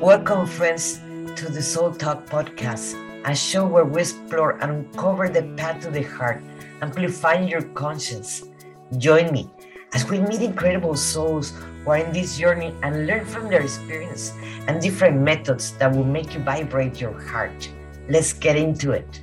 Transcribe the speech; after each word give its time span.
Welcome, 0.00 0.46
friends, 0.46 1.00
to 1.34 1.50
the 1.50 1.60
Soul 1.60 1.90
Talk 1.90 2.24
podcast, 2.26 2.94
a 3.26 3.34
show 3.34 3.66
where 3.66 3.84
we 3.84 4.02
explore 4.02 4.52
and 4.62 4.86
uncover 4.86 5.28
the 5.28 5.42
path 5.58 5.82
to 5.82 5.90
the 5.90 6.02
heart, 6.02 6.40
amplifying 6.80 7.48
your 7.48 7.62
conscience. 7.74 8.46
Join 8.98 9.32
me 9.32 9.50
as 9.94 10.08
we 10.08 10.20
meet 10.20 10.40
incredible 10.40 10.94
souls 10.94 11.50
who 11.82 11.90
are 11.90 11.96
in 11.96 12.12
this 12.12 12.38
journey 12.38 12.72
and 12.84 13.08
learn 13.08 13.26
from 13.26 13.48
their 13.48 13.60
experience 13.60 14.30
and 14.68 14.80
different 14.80 15.20
methods 15.20 15.72
that 15.78 15.90
will 15.90 16.04
make 16.06 16.32
you 16.32 16.40
vibrate 16.46 17.00
your 17.00 17.18
heart. 17.18 17.68
Let's 18.08 18.32
get 18.32 18.54
into 18.54 18.92
it. 18.92 19.20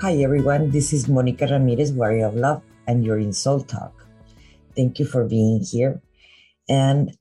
Hi, 0.00 0.16
everyone. 0.24 0.70
This 0.70 0.94
is 0.94 1.08
Monica 1.08 1.46
Ramirez, 1.46 1.92
Warrior 1.92 2.28
of 2.28 2.36
Love, 2.36 2.62
and 2.86 3.04
you're 3.04 3.20
in 3.20 3.34
Soul 3.34 3.60
Talk. 3.60 4.06
Thank 4.74 4.98
you 4.98 5.04
for 5.04 5.28
being 5.28 5.60
here. 5.60 6.00
And 6.70 7.12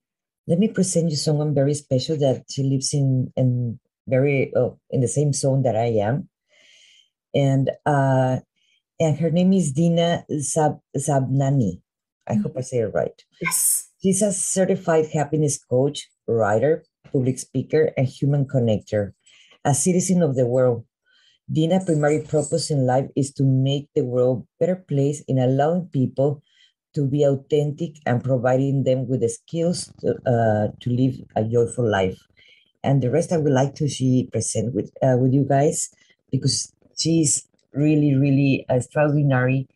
let 0.48 0.60
me 0.60 0.68
present 0.68 1.10
you 1.10 1.18
someone 1.18 1.54
very 1.54 1.74
special 1.74 2.18
that 2.18 2.46
she 2.50 2.64
lives 2.64 2.94
in 2.94 3.32
in 3.36 3.80
very 4.08 4.54
oh, 4.56 4.80
in 4.90 5.02
the 5.02 5.08
same 5.08 5.34
zone 5.34 5.64
that 5.64 5.76
I 5.76 5.98
am, 5.98 6.30
and 7.34 7.72
uh, 7.86 8.40
and 9.00 9.18
her 9.18 9.32
name 9.32 9.54
is 9.54 9.72
Dina 9.72 10.26
Zab- 10.40 10.82
Zabnani. 10.96 11.82
I 12.28 12.34
mm-hmm. 12.34 12.44
hope 12.44 12.58
I 12.58 12.62
say 12.62 12.80
it 12.80 12.94
right. 12.94 13.18
Yes, 13.42 13.90
she's 14.02 14.22
a 14.22 14.32
certified 14.32 15.08
happiness 15.14 15.58
coach, 15.58 16.10
writer, 16.28 16.86
public 17.12 17.40
speaker, 17.40 17.92
and 17.98 18.08
human 18.08 18.46
connector. 18.46 19.14
A 19.66 19.74
citizen 19.74 20.22
of 20.22 20.36
the 20.36 20.46
world, 20.46 20.86
Dina's 21.52 21.86
primary 21.86 22.22
purpose 22.22 22.70
in 22.70 22.86
life 22.86 23.10
is 23.16 23.34
to 23.34 23.44
make 23.44 23.90
the 23.96 24.06
world 24.06 24.46
a 24.46 24.66
better 24.66 24.76
place 24.76 25.24
in 25.28 25.40
allowing 25.40 25.88
people 25.88 26.44
to 26.96 27.06
be 27.06 27.24
authentic 27.24 27.96
and 28.06 28.24
providing 28.24 28.84
them 28.84 29.08
with 29.08 29.22
the 29.22 29.30
skills 29.30 29.92
to, 30.02 30.16
uh, 30.26 30.68
to 30.80 30.90
live 30.90 31.16
a 31.36 31.44
joyful 31.44 31.90
life. 31.90 32.20
And 32.84 33.02
the 33.02 33.12
rest 33.12 33.32
I 33.32 33.38
would 33.38 33.52
like 33.52 33.76
to 33.76 33.88
she 33.88 34.30
present 34.32 34.74
with 34.74 34.92
uh, 35.02 35.18
with 35.20 35.34
you 35.34 35.46
guys 35.48 35.90
because 36.32 36.72
she's 36.98 37.48
really, 37.74 38.16
really 38.16 38.66
extraordinary. 38.70 39.68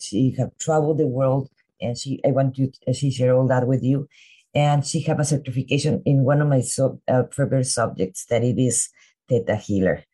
She 0.00 0.34
have 0.38 0.56
traveled 0.58 0.98
the 0.98 1.06
world 1.06 1.50
and 1.80 1.96
she 1.96 2.20
I 2.26 2.30
want 2.32 2.56
to 2.56 2.72
she 2.92 3.10
share 3.10 3.34
all 3.36 3.46
that 3.48 3.66
with 3.66 3.82
you. 3.82 4.08
And 4.54 4.86
she 4.86 5.02
have 5.02 5.20
a 5.20 5.24
certification 5.24 6.02
in 6.06 6.24
one 6.24 6.40
of 6.40 6.48
my 6.48 6.62
sub, 6.62 6.98
uh, 7.08 7.24
favorite 7.30 7.66
subjects 7.66 8.24
that 8.30 8.42
it 8.42 8.58
is 8.58 8.88
Theta 9.28 9.56
Healer. 9.56 10.04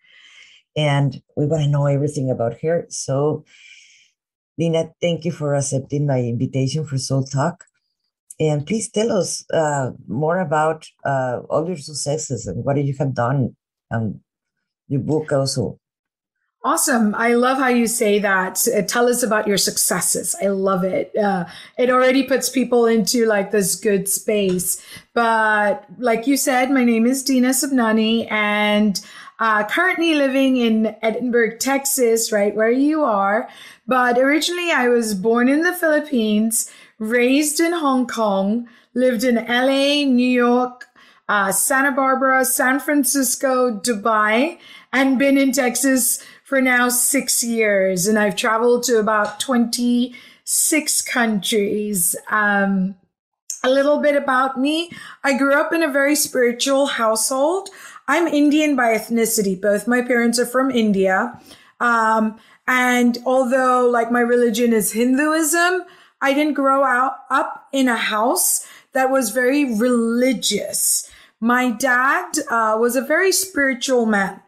And 0.76 1.22
we 1.36 1.46
want 1.46 1.62
to 1.62 1.68
know 1.68 1.86
everything 1.86 2.30
about 2.30 2.60
her. 2.62 2.86
So 2.88 3.44
Dina, 4.62 4.92
thank 5.00 5.24
you 5.24 5.32
for 5.32 5.56
accepting 5.56 6.06
my 6.06 6.20
invitation 6.20 6.86
for 6.86 6.96
Soul 6.96 7.24
Talk. 7.24 7.64
And 8.38 8.64
please 8.64 8.88
tell 8.88 9.10
us 9.10 9.44
uh, 9.50 9.90
more 10.06 10.38
about 10.38 10.86
uh, 11.04 11.40
all 11.50 11.66
your 11.66 11.76
successes 11.76 12.46
and 12.46 12.64
what 12.64 12.76
you 12.76 12.94
have 13.00 13.12
done 13.12 13.56
and 13.90 14.20
your 14.86 15.00
book 15.00 15.32
also. 15.32 15.80
Awesome. 16.62 17.12
I 17.16 17.34
love 17.34 17.58
how 17.58 17.70
you 17.70 17.88
say 17.88 18.20
that. 18.20 18.64
Uh, 18.68 18.82
tell 18.82 19.08
us 19.08 19.24
about 19.24 19.48
your 19.48 19.58
successes. 19.58 20.36
I 20.40 20.46
love 20.46 20.84
it. 20.84 21.10
Uh, 21.16 21.46
it 21.76 21.90
already 21.90 22.22
puts 22.22 22.48
people 22.48 22.86
into 22.86 23.26
like 23.26 23.50
this 23.50 23.74
good 23.74 24.08
space. 24.08 24.80
But 25.12 25.84
like 25.98 26.28
you 26.28 26.36
said, 26.36 26.70
my 26.70 26.84
name 26.84 27.04
is 27.04 27.24
Dina 27.24 27.48
Sabnani 27.48 28.30
and 28.30 29.04
uh, 29.42 29.64
currently 29.64 30.14
living 30.14 30.56
in 30.56 30.94
Edinburg, 31.02 31.58
Texas, 31.58 32.30
right 32.30 32.54
where 32.54 32.70
you 32.70 33.02
are. 33.02 33.48
But 33.88 34.16
originally, 34.16 34.70
I 34.70 34.86
was 34.86 35.16
born 35.16 35.48
in 35.48 35.62
the 35.62 35.74
Philippines, 35.74 36.70
raised 37.00 37.58
in 37.58 37.72
Hong 37.72 38.06
Kong, 38.06 38.68
lived 38.94 39.24
in 39.24 39.34
LA, 39.34 40.04
New 40.04 40.30
York, 40.30 40.86
uh, 41.28 41.50
Santa 41.50 41.90
Barbara, 41.90 42.44
San 42.44 42.78
Francisco, 42.78 43.80
Dubai, 43.80 44.58
and 44.92 45.18
been 45.18 45.36
in 45.36 45.50
Texas 45.50 46.24
for 46.44 46.60
now 46.60 46.88
six 46.88 47.42
years. 47.42 48.06
And 48.06 48.20
I've 48.20 48.36
traveled 48.36 48.84
to 48.84 49.00
about 49.00 49.40
26 49.40 51.02
countries. 51.02 52.14
Um, 52.30 52.94
a 53.64 53.70
little 53.70 54.00
bit 54.00 54.16
about 54.16 54.58
me. 54.58 54.90
I 55.22 55.36
grew 55.36 55.54
up 55.54 55.72
in 55.72 55.82
a 55.82 55.90
very 55.90 56.16
spiritual 56.16 56.86
household. 56.86 57.70
I'm 58.12 58.26
Indian 58.26 58.76
by 58.76 58.94
ethnicity. 58.94 59.58
Both 59.58 59.88
my 59.88 60.02
parents 60.02 60.38
are 60.38 60.44
from 60.44 60.70
India. 60.70 61.40
Um, 61.80 62.38
and 62.68 63.16
although 63.24 63.88
like 63.88 64.12
my 64.12 64.20
religion 64.20 64.74
is 64.74 64.92
Hinduism, 64.92 65.84
I 66.20 66.34
didn't 66.34 66.52
grow 66.52 66.84
out 66.84 67.14
up 67.30 67.68
in 67.72 67.88
a 67.88 67.96
house 67.96 68.66
that 68.92 69.08
was 69.08 69.30
very 69.30 69.64
religious. 69.64 71.10
My 71.40 71.70
dad 71.70 72.34
uh, 72.50 72.76
was 72.78 72.96
a 72.96 73.00
very 73.00 73.32
spiritual 73.32 74.04
man, 74.04 74.42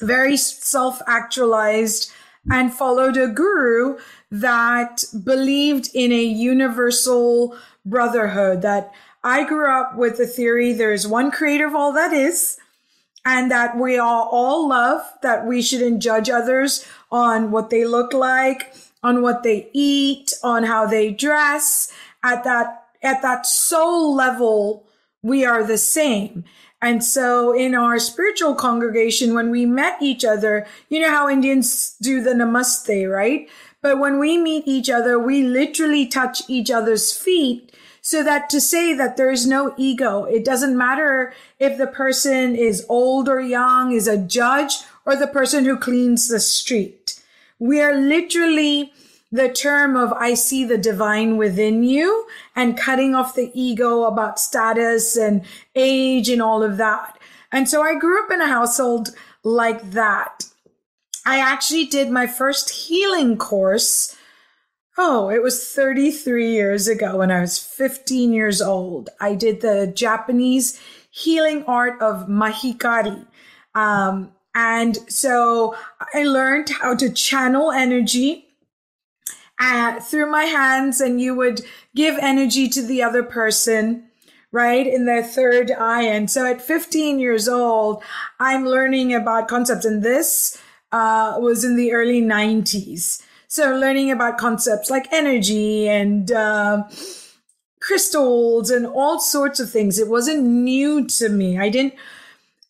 very 0.00 0.36
self 0.36 1.02
actualized, 1.08 2.12
and 2.48 2.72
followed 2.72 3.16
a 3.16 3.26
guru 3.26 3.98
that 4.30 5.02
believed 5.24 5.90
in 5.94 6.12
a 6.12 6.22
universal 6.22 7.56
brotherhood. 7.84 8.62
That 8.62 8.92
I 9.24 9.42
grew 9.42 9.68
up 9.68 9.96
with 9.96 10.16
the 10.16 10.28
theory 10.28 10.72
there's 10.72 11.08
one 11.08 11.32
creator 11.32 11.66
of 11.66 11.74
all 11.74 11.92
that 11.94 12.12
is, 12.12 12.56
and 13.28 13.50
that 13.50 13.76
we 13.76 13.98
all, 13.98 14.26
all 14.32 14.66
love, 14.70 15.02
that 15.20 15.44
we 15.44 15.60
shouldn't 15.60 16.02
judge 16.02 16.30
others 16.30 16.86
on 17.12 17.50
what 17.50 17.68
they 17.68 17.84
look 17.84 18.14
like, 18.14 18.72
on 19.02 19.20
what 19.20 19.42
they 19.42 19.68
eat, 19.74 20.32
on 20.42 20.64
how 20.64 20.86
they 20.86 21.10
dress. 21.10 21.92
At 22.24 22.42
that, 22.44 22.86
at 23.02 23.20
that 23.20 23.44
soul 23.44 24.14
level, 24.14 24.86
we 25.22 25.44
are 25.44 25.62
the 25.62 25.76
same. 25.76 26.44
And 26.80 27.04
so 27.04 27.52
in 27.52 27.74
our 27.74 27.98
spiritual 27.98 28.54
congregation, 28.54 29.34
when 29.34 29.50
we 29.50 29.66
met 29.66 30.00
each 30.00 30.24
other, 30.24 30.66
you 30.88 30.98
know 30.98 31.10
how 31.10 31.28
Indians 31.28 31.96
do 32.00 32.22
the 32.22 32.30
namaste, 32.30 33.12
right? 33.12 33.46
But 33.82 33.98
when 33.98 34.18
we 34.18 34.38
meet 34.38 34.66
each 34.66 34.88
other, 34.88 35.18
we 35.18 35.42
literally 35.42 36.06
touch 36.06 36.48
each 36.48 36.70
other's 36.70 37.12
feet 37.12 37.72
so 38.00 38.22
that 38.22 38.48
to 38.50 38.60
say 38.60 38.94
that 38.94 39.16
there 39.16 39.30
is 39.30 39.46
no 39.46 39.74
ego, 39.76 40.24
it 40.24 40.44
doesn't 40.44 40.76
matter 40.76 41.34
if 41.58 41.76
the 41.78 41.86
person 41.86 42.54
is 42.54 42.86
old 42.88 43.28
or 43.28 43.40
young, 43.40 43.92
is 43.92 44.08
a 44.08 44.18
judge 44.18 44.78
or 45.04 45.16
the 45.16 45.26
person 45.26 45.64
who 45.64 45.76
cleans 45.76 46.28
the 46.28 46.40
street. 46.40 47.20
We 47.58 47.80
are 47.80 47.94
literally 47.94 48.92
the 49.30 49.48
term 49.48 49.96
of 49.96 50.12
I 50.12 50.34
see 50.34 50.64
the 50.64 50.78
divine 50.78 51.36
within 51.36 51.82
you 51.82 52.26
and 52.56 52.78
cutting 52.78 53.14
off 53.14 53.34
the 53.34 53.50
ego 53.54 54.04
about 54.04 54.40
status 54.40 55.16
and 55.16 55.44
age 55.74 56.28
and 56.28 56.40
all 56.40 56.62
of 56.62 56.76
that. 56.78 57.18
And 57.52 57.68
so 57.68 57.82
I 57.82 57.98
grew 57.98 58.22
up 58.22 58.30
in 58.30 58.40
a 58.40 58.48
household 58.48 59.10
like 59.42 59.90
that. 59.92 60.44
I 61.26 61.38
actually 61.38 61.86
did 61.86 62.10
my 62.10 62.26
first 62.26 62.70
healing 62.70 63.36
course 63.36 64.16
Oh, 65.00 65.30
it 65.30 65.44
was 65.44 65.64
33 65.72 66.50
years 66.50 66.88
ago 66.88 67.18
when 67.18 67.30
I 67.30 67.40
was 67.40 67.56
15 67.56 68.32
years 68.32 68.60
old. 68.60 69.10
I 69.20 69.36
did 69.36 69.60
the 69.60 69.86
Japanese 69.94 70.80
healing 71.08 71.62
art 71.66 72.02
of 72.02 72.26
Mahikari. 72.26 73.24
Um, 73.76 74.32
and 74.56 74.98
so 75.08 75.76
I 76.12 76.24
learned 76.24 76.70
how 76.70 76.96
to 76.96 77.12
channel 77.12 77.70
energy 77.70 78.48
uh, 79.60 80.00
through 80.00 80.32
my 80.32 80.44
hands, 80.44 81.00
and 81.00 81.20
you 81.20 81.32
would 81.36 81.60
give 81.94 82.18
energy 82.20 82.68
to 82.68 82.82
the 82.82 83.00
other 83.00 83.22
person, 83.22 84.08
right, 84.50 84.84
in 84.84 85.06
their 85.06 85.22
third 85.22 85.70
eye. 85.70 86.02
And 86.02 86.28
so 86.28 86.44
at 86.44 86.60
15 86.60 87.20
years 87.20 87.48
old, 87.48 88.02
I'm 88.40 88.66
learning 88.66 89.14
about 89.14 89.46
concepts. 89.46 89.84
And 89.84 90.02
this 90.02 90.60
uh, 90.90 91.36
was 91.38 91.62
in 91.62 91.76
the 91.76 91.92
early 91.92 92.20
90s. 92.20 93.22
So 93.50 93.74
learning 93.74 94.10
about 94.10 94.36
concepts 94.36 94.90
like 94.90 95.10
energy 95.10 95.88
and 95.88 96.30
uh, 96.30 96.84
crystals 97.80 98.70
and 98.70 98.86
all 98.86 99.18
sorts 99.18 99.58
of 99.58 99.70
things. 99.70 99.98
It 99.98 100.08
wasn't 100.08 100.44
new 100.44 101.06
to 101.06 101.30
me. 101.30 101.58
I 101.58 101.70
didn't. 101.70 101.94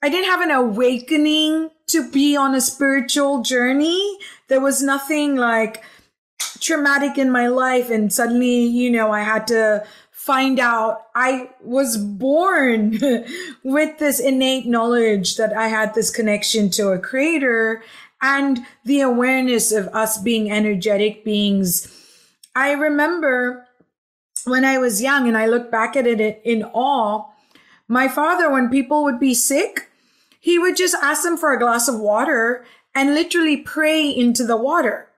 I 0.00 0.08
didn't 0.08 0.30
have 0.30 0.40
an 0.40 0.52
awakening 0.52 1.70
to 1.88 2.08
be 2.08 2.36
on 2.36 2.54
a 2.54 2.60
spiritual 2.60 3.42
journey. 3.42 4.18
There 4.46 4.60
was 4.60 4.80
nothing 4.80 5.34
like 5.34 5.82
traumatic 6.60 7.18
in 7.18 7.32
my 7.32 7.48
life 7.48 7.90
and 7.90 8.12
suddenly, 8.12 8.64
you 8.64 8.90
know, 8.90 9.10
I 9.10 9.22
had 9.22 9.48
to 9.48 9.84
find 10.12 10.60
out 10.60 11.06
I 11.16 11.50
was 11.60 11.96
born 11.96 13.00
with 13.64 13.98
this 13.98 14.20
innate 14.20 14.66
knowledge 14.66 15.36
that 15.36 15.52
I 15.52 15.66
had 15.66 15.94
this 15.94 16.10
connection 16.10 16.70
to 16.70 16.90
a 16.90 16.98
creator 17.00 17.82
and 18.20 18.66
the 18.84 19.00
awareness 19.00 19.72
of 19.72 19.88
us 19.88 20.18
being 20.18 20.50
energetic 20.50 21.24
beings. 21.24 21.94
I 22.54 22.72
remember 22.72 23.66
when 24.44 24.64
I 24.64 24.78
was 24.78 25.02
young 25.02 25.28
and 25.28 25.36
I 25.36 25.46
look 25.46 25.70
back 25.70 25.96
at 25.96 26.06
it 26.06 26.40
in 26.44 26.64
awe, 26.64 27.26
my 27.86 28.08
father, 28.08 28.50
when 28.50 28.68
people 28.68 29.04
would 29.04 29.18
be 29.18 29.34
sick, 29.34 29.90
he 30.40 30.58
would 30.58 30.76
just 30.76 30.94
ask 31.02 31.22
them 31.22 31.36
for 31.36 31.52
a 31.52 31.58
glass 31.58 31.88
of 31.88 31.98
water 31.98 32.64
and 32.94 33.14
literally 33.14 33.56
pray 33.56 34.08
into 34.08 34.44
the 34.44 34.56
water. 34.56 35.08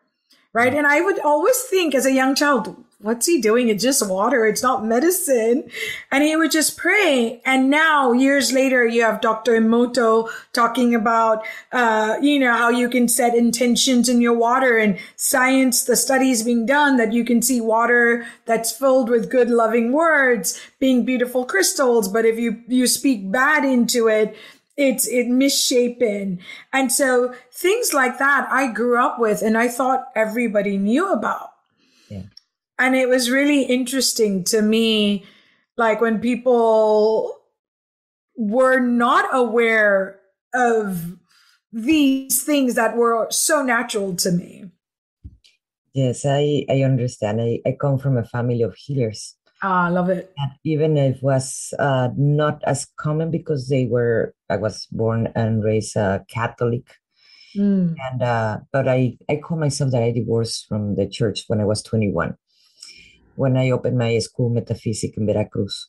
Right. 0.53 0.69
Mm-hmm. 0.69 0.79
And 0.79 0.87
I 0.87 1.01
would 1.01 1.21
always 1.21 1.61
think 1.63 1.95
as 1.95 2.07
a 2.07 2.13
young 2.13 2.35
child, 2.35 2.77
what's 3.03 3.27
he 3.27 3.41
doing? 3.41 3.69
It's 3.69 3.83
just 3.83 4.07
water. 4.07 4.45
It's 4.45 4.63
not 4.63 4.85
medicine. 4.85 5.71
And 6.11 6.23
he 6.23 6.37
would 6.37 6.51
just 6.51 6.77
pray. 6.77 7.41
And 7.47 7.71
now 7.71 8.13
years 8.13 8.53
later, 8.53 8.87
you 8.87 9.03
have 9.03 9.23
Dr. 9.23 9.53
Emoto 9.53 10.29
talking 10.53 10.95
about, 10.95 11.45
uh, 11.73 12.17
you 12.21 12.39
know, 12.39 12.53
how 12.53 12.69
you 12.69 12.91
can 12.91 13.09
set 13.09 13.35
intentions 13.35 14.09
in 14.09 14.21
your 14.21 14.37
water 14.37 14.77
and 14.77 14.99
science, 15.17 15.85
the 15.85 15.97
studies 15.97 16.43
being 16.43 16.67
done 16.67 16.99
that 16.99 17.13
you 17.13 17.25
can 17.25 17.41
see 17.41 17.61
water 17.61 18.27
that's 18.45 18.71
filled 18.71 19.09
with 19.09 19.31
good, 19.31 19.49
loving 19.49 19.93
words 19.93 20.61
being 20.79 21.05
beautiful 21.05 21.47
crystals. 21.47 22.07
But 22.07 22.27
if 22.27 22.39
you, 22.39 22.63
you 22.69 22.87
speak 22.87 23.33
bad 23.33 23.65
into 23.65 24.09
it, 24.09 24.37
it's 24.77 25.07
it 25.09 25.27
misshapen 25.27 26.39
and 26.73 26.91
so 26.91 27.35
things 27.53 27.93
like 27.93 28.19
that 28.19 28.49
i 28.51 28.71
grew 28.71 28.97
up 28.97 29.19
with 29.19 29.43
and 29.43 29.59
i 29.59 29.69
thought 29.69 30.07
everybody 30.15 30.79
knew 30.79 31.13
about. 31.13 31.50
And 32.81 32.97
it 32.97 33.09
was 33.09 33.31
really 33.31 33.63
interesting 33.63 34.43
to 34.45 34.63
me 34.63 35.25
like 35.77 36.01
when 36.01 36.19
people 36.19 37.37
were 38.37 38.81
not 38.81 39.29
aware 39.33 40.19
of 40.55 41.17
these 41.73 42.43
things 42.43 42.75
that 42.75 42.97
were 42.97 43.29
so 43.31 43.63
natural 43.63 44.17
to 44.17 44.33
me 44.33 44.65
Yes, 45.93 46.25
I, 46.25 46.65
I 46.71 46.83
understand. 46.83 47.41
I, 47.41 47.59
I 47.67 47.73
come 47.81 47.99
from 47.99 48.17
a 48.17 48.25
family 48.25 48.63
of 48.63 48.75
healers. 48.77 49.35
ah 49.63 49.87
i 49.87 49.91
love 49.91 50.09
it 50.09 50.33
And 50.39 50.53
even 50.65 50.97
if 50.97 51.17
it 51.17 51.23
was 51.23 51.75
uh, 51.79 52.09
not 52.17 52.63
as 52.65 52.87
common 52.97 53.31
because 53.31 53.69
they 53.69 53.87
were, 53.87 54.33
I 54.49 54.57
was 54.57 54.87
born 54.87 55.29
and 55.35 55.65
raised 55.65 55.97
uh, 55.97 56.21
Catholic. 56.29 56.87
Mm. 57.57 57.97
And 58.07 58.23
uh, 58.23 58.59
but 58.73 58.87
I, 58.87 59.19
I 59.29 59.37
call 59.43 59.59
myself 59.59 59.91
that 59.91 60.03
I 60.03 60.13
divorced 60.13 60.67
from 60.69 60.95
the 60.95 61.09
church 61.09 61.45
when 61.49 61.61
I 61.61 61.65
was 61.67 61.83
21, 61.83 62.37
when 63.35 63.57
I 63.57 63.71
opened 63.71 63.99
my 63.99 64.19
school 64.19 64.51
metaphysic 64.51 65.17
in 65.17 65.27
Veracruz. 65.27 65.89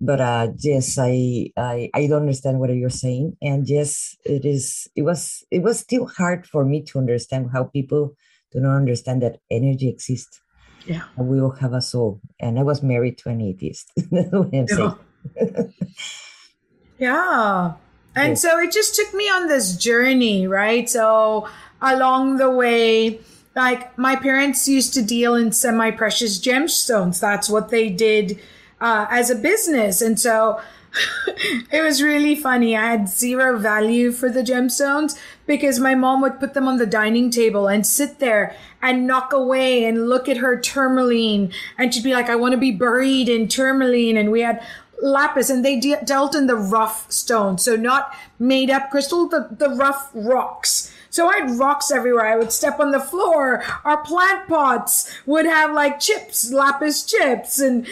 But 0.00 0.20
uh, 0.20 0.48
yes, 0.58 0.96
I, 0.98 1.52
I 1.58 1.90
I 1.94 2.06
don't 2.06 2.22
understand 2.22 2.58
what 2.58 2.70
you're 2.74 2.90
saying, 2.90 3.36
and 3.42 3.68
yes, 3.68 4.16
it 4.24 4.44
is. 4.46 4.88
It 4.96 5.02
was 5.02 5.44
it 5.50 5.60
was 5.62 5.80
still 5.80 6.06
hard 6.06 6.46
for 6.46 6.64
me 6.64 6.82
to 6.84 6.98
understand 6.98 7.50
how 7.52 7.64
people 7.64 8.14
do 8.52 8.60
not 8.60 8.76
understand 8.76 9.22
that 9.22 9.40
energy 9.50 9.88
exists 9.88 10.40
yeah 10.84 11.04
we 11.16 11.40
all 11.40 11.50
have 11.52 11.72
a 11.74 11.80
soul. 11.82 12.20
And 12.40 12.58
I 12.58 12.62
was 12.62 12.82
married 12.82 13.18
to 13.18 13.30
an 13.30 13.40
atheist. 13.42 13.92
That's 14.10 14.32
what 14.32 14.54
I'm 14.54 14.68
saying. 14.68 14.96
Yeah. 16.98 17.74
And 18.14 18.36
Yes. 18.36 18.38
so 18.38 18.58
it 18.58 18.72
just 18.72 18.94
took 18.96 19.14
me 19.14 19.24
on 19.28 19.46
this 19.46 19.76
journey, 19.76 20.46
right? 20.46 20.88
So 20.88 21.48
along 21.80 22.36
the 22.38 22.50
way, 22.50 23.20
like 23.54 23.96
my 23.98 24.16
parents 24.16 24.68
used 24.68 24.94
to 24.94 25.02
deal 25.02 25.34
in 25.34 25.52
semi 25.52 25.90
precious 25.90 26.38
gemstones. 26.38 27.20
That's 27.20 27.48
what 27.48 27.70
they 27.70 27.90
did 27.90 28.40
uh, 28.80 29.06
as 29.10 29.30
a 29.30 29.34
business. 29.34 30.00
And 30.00 30.18
so 30.18 30.60
it 31.72 31.82
was 31.82 32.02
really 32.02 32.34
funny. 32.34 32.76
I 32.76 32.90
had 32.90 33.08
zero 33.08 33.58
value 33.58 34.12
for 34.12 34.28
the 34.28 34.42
gemstones 34.42 35.18
because 35.46 35.78
my 35.78 35.94
mom 35.94 36.20
would 36.22 36.40
put 36.40 36.54
them 36.54 36.68
on 36.68 36.78
the 36.78 36.86
dining 36.86 37.30
table 37.30 37.68
and 37.68 37.86
sit 37.86 38.18
there 38.18 38.56
and 38.82 39.06
knock 39.06 39.32
away 39.32 39.84
and 39.84 40.08
look 40.08 40.28
at 40.28 40.38
her 40.38 40.58
tourmaline. 40.58 41.52
And 41.78 41.92
she'd 41.92 42.04
be 42.04 42.12
like, 42.12 42.28
I 42.28 42.36
want 42.36 42.52
to 42.52 42.58
be 42.58 42.72
buried 42.72 43.28
in 43.28 43.48
tourmaline. 43.48 44.16
And 44.16 44.30
we 44.30 44.40
had 44.40 44.64
lapis 45.02 45.50
and 45.50 45.64
they 45.64 45.78
de- 45.78 46.02
dealt 46.04 46.34
in 46.34 46.46
the 46.46 46.56
rough 46.56 47.10
stone. 47.10 47.58
So 47.58 47.76
not 47.76 48.14
made 48.38 48.70
up 48.70 48.90
crystal, 48.90 49.28
the, 49.28 49.48
the 49.50 49.70
rough 49.70 50.10
rocks. 50.14 50.89
So 51.10 51.28
I 51.28 51.38
had 51.38 51.58
rocks 51.58 51.90
everywhere. 51.90 52.26
I 52.26 52.36
would 52.36 52.52
step 52.52 52.80
on 52.80 52.92
the 52.92 53.00
floor. 53.00 53.62
Our 53.84 54.02
plant 54.02 54.48
pots 54.48 55.12
would 55.26 55.46
have 55.46 55.72
like 55.72 56.00
chips, 56.00 56.52
lapis 56.52 57.04
chips. 57.04 57.58
And 57.58 57.86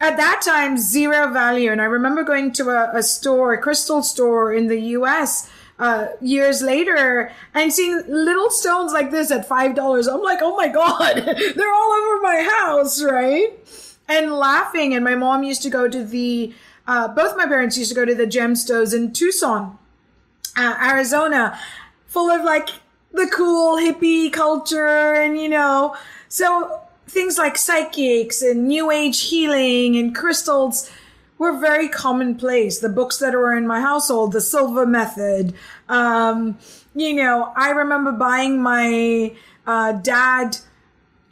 at 0.00 0.16
that 0.16 0.42
time, 0.44 0.76
zero 0.76 1.32
value. 1.32 1.70
And 1.72 1.80
I 1.80 1.84
remember 1.84 2.24
going 2.24 2.52
to 2.52 2.70
a, 2.70 2.98
a 2.98 3.02
store, 3.02 3.54
a 3.54 3.60
crystal 3.60 4.02
store 4.02 4.52
in 4.52 4.66
the 4.66 4.80
US 4.80 5.50
uh, 5.78 6.08
years 6.20 6.62
later 6.62 7.32
and 7.54 7.72
seeing 7.72 8.02
little 8.08 8.50
stones 8.50 8.92
like 8.92 9.10
this 9.10 9.30
at 9.30 9.48
$5. 9.48 10.12
I'm 10.12 10.22
like, 10.22 10.40
oh 10.42 10.56
my 10.56 10.68
God, 10.68 11.16
they're 11.56 11.74
all 11.74 11.92
over 11.92 12.20
my 12.22 12.48
house, 12.60 13.02
right? 13.02 13.50
and 14.08 14.32
laughing. 14.32 14.94
And 14.94 15.04
my 15.04 15.14
mom 15.14 15.42
used 15.42 15.62
to 15.62 15.70
go 15.70 15.88
to 15.88 16.04
the, 16.04 16.54
uh, 16.86 17.08
both 17.08 17.36
my 17.36 17.46
parents 17.46 17.78
used 17.78 17.90
to 17.90 17.94
go 17.94 18.04
to 18.04 18.14
the 18.14 18.26
gemstones 18.26 18.94
in 18.94 19.12
Tucson, 19.12 19.78
uh, 20.56 20.76
Arizona, 20.80 21.58
full 22.14 22.30
of 22.30 22.44
like 22.44 22.68
the 23.12 23.26
cool 23.34 23.76
hippie 23.76 24.32
culture 24.32 25.14
and, 25.14 25.36
you 25.36 25.48
know, 25.48 25.96
so 26.28 26.80
things 27.08 27.36
like 27.36 27.58
psychics 27.58 28.40
and 28.40 28.68
new 28.68 28.92
age 28.92 29.20
healing 29.28 29.96
and 29.96 30.14
crystals 30.14 30.88
were 31.38 31.58
very 31.58 31.88
commonplace. 31.88 32.78
The 32.78 32.88
books 32.88 33.18
that 33.18 33.34
were 33.34 33.56
in 33.56 33.66
my 33.66 33.80
household, 33.80 34.32
the 34.32 34.40
Silva 34.40 34.86
Method. 34.86 35.54
Um, 35.88 36.56
you 36.94 37.14
know, 37.14 37.52
I 37.56 37.70
remember 37.70 38.12
buying 38.12 38.62
my 38.62 39.34
uh, 39.66 39.94
dad 39.94 40.58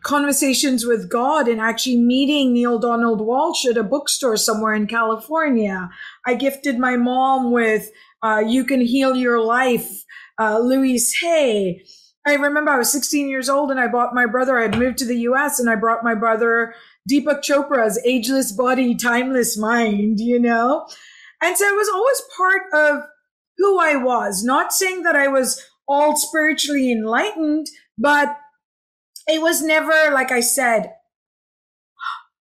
conversations 0.03 0.85
with 0.85 1.09
God 1.09 1.47
and 1.47 1.61
actually 1.61 1.99
meeting 1.99 2.55
Neale 2.55 2.81
Donald 2.81 3.21
Walsch 3.21 3.65
at 3.71 3.77
a 3.77 3.85
bookstore 3.85 4.37
somewhere 4.37 4.75
in 4.75 4.89
California. 4.89 5.91
I 6.27 6.35
gifted 6.35 6.77
my 6.81 6.97
mom 6.97 7.53
with 7.53 7.89
uh, 8.21 8.43
You 8.45 8.65
Can 8.65 8.81
Heal 8.81 9.15
Your 9.15 9.41
Life, 9.41 10.05
uh, 10.43 10.59
Louise 10.59 11.15
Hay. 11.21 11.85
I 12.27 12.35
remember 12.35 12.71
I 12.71 12.79
was 12.79 12.93
16 12.93 13.29
years 13.29 13.49
old 13.49 13.71
and 13.71 13.81
I 13.81 13.89
bought 13.89 14.15
my 14.15 14.27
brother, 14.27 14.59
I 14.59 14.63
had 14.63 14.79
moved 14.79 14.99
to 14.99 15.05
the 15.05 15.19
US 15.21 15.59
and 15.59 15.69
I 15.69 15.75
brought 15.75 16.05
my 16.05 16.15
brother 16.15 16.75
Deepak 17.11 17.43
Chopra's 17.43 18.01
Ageless 18.05 18.53
Body, 18.53 18.95
Timeless 18.95 19.59
Mind, 19.59 20.21
you 20.21 20.39
know? 20.39 20.87
And 21.43 21.57
so 21.57 21.67
it 21.67 21.77
was 21.77 21.89
always 21.89 22.23
part 22.37 22.63
of 22.73 23.09
who 23.59 23.81
I 23.81 23.97
was. 23.97 24.45
Not 24.45 24.73
saying 24.73 25.03
that 25.03 25.17
I 25.17 25.29
was 25.29 25.61
all 25.89 26.17
spiritually 26.17 26.93
enlightened, 26.93 27.67
but 27.99 28.37
it 29.27 29.43
was 29.43 29.63
never, 29.63 30.11
like 30.13 30.31
I 30.31 30.41
said, 30.41 30.93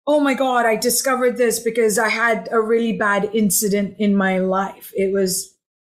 oh 0.06 0.20
my 0.20 0.34
God, 0.34 0.66
I 0.66 0.74
discovered 0.74 1.36
this 1.36 1.60
because 1.60 1.98
I 1.98 2.08
had 2.08 2.48
a 2.50 2.60
really 2.60 2.96
bad 2.96 3.30
incident 3.32 3.96
in 3.98 4.16
my 4.16 4.38
life. 4.38 4.90
It 4.94 5.12
was, 5.12 5.54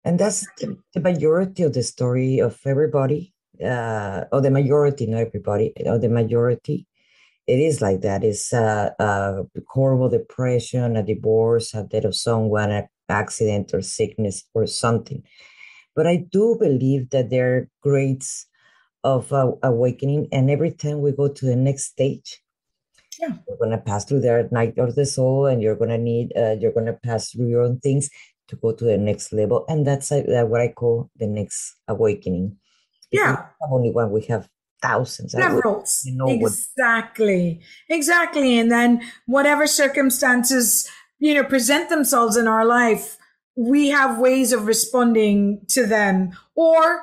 And 0.09 0.19
that's 0.19 0.41
the, 0.57 0.75
the 0.95 1.01
majority 1.01 1.61
of 1.61 1.73
the 1.73 1.83
story 1.83 2.39
of 2.39 2.59
everybody, 2.65 3.31
uh, 3.63 4.23
or 4.31 4.41
the 4.41 4.49
majority, 4.49 5.05
not 5.05 5.21
everybody, 5.21 5.71
or 5.85 5.99
the 5.99 6.09
majority. 6.09 6.87
It 7.45 7.59
is 7.59 7.79
like 7.79 8.01
that. 8.01 8.23
It's 8.23 8.51
uh, 8.51 8.89
uh, 8.97 9.43
horrible 9.67 10.09
depression, 10.09 10.97
a 10.97 11.03
divorce, 11.03 11.75
a 11.75 11.83
death 11.83 12.05
of 12.05 12.15
someone, 12.15 12.71
an 12.71 12.87
accident 13.07 13.71
or 13.71 13.83
sickness 13.83 14.45
or 14.55 14.65
something. 14.65 15.21
But 15.95 16.07
I 16.07 16.25
do 16.31 16.57
believe 16.59 17.11
that 17.11 17.29
there 17.29 17.55
are 17.55 17.69
grades 17.83 18.47
of 19.03 19.31
uh, 19.31 19.51
awakening, 19.61 20.29
and 20.31 20.49
every 20.49 20.71
time 20.71 21.01
we 21.01 21.11
go 21.11 21.27
to 21.27 21.45
the 21.45 21.55
next 21.55 21.83
stage, 21.85 22.41
Yeah. 23.21 23.35
you're 23.47 23.57
gonna 23.61 23.77
pass 23.77 24.05
through 24.05 24.21
the 24.21 24.49
night 24.51 24.79
of 24.79 24.95
the 24.95 25.05
soul, 25.05 25.45
and 25.45 25.61
you're 25.61 25.75
gonna 25.75 25.99
need, 25.99 26.33
uh, 26.35 26.55
you're 26.59 26.73
gonna 26.73 26.97
pass 27.03 27.29
through 27.29 27.47
your 27.47 27.61
own 27.61 27.79
things 27.79 28.09
to 28.49 28.55
go 28.57 28.73
to 28.73 28.83
the 28.83 28.97
next 28.97 29.31
level, 29.33 29.65
and 29.67 29.85
that's 29.85 30.11
uh, 30.11 30.43
what 30.47 30.61
I 30.61 30.69
call 30.69 31.09
the 31.15 31.27
next 31.27 31.75
awakening. 31.87 32.57
Yeah. 33.11 33.45
only 33.71 33.91
one; 33.91 34.11
we 34.11 34.23
have 34.25 34.49
thousands. 34.81 35.33
several. 35.33 35.85
you 36.03 36.15
know 36.15 36.25
what- 36.25 36.51
exactly. 36.51 37.61
Exactly. 37.89 38.59
And 38.59 38.71
then 38.71 39.01
whatever 39.25 39.67
circumstances, 39.67 40.89
you 41.19 41.33
know, 41.33 41.43
present 41.43 41.89
themselves 41.89 42.37
in 42.37 42.47
our 42.47 42.65
life, 42.65 43.17
we 43.55 43.89
have 43.89 44.19
ways 44.19 44.53
of 44.53 44.65
responding 44.65 45.61
to 45.69 45.85
them 45.85 46.31
or 46.55 47.01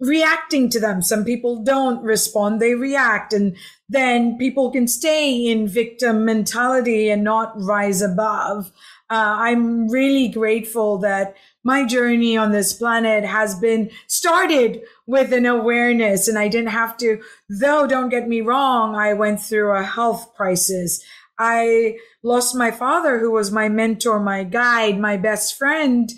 reacting 0.00 0.68
to 0.70 0.80
them. 0.80 1.02
Some 1.02 1.24
people 1.24 1.62
don't 1.62 2.02
respond, 2.02 2.60
they 2.60 2.74
react. 2.74 3.32
And 3.32 3.56
then 3.88 4.36
people 4.38 4.70
can 4.70 4.88
stay 4.88 5.46
in 5.46 5.68
victim 5.68 6.24
mentality 6.24 7.10
and 7.10 7.22
not 7.22 7.52
rise 7.60 8.02
above. 8.02 8.72
Uh, 9.10 9.36
I'm 9.38 9.88
really 9.88 10.28
grateful 10.28 10.98
that 10.98 11.36
my 11.62 11.84
journey 11.84 12.36
on 12.36 12.52
this 12.52 12.72
planet 12.72 13.24
has 13.24 13.54
been 13.54 13.90
started 14.06 14.82
with 15.06 15.32
an 15.32 15.46
awareness 15.46 16.26
and 16.26 16.38
I 16.38 16.48
didn't 16.48 16.70
have 16.70 16.96
to, 16.98 17.22
though 17.48 17.86
don't 17.86 18.08
get 18.08 18.28
me 18.28 18.40
wrong, 18.40 18.96
I 18.96 19.12
went 19.12 19.40
through 19.40 19.72
a 19.72 19.82
health 19.82 20.34
crisis. 20.34 21.04
I 21.38 21.98
lost 22.22 22.54
my 22.54 22.70
father, 22.70 23.18
who 23.18 23.30
was 23.30 23.50
my 23.50 23.68
mentor, 23.68 24.20
my 24.20 24.44
guide, 24.44 24.98
my 24.98 25.16
best 25.16 25.58
friend. 25.58 26.10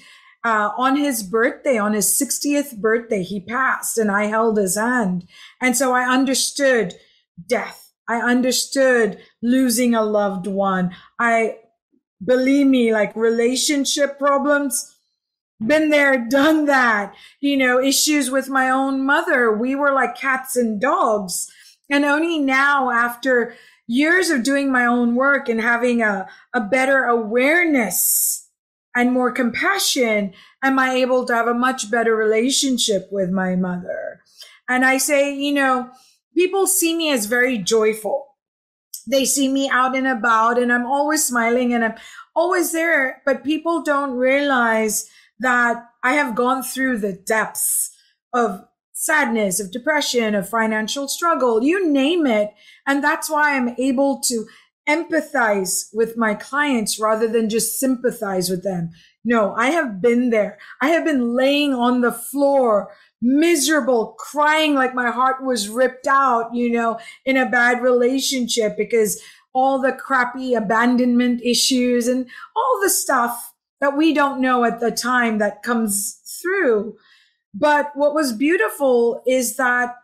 Uh, 0.46 0.70
on 0.78 0.94
his 0.94 1.24
birthday, 1.24 1.76
on 1.76 1.92
his 1.92 2.06
60th 2.06 2.76
birthday, 2.76 3.24
he 3.24 3.40
passed 3.40 3.98
and 3.98 4.12
I 4.12 4.26
held 4.26 4.56
his 4.56 4.76
hand. 4.76 5.26
And 5.60 5.76
so 5.76 5.92
I 5.92 6.04
understood 6.04 6.94
death. 7.48 7.92
I 8.08 8.20
understood 8.20 9.18
losing 9.42 9.92
a 9.92 10.04
loved 10.04 10.46
one. 10.46 10.94
I, 11.18 11.56
believe 12.24 12.68
me, 12.68 12.92
like 12.92 13.16
relationship 13.16 14.20
problems, 14.20 14.94
been 15.66 15.90
there, 15.90 16.28
done 16.28 16.66
that. 16.66 17.12
You 17.40 17.56
know, 17.56 17.80
issues 17.80 18.30
with 18.30 18.48
my 18.48 18.70
own 18.70 19.04
mother. 19.04 19.50
We 19.50 19.74
were 19.74 19.92
like 19.92 20.16
cats 20.16 20.54
and 20.54 20.80
dogs. 20.80 21.50
And 21.90 22.04
only 22.04 22.38
now 22.38 22.90
after, 22.90 23.56
years 23.88 24.30
of 24.30 24.44
doing 24.44 24.70
my 24.70 24.86
own 24.86 25.16
work 25.16 25.48
and 25.48 25.60
having 25.60 26.02
a, 26.02 26.28
a 26.52 26.60
better 26.60 27.04
awareness 27.04 28.45
and 28.96 29.12
more 29.12 29.30
compassion, 29.30 30.32
am 30.62 30.78
I 30.78 30.94
able 30.94 31.26
to 31.26 31.34
have 31.34 31.46
a 31.46 31.54
much 31.54 31.90
better 31.90 32.16
relationship 32.16 33.08
with 33.12 33.30
my 33.30 33.54
mother? 33.54 34.22
And 34.68 34.84
I 34.84 34.96
say, 34.96 35.36
you 35.36 35.52
know, 35.52 35.90
people 36.34 36.66
see 36.66 36.96
me 36.96 37.12
as 37.12 37.26
very 37.26 37.58
joyful. 37.58 38.26
They 39.08 39.26
see 39.26 39.48
me 39.48 39.68
out 39.68 39.94
and 39.96 40.06
about 40.06 40.58
and 40.58 40.72
I'm 40.72 40.86
always 40.86 41.24
smiling 41.24 41.74
and 41.74 41.84
I'm 41.84 41.94
always 42.34 42.72
there, 42.72 43.22
but 43.26 43.44
people 43.44 43.82
don't 43.82 44.12
realize 44.12 45.08
that 45.38 45.84
I 46.02 46.14
have 46.14 46.34
gone 46.34 46.62
through 46.62 46.98
the 46.98 47.12
depths 47.12 47.94
of 48.32 48.64
sadness, 48.94 49.60
of 49.60 49.70
depression, 49.70 50.34
of 50.34 50.48
financial 50.48 51.06
struggle, 51.06 51.62
you 51.62 51.86
name 51.86 52.26
it. 52.26 52.54
And 52.86 53.04
that's 53.04 53.28
why 53.28 53.54
I'm 53.54 53.74
able 53.78 54.20
to 54.22 54.46
empathize 54.88 55.86
with 55.92 56.16
my 56.16 56.34
clients 56.34 57.00
rather 57.00 57.26
than 57.26 57.48
just 57.48 57.78
sympathize 57.78 58.48
with 58.48 58.62
them. 58.62 58.90
No, 59.24 59.54
I 59.54 59.70
have 59.70 60.00
been 60.00 60.30
there. 60.30 60.58
I 60.80 60.88
have 60.90 61.04
been 61.04 61.34
laying 61.34 61.74
on 61.74 62.00
the 62.00 62.12
floor, 62.12 62.92
miserable, 63.20 64.14
crying 64.18 64.74
like 64.74 64.94
my 64.94 65.10
heart 65.10 65.44
was 65.44 65.68
ripped 65.68 66.06
out, 66.06 66.54
you 66.54 66.70
know, 66.70 67.00
in 67.24 67.36
a 67.36 67.50
bad 67.50 67.82
relationship 67.82 68.76
because 68.76 69.20
all 69.52 69.80
the 69.80 69.92
crappy 69.92 70.54
abandonment 70.54 71.40
issues 71.42 72.06
and 72.06 72.28
all 72.54 72.80
the 72.82 72.90
stuff 72.90 73.54
that 73.80 73.96
we 73.96 74.14
don't 74.14 74.40
know 74.40 74.64
at 74.64 74.80
the 74.80 74.92
time 74.92 75.38
that 75.38 75.62
comes 75.62 76.20
through. 76.40 76.96
But 77.52 77.90
what 77.94 78.14
was 78.14 78.32
beautiful 78.32 79.22
is 79.26 79.56
that 79.56 79.96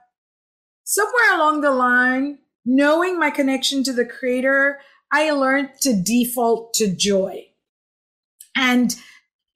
somewhere 0.85 1.35
along 1.35 1.61
the 1.61 1.71
line, 1.71 2.39
knowing 2.65 3.19
my 3.19 3.31
connection 3.31 3.83
to 3.85 3.93
the 3.93 4.05
creator, 4.05 4.81
I 5.13 5.31
learned 5.31 5.71
to 5.83 6.01
default 6.01 6.75
to 6.75 6.95
joy. 6.95 7.47
And 8.57 8.95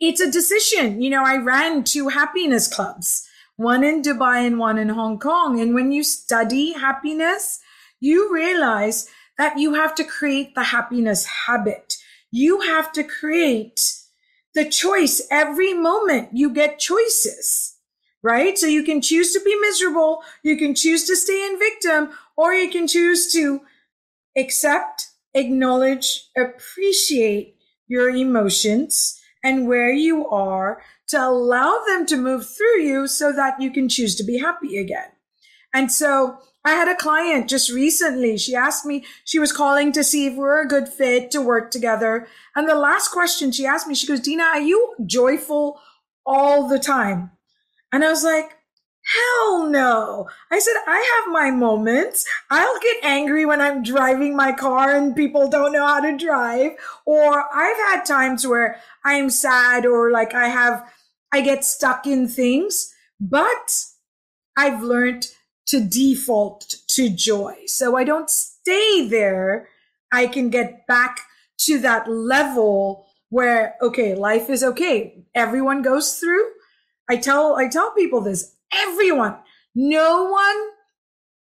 it's 0.00 0.20
a 0.20 0.30
decision. 0.30 1.00
You 1.00 1.10
know, 1.10 1.24
I 1.24 1.36
ran 1.36 1.84
two 1.84 2.08
happiness 2.08 2.68
clubs, 2.68 3.26
one 3.56 3.84
in 3.84 4.02
Dubai 4.02 4.46
and 4.46 4.58
one 4.58 4.78
in 4.78 4.90
Hong 4.90 5.18
Kong. 5.18 5.60
And 5.60 5.74
when 5.74 5.92
you 5.92 6.02
study 6.02 6.72
happiness, 6.72 7.58
you 8.00 8.32
realize 8.32 9.08
that 9.38 9.58
you 9.58 9.74
have 9.74 9.94
to 9.96 10.04
create 10.04 10.54
the 10.54 10.64
happiness 10.64 11.24
habit. 11.46 11.94
You 12.30 12.60
have 12.60 12.92
to 12.92 13.04
create 13.04 13.80
the 14.54 14.68
choice 14.68 15.26
every 15.30 15.74
moment 15.74 16.30
you 16.32 16.52
get 16.52 16.78
choices 16.78 17.76
right? 18.26 18.58
So 18.58 18.66
you 18.66 18.82
can 18.82 19.00
choose 19.00 19.32
to 19.34 19.40
be 19.44 19.54
miserable, 19.60 20.24
you 20.42 20.56
can 20.56 20.74
choose 20.74 21.06
to 21.06 21.14
stay 21.14 21.46
in 21.46 21.60
victim, 21.60 22.10
or 22.36 22.54
you 22.54 22.70
can 22.70 22.86
choose 22.86 23.32
to 23.32 23.60
accept, 24.36 25.08
acknowledge, 25.34 26.28
appreciate 26.36 27.56
your 27.88 28.10
emotions 28.10 29.20
and 29.42 29.68
where 29.68 29.92
you 29.92 30.28
are 30.28 30.82
to 31.08 31.16
allow 31.16 31.78
them 31.86 32.04
to 32.06 32.16
move 32.16 32.48
through 32.48 32.80
you 32.80 33.06
so 33.06 33.32
that 33.32 33.60
you 33.60 33.70
can 33.70 33.88
choose 33.88 34.16
to 34.16 34.24
be 34.24 34.38
happy 34.38 34.76
again. 34.76 35.08
And 35.72 35.92
so 35.92 36.38
I 36.64 36.70
had 36.70 36.88
a 36.88 36.96
client 36.96 37.48
just 37.48 37.70
recently. 37.70 38.36
She 38.36 38.56
asked 38.56 38.84
me, 38.84 39.04
she 39.24 39.38
was 39.38 39.52
calling 39.52 39.92
to 39.92 40.02
see 40.02 40.26
if 40.26 40.34
we 40.34 40.42
are 40.42 40.62
a 40.62 40.68
good 40.68 40.88
fit 40.88 41.30
to 41.30 41.40
work 41.40 41.70
together. 41.70 42.26
And 42.56 42.68
the 42.68 42.74
last 42.74 43.12
question 43.12 43.52
she 43.52 43.66
asked 43.66 43.86
me, 43.86 43.94
she 43.94 44.06
goes, 44.08 44.20
Dina, 44.20 44.42
are 44.42 44.60
you 44.60 44.94
joyful 45.06 45.80
all 46.24 46.68
the 46.68 46.80
time? 46.80 47.30
And 47.92 48.04
I 48.04 48.08
was 48.08 48.24
like, 48.24 48.58
hell 49.14 49.66
no. 49.68 50.28
I 50.50 50.58
said, 50.58 50.74
I 50.86 51.22
have 51.24 51.32
my 51.32 51.50
moments. 51.50 52.26
I'll 52.50 52.80
get 52.80 53.04
angry 53.04 53.46
when 53.46 53.60
I'm 53.60 53.82
driving 53.82 54.36
my 54.36 54.52
car 54.52 54.94
and 54.94 55.14
people 55.14 55.48
don't 55.48 55.72
know 55.72 55.86
how 55.86 56.00
to 56.00 56.16
drive. 56.16 56.72
Or 57.04 57.44
I've 57.54 57.76
had 57.76 58.04
times 58.04 58.46
where 58.46 58.80
I'm 59.04 59.30
sad 59.30 59.86
or 59.86 60.10
like 60.10 60.34
I 60.34 60.48
have, 60.48 60.84
I 61.32 61.40
get 61.40 61.64
stuck 61.64 62.06
in 62.06 62.28
things, 62.28 62.92
but 63.20 63.84
I've 64.56 64.82
learned 64.82 65.28
to 65.66 65.80
default 65.80 66.76
to 66.88 67.10
joy. 67.10 67.54
So 67.66 67.96
I 67.96 68.04
don't 68.04 68.30
stay 68.30 69.06
there. 69.08 69.68
I 70.12 70.26
can 70.26 70.50
get 70.50 70.86
back 70.86 71.20
to 71.58 71.78
that 71.80 72.08
level 72.10 73.06
where, 73.28 73.74
okay, 73.82 74.14
life 74.14 74.48
is 74.48 74.62
okay. 74.62 75.24
Everyone 75.34 75.82
goes 75.82 76.18
through 76.18 76.44
I 77.08 77.16
tell, 77.16 77.56
I 77.56 77.68
tell 77.68 77.92
people 77.92 78.20
this, 78.20 78.55
everyone, 78.72 79.36
no 79.74 80.24
one, 80.24 80.56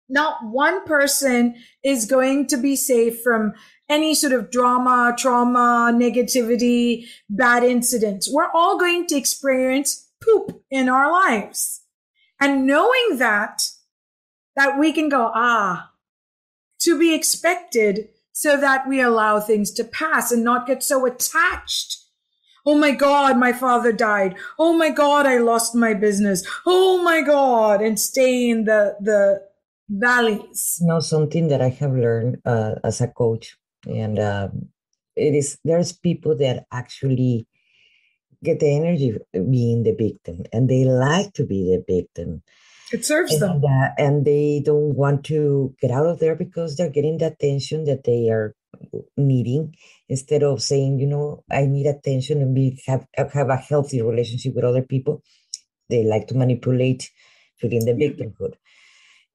not 0.09 0.45
one 0.45 0.85
person 0.85 1.57
is 1.85 2.07
going 2.07 2.47
to 2.49 2.57
be 2.57 2.77
safe 2.77 3.23
from 3.23 3.55
any 3.89 4.15
sort 4.15 4.33
of 4.33 4.51
drama, 4.51 5.15
trauma, 5.17 5.93
negativity, 5.95 7.07
bad 7.29 7.63
incidents. 7.63 8.31
We're 8.31 8.51
all 8.53 8.79
going 8.79 9.07
to 9.09 9.17
experience 9.17 10.09
poop 10.23 10.63
in 10.71 10.89
our 10.89 11.11
lives. 11.11 11.83
And 12.41 12.67
knowing 12.67 13.19
that, 13.19 13.63
that 14.57 14.79
we 14.79 14.93
can 14.93 15.09
go, 15.09 15.31
ah, 15.35 15.93
to 16.81 16.99
be 16.99 17.15
expected 17.15 18.09
so 18.33 18.59
that 18.61 18.87
we 18.87 19.01
allow 19.01 19.41
things 19.41 19.71
to 19.73 19.85
pass 19.85 20.31
and 20.31 20.45
not 20.45 20.67
get 20.67 20.83
so 20.83 21.07
attached 21.07 22.06
Oh 22.67 22.75
my 22.75 22.91
God, 22.91 23.39
my 23.39 23.53
father 23.53 23.93
died. 23.93 24.35
Oh 24.59 24.73
my 24.73 24.91
God, 24.91 25.25
I 25.25 25.39
lost 25.39 25.75
my 25.75 25.95
business. 25.95 26.45
Oh 26.67 27.01
my 27.03 27.23
God, 27.23 27.81
and 27.81 27.99
stay 27.99 28.51
in 28.51 28.65
the, 28.65 28.97
the 29.01 29.43
valleys. 29.89 30.79
You 30.81 30.89
know, 30.89 31.01
something 31.01 31.47
that 31.49 31.63
I 31.63 31.69
have 31.69 31.93
learned 31.93 32.43
uh, 32.45 32.75
as 32.83 33.01
a 33.01 33.07
coach, 33.07 33.57
and 33.87 34.19
um, 34.19 34.69
it 35.15 35.35
is 35.35 35.59
there's 35.65 35.93
people 35.93 36.37
that 36.39 36.67
actually 36.73 37.47
get 38.43 38.61
the 38.61 38.75
energy 38.75 39.17
being 39.33 39.85
the 39.85 39.95
victim, 39.95 40.43
and 40.53 40.69
they 40.69 40.85
like 40.85 41.35
to 41.35 41.47
be 41.47 41.71
the 41.71 41.85
victim. 41.87 42.43
It 42.93 43.05
serves 43.05 43.33
and, 43.35 43.43
them. 43.43 43.65
Uh, 43.65 43.89
and 43.99 44.25
they 44.25 44.63
don't 44.65 44.95
want 44.95 45.25
to 45.27 45.75
get 45.81 45.91
out 45.91 46.07
of 46.07 46.19
there 46.19 46.37
because 46.37 46.77
they're 46.77 46.91
getting 46.91 47.19
the 47.19 47.29
attention 47.29 47.85
that 47.85 48.05
they 48.05 48.29
are 48.29 48.55
needing 49.17 49.75
instead 50.09 50.43
of 50.43 50.63
saying 50.63 50.99
you 50.99 51.07
know 51.07 51.45
i 51.51 51.67
need 51.67 51.87
attention 51.87 52.41
and 52.41 52.55
be 52.55 52.81
have 52.87 53.07
have 53.33 53.49
a 53.49 53.57
healthy 53.57 54.03
relationship 54.03 54.55
with 54.55 54.65
other 54.65 54.83
people. 54.83 55.23
They 55.89 56.05
like 56.05 56.27
to 56.29 56.37
manipulate 56.37 57.11
feeling 57.59 57.85
the 57.85 57.93
victimhood. 57.93 58.55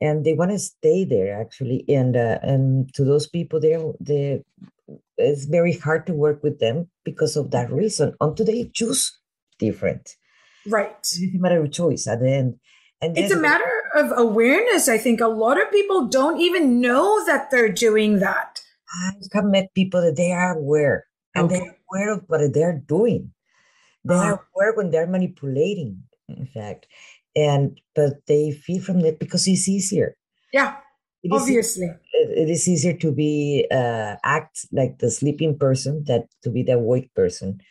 And 0.01 0.25
they 0.25 0.33
want 0.33 0.51
to 0.51 0.59
stay 0.59 1.05
there 1.05 1.39
actually. 1.39 1.85
And 1.87 2.15
uh, 2.15 2.39
and 2.41 2.93
to 2.95 3.03
those 3.03 3.27
people 3.27 3.59
there 3.59 3.81
they 3.99 4.43
it's 5.17 5.45
very 5.45 5.73
hard 5.77 6.07
to 6.07 6.13
work 6.13 6.43
with 6.43 6.59
them 6.59 6.89
because 7.05 7.37
of 7.37 7.51
that 7.51 7.71
reason. 7.71 8.15
Until 8.19 8.45
they 8.45 8.69
choose 8.73 9.17
different. 9.59 10.15
Right. 10.67 10.95
It's 10.99 11.19
a 11.19 11.37
matter 11.37 11.61
of 11.61 11.71
choice 11.71 12.07
at 12.07 12.19
the 12.19 12.31
end. 12.31 12.59
And 13.03 13.17
it's 13.17 13.33
a 13.33 13.39
matter 13.39 13.83
of 13.95 14.11
awareness 14.15 14.87
i 14.87 14.97
think. 14.97 15.21
A 15.21 15.27
lot 15.27 15.59
of 15.59 15.71
people 15.71 16.07
don't 16.07 16.39
even 16.39 16.79
know 16.81 17.25
that 17.25 17.49
they're 17.49 17.71
doing 17.71 18.19
that 18.19 18.50
I 18.93 19.11
have 19.33 19.45
met 19.45 19.73
people 19.73 20.01
that 20.01 20.15
they 20.15 20.31
are 20.31 20.57
aware 20.57 21.05
and 21.35 21.45
okay. 21.45 21.59
they're 21.59 21.77
aware 21.91 22.13
of 22.13 22.23
what 22.27 22.53
they're 22.53 22.83
doing. 22.85 23.33
They 24.03 24.15
uh-huh. 24.15 24.23
are 24.23 24.47
aware 24.55 24.73
when 24.73 24.91
they're 24.91 25.07
manipulating, 25.07 26.03
in 26.27 26.47
fact. 26.47 26.87
And 27.35 27.79
but 27.95 28.25
they 28.27 28.51
feed 28.51 28.83
from 28.83 29.01
that 29.01 29.19
because 29.19 29.47
it's 29.47 29.69
easier. 29.69 30.17
Yeah. 30.51 30.77
It 31.23 31.31
obviously. 31.31 31.85
Is, 31.85 31.97
it 32.13 32.49
is 32.49 32.67
easier 32.67 32.93
to 32.97 33.11
be 33.11 33.67
uh 33.71 34.15
act 34.23 34.65
like 34.71 34.97
the 34.99 35.11
sleeping 35.11 35.57
person 35.57 36.03
that 36.07 36.25
to 36.43 36.49
be 36.49 36.63
the 36.63 36.73
awake 36.73 37.13
person. 37.13 37.61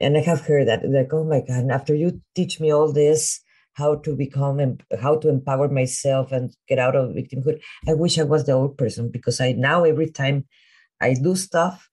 And 0.00 0.16
I 0.16 0.22
have 0.22 0.40
heard 0.40 0.66
that 0.66 0.88
like, 0.88 1.12
oh 1.12 1.24
my 1.24 1.40
God, 1.40 1.70
after 1.70 1.94
you 1.94 2.20
teach 2.34 2.58
me 2.58 2.72
all 2.72 2.92
this, 2.92 3.40
how 3.74 3.96
to 3.96 4.16
become 4.16 4.60
and 4.60 4.82
how 5.00 5.16
to 5.16 5.28
empower 5.28 5.68
myself 5.68 6.32
and 6.32 6.54
get 6.68 6.78
out 6.78 6.96
of 6.96 7.10
victimhood. 7.10 7.60
I 7.86 7.94
wish 7.94 8.18
I 8.18 8.22
was 8.22 8.46
the 8.46 8.52
old 8.52 8.78
person 8.78 9.10
because 9.10 9.40
I 9.40 9.52
now 9.52 9.84
every 9.84 10.10
time 10.10 10.46
I 11.00 11.14
do 11.14 11.34
stuff, 11.36 11.90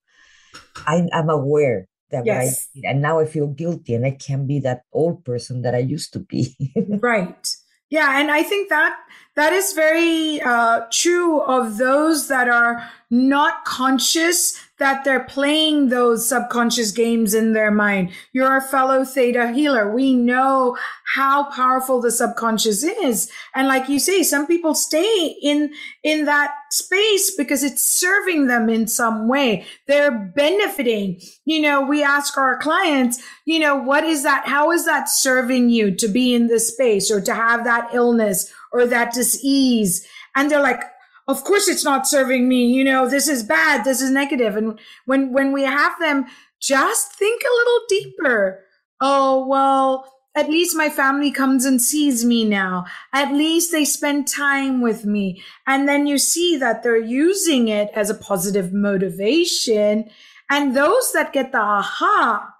I, 0.87 1.07
am 1.11 1.29
aware 1.29 1.87
that 2.11 2.25
yes. 2.25 2.69
I, 2.75 2.89
and 2.89 3.01
now 3.01 3.19
I 3.19 3.25
feel 3.25 3.47
guilty 3.47 3.95
and 3.95 4.05
I 4.05 4.11
can't 4.11 4.47
be 4.47 4.59
that 4.59 4.81
old 4.93 5.25
person 5.25 5.63
that 5.63 5.75
I 5.75 5.79
used 5.79 6.13
to 6.13 6.19
be. 6.19 6.55
right. 6.87 7.47
Yeah, 7.89 8.21
and 8.21 8.31
I 8.31 8.43
think 8.43 8.69
that 8.69 8.95
that 9.35 9.53
is 9.53 9.73
very 9.73 10.41
uh, 10.41 10.81
true 10.91 11.41
of 11.41 11.77
those 11.77 12.27
that 12.27 12.49
are 12.49 12.89
not 13.09 13.65
conscious 13.65 14.57
that 14.79 15.03
they're 15.03 15.25
playing 15.25 15.89
those 15.89 16.27
subconscious 16.27 16.91
games 16.91 17.33
in 17.33 17.53
their 17.53 17.69
mind. 17.69 18.09
You're 18.33 18.57
a 18.57 18.61
fellow 18.61 19.05
theta 19.05 19.51
healer. 19.51 19.93
We 19.93 20.15
know 20.15 20.75
how 21.13 21.51
powerful 21.51 22.01
the 22.01 22.09
subconscious 22.09 22.83
is. 22.83 23.29
And 23.53 23.67
like 23.67 23.87
you 23.89 23.99
say, 23.99 24.23
some 24.23 24.47
people 24.47 24.73
stay 24.73 25.35
in, 25.41 25.71
in 26.03 26.25
that 26.25 26.53
space 26.71 27.35
because 27.35 27.63
it's 27.63 27.85
serving 27.85 28.47
them 28.47 28.69
in 28.69 28.87
some 28.87 29.27
way. 29.27 29.65
They're 29.87 30.31
benefiting. 30.35 31.21
You 31.45 31.61
know, 31.61 31.81
we 31.81 32.01
ask 32.01 32.37
our 32.37 32.57
clients, 32.57 33.21
you 33.45 33.59
know, 33.59 33.75
what 33.75 34.03
is 34.03 34.23
that? 34.23 34.47
How 34.47 34.71
is 34.71 34.85
that 34.85 35.09
serving 35.09 35.69
you 35.69 35.95
to 35.95 36.07
be 36.07 36.33
in 36.33 36.47
this 36.47 36.73
space 36.73 37.11
or 37.11 37.21
to 37.21 37.35
have 37.35 37.65
that 37.65 37.93
illness 37.93 38.51
or 38.71 38.85
that 38.85 39.13
disease? 39.13 40.07
And 40.35 40.49
they're 40.49 40.61
like, 40.61 40.81
of 41.27 41.43
course 41.43 41.67
it's 41.67 41.85
not 41.85 42.07
serving 42.07 42.47
me. 42.47 42.65
You 42.65 42.83
know, 42.83 43.07
this 43.07 43.27
is 43.27 43.43
bad. 43.43 43.83
This 43.83 44.01
is 44.01 44.11
negative. 44.11 44.55
And 44.55 44.79
when, 45.05 45.31
when 45.31 45.51
we 45.51 45.63
have 45.63 45.93
them, 45.99 46.25
just 46.59 47.13
think 47.15 47.41
a 47.41 47.55
little 47.55 47.79
deeper. 47.89 48.65
Oh, 48.99 49.45
well, 49.47 50.11
at 50.35 50.49
least 50.49 50.77
my 50.77 50.89
family 50.89 51.31
comes 51.31 51.65
and 51.65 51.81
sees 51.81 52.23
me 52.23 52.45
now. 52.45 52.85
At 53.13 53.33
least 53.33 53.71
they 53.71 53.83
spend 53.83 54.27
time 54.27 54.81
with 54.81 55.05
me. 55.05 55.41
And 55.67 55.87
then 55.87 56.07
you 56.07 56.17
see 56.17 56.57
that 56.57 56.83
they're 56.83 56.97
using 56.97 57.67
it 57.67 57.89
as 57.95 58.09
a 58.09 58.15
positive 58.15 58.71
motivation. 58.71 60.09
And 60.49 60.75
those 60.75 61.11
that 61.13 61.33
get 61.33 61.51
the 61.51 61.59
aha 61.59 62.55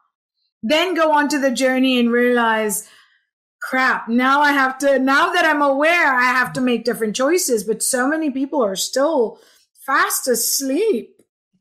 then 0.64 0.94
go 0.94 1.12
on 1.12 1.28
to 1.30 1.40
the 1.40 1.52
journey 1.52 2.00
and 2.00 2.12
realize, 2.12 2.88
crap, 3.62 4.10
now 4.10 4.42
I 4.42 4.52
have 4.52 4.78
to, 4.80 5.00
now 5.00 5.32
that 5.32 5.46
I'm 5.46 5.62
aware, 5.62 6.14
I 6.14 6.24
have 6.24 6.52
to 6.54 6.62
make 6.62 6.84
different 6.84 7.16
choices. 7.16 7.64
But 7.64 7.82
so 7.82 8.08
many 8.08 8.30
people 8.30 8.64
are 8.64 8.76
still 8.76 9.40
fast 9.86 10.28
asleep. 10.28 11.16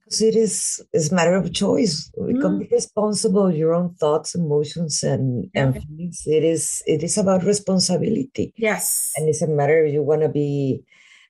Because 0.05 0.23
it 0.23 0.35
is 0.35 0.85
it's 0.93 1.13
a 1.13 1.15
matter 1.15 1.37
of 1.37 1.53
choice. 1.53 2.11
You 2.17 2.35
mm. 2.35 2.41
can 2.41 2.59
be 2.59 2.69
responsible 2.73 3.47
of 3.47 3.57
your 3.57 3.75
own 3.75 3.95
thoughts, 3.95 4.35
emotions, 4.35 5.05
and, 5.05 5.49
and 5.55 5.75
feelings. 5.75 6.25
It 6.27 6.43
is 6.43 6.83
it 6.85 7.05
is 7.05 7.17
about 7.17 7.45
responsibility. 7.45 8.53
Yes. 8.57 9.13
And 9.17 9.29
it's 9.29 9.41
a 9.41 9.47
matter 9.47 9.85
if 9.85 9.93
you 9.93 10.03
want 10.03 10.23
to 10.23 10.29
be 10.29 10.83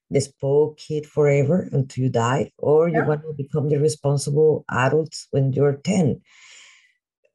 the 0.08 0.20
spoiled 0.20 0.78
kid 0.78 1.04
forever 1.04 1.68
until 1.72 2.04
you 2.04 2.10
die, 2.10 2.52
or 2.56 2.88
you 2.88 2.96
yeah. 2.96 3.06
want 3.06 3.20
to 3.22 3.34
become 3.36 3.68
the 3.68 3.78
responsible 3.78 4.64
adult 4.70 5.14
when 5.30 5.52
you're 5.52 5.76
10 5.76 6.20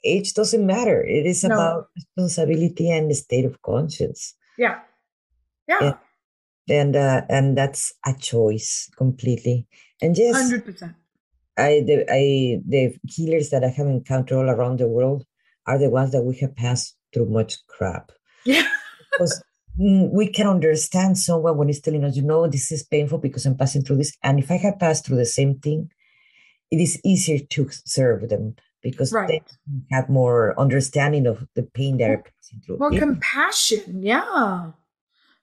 age 0.05 0.33
doesn't 0.33 0.65
matter. 0.65 1.03
It 1.03 1.25
is 1.25 1.43
no. 1.43 1.55
about 1.55 1.87
responsibility 1.95 2.89
and 2.91 3.09
the 3.09 3.15
state 3.15 3.45
of 3.45 3.61
conscience. 3.61 4.35
Yeah. 4.57 4.79
Yeah. 5.67 5.79
And 5.81 5.95
and, 6.67 6.95
uh, 6.95 7.21
and 7.29 7.57
that's 7.57 7.93
a 8.05 8.13
choice 8.13 8.89
completely. 8.97 9.67
And 10.01 10.17
yes, 10.17 10.35
hundred 10.35 10.65
percent. 10.65 10.95
I 11.57 11.83
the 11.85 12.05
I 12.09 12.61
the 12.67 12.97
healers 13.07 13.49
that 13.51 13.63
I 13.63 13.69
have 13.69 13.87
encountered 13.87 14.37
all 14.37 14.49
around 14.49 14.79
the 14.79 14.87
world 14.87 15.25
are 15.67 15.77
the 15.77 15.89
ones 15.89 16.11
that 16.11 16.23
we 16.23 16.35
have 16.37 16.55
passed 16.55 16.95
through 17.13 17.29
much 17.29 17.65
crap. 17.67 18.11
Yeah. 18.45 18.67
because 19.11 19.43
we 19.77 20.27
can 20.27 20.47
understand 20.47 21.17
someone 21.17 21.57
when 21.57 21.67
he's 21.67 21.81
telling 21.81 22.03
us, 22.03 22.15
you 22.15 22.21
know, 22.21 22.47
this 22.47 22.71
is 22.71 22.83
painful 22.83 23.17
because 23.17 23.45
I'm 23.45 23.57
passing 23.57 23.83
through 23.83 23.97
this. 23.97 24.15
And 24.23 24.39
if 24.39 24.49
I 24.49 24.57
have 24.57 24.79
passed 24.79 25.05
through 25.05 25.17
the 25.17 25.25
same 25.25 25.59
thing, 25.59 25.91
it 26.71 26.77
is 26.77 26.99
easier 27.03 27.39
to 27.39 27.69
serve 27.85 28.29
them 28.29 28.55
because 28.85 29.11
right. 29.11 29.27
they 29.27 29.41
have 29.89 30.09
more 30.09 30.53
understanding 30.59 31.25
of 31.25 31.47
the 31.55 31.63
pain 31.63 31.97
they're 31.97 32.19
passing 32.19 32.61
through. 32.63 32.77
More 32.77 32.93
yeah. 32.93 32.99
compassion, 32.99 34.03
yeah. 34.03 34.71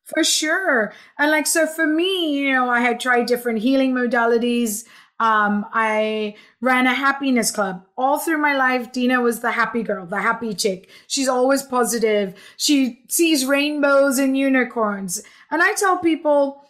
For 0.04 0.22
sure. 0.22 0.92
And 1.18 1.32
like 1.32 1.48
so 1.48 1.66
for 1.66 1.84
me, 1.84 2.38
you 2.38 2.52
know, 2.52 2.70
I 2.70 2.80
had 2.80 3.00
tried 3.00 3.26
different 3.26 3.58
healing 3.58 3.94
modalities. 3.94 4.84
Um, 5.18 5.66
I 5.72 6.36
ran 6.60 6.86
a 6.86 6.94
happiness 6.94 7.50
club 7.50 7.84
all 7.98 8.20
through 8.20 8.38
my 8.38 8.54
life. 8.54 8.92
Dina 8.92 9.20
was 9.20 9.40
the 9.40 9.50
happy 9.50 9.82
girl, 9.82 10.06
the 10.06 10.20
happy 10.20 10.54
chick. 10.54 10.88
She's 11.08 11.28
always 11.28 11.64
positive. 11.64 12.34
She 12.56 13.02
sees 13.08 13.44
rainbows 13.44 14.20
and 14.20 14.38
unicorns. 14.38 15.20
And 15.50 15.60
I 15.62 15.74
tell 15.74 15.98
people, 15.98 16.62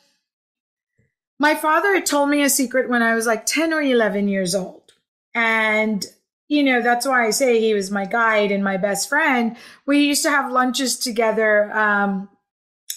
my 1.39 1.55
father 1.55 1.93
had 1.93 2.07
told 2.07 2.31
me 2.31 2.43
a 2.43 2.49
secret 2.49 2.89
when 2.89 3.03
I 3.03 3.15
was 3.15 3.27
like 3.27 3.45
10 3.45 3.75
or 3.75 3.83
11 3.83 4.29
years 4.29 4.55
old. 4.55 4.93
And 5.35 6.07
you 6.53 6.63
know, 6.63 6.83
that's 6.83 7.07
why 7.07 7.27
I 7.27 7.31
say 7.31 7.59
he 7.59 7.73
was 7.73 7.91
my 7.91 8.05
guide 8.05 8.53
and 8.53 8.63
my 8.63 8.77
best 8.77 9.09
friend. 9.09 9.57
We 9.87 10.05
used 10.05 10.23
to 10.25 10.31
have 10.31 10.53
lunches 10.53 10.99
together. 10.99 11.73
Um, 11.73 12.29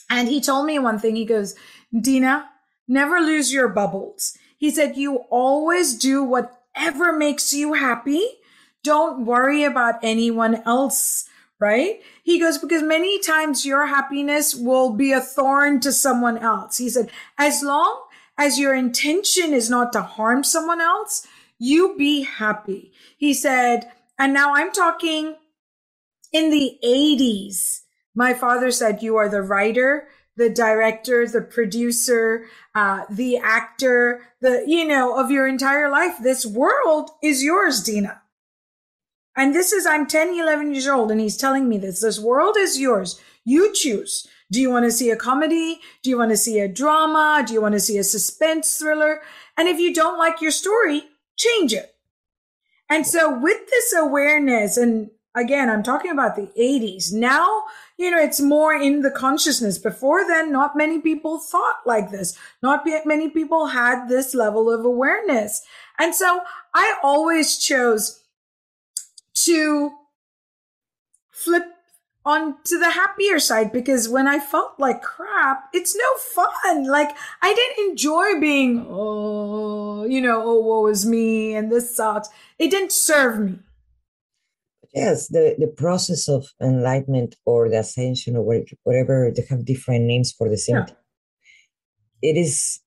and 0.09 0.27
he 0.27 0.41
told 0.41 0.65
me 0.65 0.77
one 0.77 0.99
thing. 0.99 1.15
He 1.15 1.23
goes, 1.23 1.55
Dina, 1.97 2.49
never 2.85 3.21
lose 3.21 3.53
your 3.53 3.69
bubbles. 3.69 4.37
He 4.57 4.71
said, 4.71 4.97
you 4.97 5.23
always 5.29 5.95
do 5.95 6.21
whatever 6.21 7.13
makes 7.17 7.53
you 7.53 7.71
happy. 7.71 8.27
Don't 8.83 9.25
worry 9.25 9.63
about 9.63 10.03
anyone 10.03 10.61
else. 10.65 11.29
Right? 11.57 12.01
He 12.23 12.37
goes, 12.37 12.57
because 12.57 12.83
many 12.83 13.21
times 13.21 13.65
your 13.65 13.85
happiness 13.85 14.53
will 14.53 14.91
be 14.91 15.13
a 15.13 15.21
thorn 15.21 15.79
to 15.79 15.93
someone 15.93 16.37
else. 16.39 16.77
He 16.77 16.89
said, 16.89 17.09
as 17.37 17.63
long 17.63 18.03
as 18.37 18.59
your 18.59 18.75
intention 18.75 19.53
is 19.53 19.69
not 19.69 19.93
to 19.93 20.01
harm 20.01 20.43
someone 20.43 20.81
else, 20.81 21.25
you 21.59 21.95
be 21.97 22.23
happy. 22.23 22.91
He 23.17 23.33
said, 23.33 23.91
and 24.17 24.33
now 24.33 24.53
I'm 24.55 24.71
talking 24.71 25.35
in 26.31 26.49
the 26.49 26.77
80s. 26.83 27.81
My 28.13 28.33
father 28.33 28.71
said, 28.71 29.03
You 29.03 29.17
are 29.17 29.29
the 29.29 29.41
writer, 29.41 30.07
the 30.37 30.49
director, 30.49 31.27
the 31.27 31.41
producer, 31.41 32.45
uh, 32.73 33.03
the 33.09 33.37
actor, 33.37 34.21
the, 34.41 34.63
you 34.67 34.85
know, 34.85 35.17
of 35.17 35.31
your 35.31 35.47
entire 35.47 35.89
life. 35.89 36.15
This 36.21 36.45
world 36.45 37.11
is 37.23 37.43
yours, 37.43 37.81
Dina. 37.83 38.21
And 39.37 39.53
this 39.53 39.73
is, 39.73 39.85
I'm 39.85 40.07
10, 40.07 40.39
11 40.39 40.73
years 40.73 40.87
old, 40.87 41.11
and 41.11 41.19
he's 41.19 41.37
telling 41.37 41.67
me 41.67 41.77
this. 41.77 42.01
This 42.01 42.19
world 42.19 42.55
is 42.57 42.79
yours. 42.79 43.19
You 43.43 43.73
choose. 43.73 44.27
Do 44.51 44.61
you 44.61 44.69
want 44.69 44.85
to 44.85 44.91
see 44.91 45.09
a 45.09 45.15
comedy? 45.17 45.79
Do 46.03 46.09
you 46.09 46.17
want 46.17 46.31
to 46.31 46.37
see 46.37 46.59
a 46.59 46.67
drama? 46.67 47.43
Do 47.45 47.53
you 47.53 47.61
want 47.61 47.73
to 47.73 47.79
see 47.79 47.97
a 47.97 48.03
suspense 48.03 48.77
thriller? 48.77 49.21
And 49.57 49.67
if 49.67 49.79
you 49.79 49.93
don't 49.93 50.17
like 50.17 50.41
your 50.41 50.51
story, 50.51 51.03
change 51.37 51.73
it. 51.73 51.95
And 52.89 53.05
so 53.05 53.37
with 53.37 53.67
this 53.69 53.93
awareness, 53.93 54.77
and 54.77 55.09
again, 55.35 55.69
I'm 55.69 55.83
talking 55.83 56.11
about 56.11 56.35
the 56.35 56.51
80s. 56.57 57.11
Now, 57.11 57.63
you 57.97 58.11
know, 58.11 58.19
it's 58.19 58.41
more 58.41 58.73
in 58.73 59.01
the 59.01 59.11
consciousness. 59.11 59.77
Before 59.77 60.25
then, 60.27 60.51
not 60.51 60.77
many 60.77 60.99
people 60.99 61.39
thought 61.39 61.77
like 61.85 62.11
this. 62.11 62.37
Not 62.61 62.85
many 63.05 63.29
people 63.29 63.67
had 63.67 64.07
this 64.07 64.35
level 64.35 64.71
of 64.71 64.85
awareness. 64.85 65.61
And 65.97 66.13
so 66.13 66.41
I 66.73 66.95
always 67.03 67.57
chose 67.57 68.21
to 69.35 69.91
flip 71.31 71.63
on 72.25 72.55
to 72.63 72.79
the 72.79 72.89
happier 72.89 73.39
side 73.39 73.71
because 73.71 74.09
when 74.09 74.27
I 74.27 74.39
felt 74.39 74.79
like 74.79 75.03
crap, 75.03 75.69
it's 75.73 75.95
no 75.95 76.15
fun. 76.17 76.87
Like 76.87 77.15
I 77.41 77.53
didn't 77.53 77.89
enjoy 77.89 78.39
being, 78.39 78.85
oh, 78.89 80.05
you 80.05 80.21
know, 80.21 80.41
oh, 80.43 80.59
woe 80.59 80.87
is 80.87 81.05
me 81.05 81.53
and 81.53 81.71
this 81.71 81.95
sucks. 81.95 82.29
It 82.57 82.71
didn't 82.71 82.91
serve 82.91 83.39
me. 83.39 83.59
Yes, 84.93 85.27
the, 85.27 85.55
the 85.59 85.67
process 85.67 86.27
of 86.29 86.47
enlightenment 86.61 87.35
or 87.45 87.69
the 87.69 87.79
ascension 87.79 88.37
or 88.37 88.41
whatever, 88.83 89.29
they 89.35 89.45
have 89.49 89.65
different 89.65 90.05
names 90.05 90.31
for 90.31 90.49
the 90.49 90.57
same 90.57 90.77
yeah. 90.77 90.85
thing. 90.85 90.95
It 92.21 92.37
is, 92.37 92.79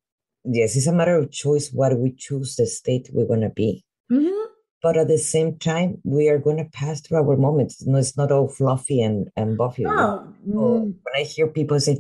yes, 0.45 0.75
it's 0.75 0.87
a 0.87 0.93
matter 0.93 1.17
of 1.17 1.31
choice 1.31 1.71
what 1.71 1.97
we 1.99 2.13
choose 2.17 2.57
the 2.57 2.67
state 2.67 3.11
we're 3.13 3.27
going 3.27 3.43
to 3.43 3.51
be. 3.51 3.85
Mm-hmm 4.11 4.38
but 4.83 4.97
at 4.97 5.09
the 5.09 5.19
same 5.19 5.59
time 5.59 5.99
we 6.05 6.29
are 6.29 6.39
going 6.39 6.57
to 6.57 6.65
pass 6.65 7.01
through 7.01 7.19
our 7.19 7.37
moments 7.37 7.85
no 7.87 7.99
it's 7.99 8.17
not 8.17 8.33
all 8.33 8.49
fluffy 8.49 9.01
and 9.01 9.29
and 9.37 9.57
buffy 9.57 9.85
oh. 9.87 10.27
mm. 10.47 10.81
when 10.81 11.15
i 11.17 11.23
hear 11.23 11.47
people 11.47 11.79
say 11.81 11.99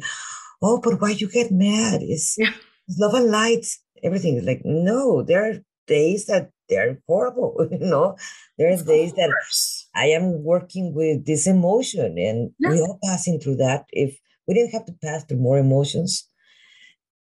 oh 0.63 0.81
but 0.81 1.01
why 1.01 1.11
you 1.11 1.29
get 1.29 1.51
mad 1.51 2.01
it's, 2.03 2.37
yeah. 2.39 2.51
it's 2.87 2.99
love 2.99 3.15
and 3.15 3.31
light 3.31 3.67
everything 4.03 4.37
is 4.37 4.45
like 4.45 4.63
no 4.65 5.23
there 5.23 5.51
are 5.51 5.55
days 5.87 6.27
that 6.27 6.51
they're 6.69 6.99
horrible 7.07 7.55
you 7.71 7.79
know 7.79 8.17
there 8.59 8.69
are 8.69 8.75
of 8.75 8.87
days 8.87 9.13
course. 9.13 9.89
that 9.95 10.01
i 10.01 10.07
am 10.07 10.43
working 10.45 10.95
with 10.95 11.27
this 11.27 11.47
emotion 11.47 12.19
and 12.19 12.51
yeah. 12.59 12.71
we 12.71 12.81
are 12.81 12.99
passing 13.05 13.41
through 13.41 13.57
that 13.57 13.85
if 13.91 14.19
we 14.47 14.55
didn't 14.55 14.73
have 14.73 14.87
to 14.87 14.93
pass 15.03 15.25
through 15.25 15.39
more 15.39 15.59
emotions 15.59 16.29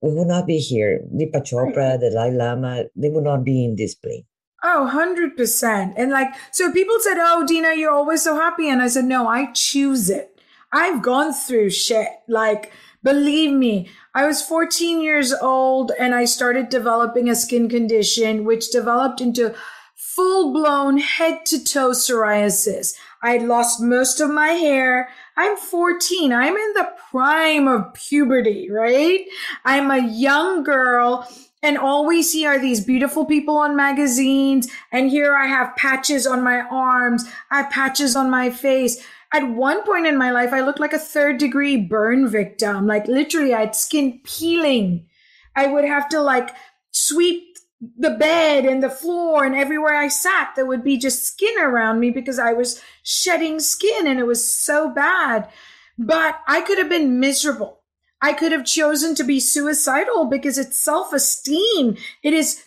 we 0.02 0.14
would 0.14 0.28
not 0.28 0.46
be 0.46 0.58
here 0.58 1.00
Deepak 1.16 1.46
Chopra, 1.48 1.92
right. 1.92 2.00
the 2.00 2.10
Dalai 2.10 2.32
Lama, 2.32 2.84
they 2.94 3.10
would 3.10 3.24
not 3.24 3.46
be 3.46 3.64
in 3.64 3.78
this 3.78 3.96
plane. 3.96 4.26
Oh, 4.66 4.90
100%. 4.94 5.94
And 5.98 6.12
like, 6.12 6.30
so 6.52 6.72
people 6.72 6.96
said, 7.00 7.18
Oh, 7.20 7.46
Dina, 7.46 7.74
you're 7.76 7.92
always 7.92 8.24
so 8.24 8.36
happy. 8.36 8.70
And 8.70 8.82
I 8.82 8.88
said, 8.88 9.06
No, 9.06 9.28
I 9.28 9.52
choose 9.52 10.10
it. 10.10 10.40
I've 10.72 11.02
gone 11.04 11.34
through 11.34 11.70
shit. 11.72 12.08
Like, 12.28 12.72
believe 13.04 13.52
me, 13.52 13.90
I 14.16 14.26
was 14.26 14.42
14 14.42 15.02
years 15.02 15.34
old 15.34 15.92
and 16.00 16.16
I 16.16 16.26
started 16.26 16.70
developing 16.70 17.30
a 17.30 17.36
skin 17.36 17.68
condition, 17.68 18.46
which 18.46 18.72
developed 18.72 19.20
into 19.20 19.54
full 19.96 20.54
blown 20.54 20.98
head 20.98 21.46
to 21.48 21.64
toe 21.64 21.92
psoriasis. 21.92 22.94
I 23.22 23.38
lost 23.38 23.82
most 23.82 24.20
of 24.20 24.30
my 24.30 24.50
hair. 24.50 25.10
I'm 25.36 25.58
14. 25.58 26.32
I'm 26.32 26.56
in 26.56 26.74
the 26.74 26.92
prime 27.12 27.68
of 27.68 27.94
puberty, 27.94 28.70
right? 28.72 29.26
I'm 29.66 29.92
a 29.92 30.08
young 30.08 30.64
girl 30.64 31.28
and 31.64 31.78
all 31.78 32.06
we 32.06 32.22
see 32.22 32.46
are 32.46 32.60
these 32.60 32.84
beautiful 32.84 33.26
people 33.26 33.58
on 33.58 33.76
magazines. 33.76 34.70
And 34.92 35.10
here 35.10 35.34
I 35.34 35.48
have 35.48 35.76
patches 35.78 36.28
on 36.28 36.44
my 36.44 36.60
arms. 36.60 37.24
I 37.50 37.62
have 37.62 37.72
patches 37.72 38.18
on 38.18 38.30
my 38.30 38.50
face. 38.50 39.02
At 39.34 39.50
one 39.50 39.82
point 39.84 40.06
in 40.06 40.18
my 40.18 40.30
life, 40.30 40.52
I 40.52 40.60
looked 40.60 40.82
like 40.82 40.94
a 40.94 41.00
third 41.00 41.38
degree 41.38 41.78
burn 41.78 42.28
victim. 42.28 42.86
Like 42.86 43.08
literally 43.08 43.54
I 43.54 43.62
had 43.62 43.76
skin 43.76 44.20
peeling. 44.26 45.08
I 45.56 45.68
would 45.68 45.86
have 45.86 46.10
to 46.10 46.22
like 46.22 46.54
sweep 46.92 47.58
the 47.98 48.12
bed 48.12 48.66
and 48.66 48.84
the 48.84 48.90
floor 48.90 49.44
and 49.44 49.56
everywhere 49.56 49.96
I 49.96 50.08
sat, 50.08 50.54
there 50.56 50.66
would 50.66 50.84
be 50.84 50.98
just 50.98 51.26
skin 51.26 51.60
around 51.60 52.00
me 52.00 52.12
because 52.12 52.40
I 52.40 52.54
was 52.54 52.82
shedding 53.04 53.60
skin 53.60 54.08
and 54.08 54.20
it 54.20 54.28
was 54.28 54.54
so 54.54 54.90
bad. 54.90 55.50
But 55.98 56.40
I 56.48 56.62
could 56.62 56.78
have 56.78 56.90
been 56.90 57.20
miserable. 57.20 57.83
I 58.24 58.32
could 58.32 58.54
have 58.54 58.64
chosen 58.64 59.16
to 59.16 59.24
be 59.26 59.42
suicidal 59.42 60.26
because 60.26 60.58
it's 60.58 60.80
self-esteem. 60.80 61.98
It 62.24 62.34
is 62.34 62.64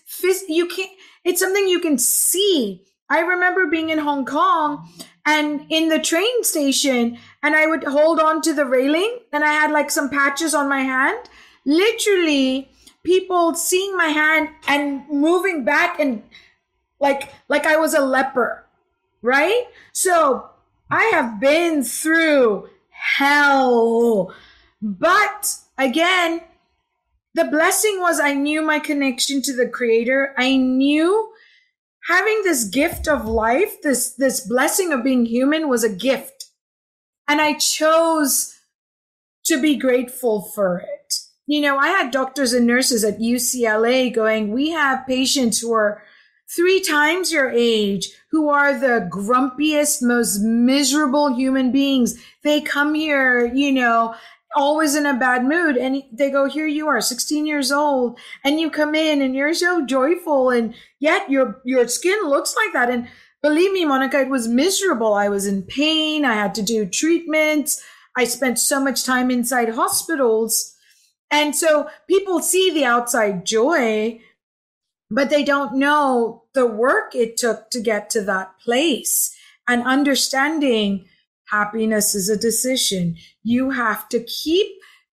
you 0.48 0.68
can't 0.68 0.90
it's 1.24 1.40
something 1.40 1.66
you 1.66 1.80
can 1.80 1.96
see. 1.96 2.82
I 3.08 3.20
remember 3.20 3.66
being 3.66 3.88
in 3.88 3.98
Hong 3.98 4.26
Kong 4.26 4.86
and 5.24 5.64
in 5.70 5.88
the 5.88 5.98
train 5.98 6.44
station 6.44 7.18
and 7.42 7.56
I 7.56 7.66
would 7.66 7.84
hold 7.84 8.20
on 8.20 8.42
to 8.42 8.52
the 8.52 8.66
railing 8.66 9.20
and 9.32 9.44
I 9.44 9.52
had 9.52 9.70
like 9.70 9.90
some 9.90 10.10
patches 10.10 10.54
on 10.54 10.68
my 10.68 10.82
hand. 10.82 11.30
Literally 11.64 12.70
people 13.02 13.54
seeing 13.54 13.96
my 13.96 14.08
hand 14.08 14.50
and 14.68 15.08
moving 15.08 15.64
back 15.64 15.98
and 15.98 16.22
like 17.00 17.32
like 17.48 17.64
I 17.64 17.78
was 17.78 17.94
a 17.94 18.00
leper, 18.04 18.66
right? 19.22 19.64
So 19.92 20.50
I 20.90 21.04
have 21.14 21.40
been 21.40 21.82
through 21.82 22.68
hell. 22.90 24.34
But 24.86 25.56
again, 25.76 26.42
the 27.34 27.44
blessing 27.44 27.98
was 27.98 28.20
I 28.20 28.34
knew 28.34 28.62
my 28.62 28.78
connection 28.78 29.42
to 29.42 29.52
the 29.52 29.68
creator. 29.68 30.32
I 30.38 30.56
knew 30.56 31.32
having 32.08 32.42
this 32.44 32.62
gift 32.62 33.08
of 33.08 33.26
life, 33.26 33.82
this, 33.82 34.10
this 34.10 34.46
blessing 34.46 34.92
of 34.92 35.02
being 35.02 35.26
human 35.26 35.68
was 35.68 35.82
a 35.82 35.92
gift. 35.92 36.44
And 37.26 37.40
I 37.40 37.54
chose 37.54 38.60
to 39.46 39.60
be 39.60 39.74
grateful 39.74 40.42
for 40.42 40.78
it. 40.78 41.14
You 41.48 41.62
know, 41.62 41.78
I 41.78 41.88
had 41.88 42.12
doctors 42.12 42.52
and 42.52 42.64
nurses 42.64 43.02
at 43.02 43.18
UCLA 43.18 44.14
going, 44.14 44.52
we 44.52 44.70
have 44.70 45.06
patients 45.08 45.58
who 45.58 45.72
are 45.72 46.04
three 46.54 46.80
times 46.80 47.32
your 47.32 47.50
age 47.50 48.08
who 48.30 48.48
are 48.48 48.78
the 48.78 49.08
grumpiest, 49.10 50.00
most 50.00 50.38
miserable 50.42 51.34
human 51.34 51.72
beings. 51.72 52.16
They 52.44 52.60
come 52.60 52.94
here, 52.94 53.52
you 53.52 53.72
know, 53.72 54.14
always 54.56 54.96
in 54.96 55.06
a 55.06 55.14
bad 55.14 55.44
mood. 55.44 55.76
And 55.76 56.02
they 56.10 56.30
go, 56.30 56.46
here 56.46 56.66
you 56.66 56.88
are, 56.88 57.00
16 57.00 57.46
years 57.46 57.70
old, 57.70 58.18
and 58.42 58.58
you 58.58 58.70
come 58.70 58.94
in 58.94 59.22
and 59.22 59.36
you're 59.36 59.54
so 59.54 59.86
joyful. 59.86 60.50
And 60.50 60.74
yet 60.98 61.30
your, 61.30 61.60
your 61.64 61.86
skin 61.86 62.18
looks 62.24 62.56
like 62.56 62.72
that. 62.72 62.90
And 62.90 63.06
believe 63.42 63.72
me, 63.72 63.84
Monica, 63.84 64.20
it 64.20 64.30
was 64.30 64.48
miserable. 64.48 65.14
I 65.14 65.28
was 65.28 65.46
in 65.46 65.62
pain. 65.62 66.24
I 66.24 66.34
had 66.34 66.54
to 66.56 66.62
do 66.62 66.86
treatments. 66.86 67.82
I 68.16 68.24
spent 68.24 68.58
so 68.58 68.80
much 68.80 69.04
time 69.04 69.30
inside 69.30 69.74
hospitals. 69.74 70.74
And 71.30 71.54
so 71.54 71.88
people 72.08 72.40
see 72.40 72.70
the 72.72 72.84
outside 72.84 73.44
joy, 73.44 74.20
but 75.10 75.28
they 75.28 75.44
don't 75.44 75.76
know 75.76 76.44
the 76.54 76.66
work 76.66 77.14
it 77.14 77.36
took 77.36 77.70
to 77.70 77.80
get 77.80 78.10
to 78.10 78.22
that 78.22 78.58
place 78.64 79.36
and 79.68 79.82
understanding 79.82 81.06
happiness 81.50 82.14
is 82.14 82.28
a 82.28 82.36
decision. 82.36 83.16
You 83.42 83.70
have 83.70 84.08
to 84.10 84.20
keep 84.20 84.66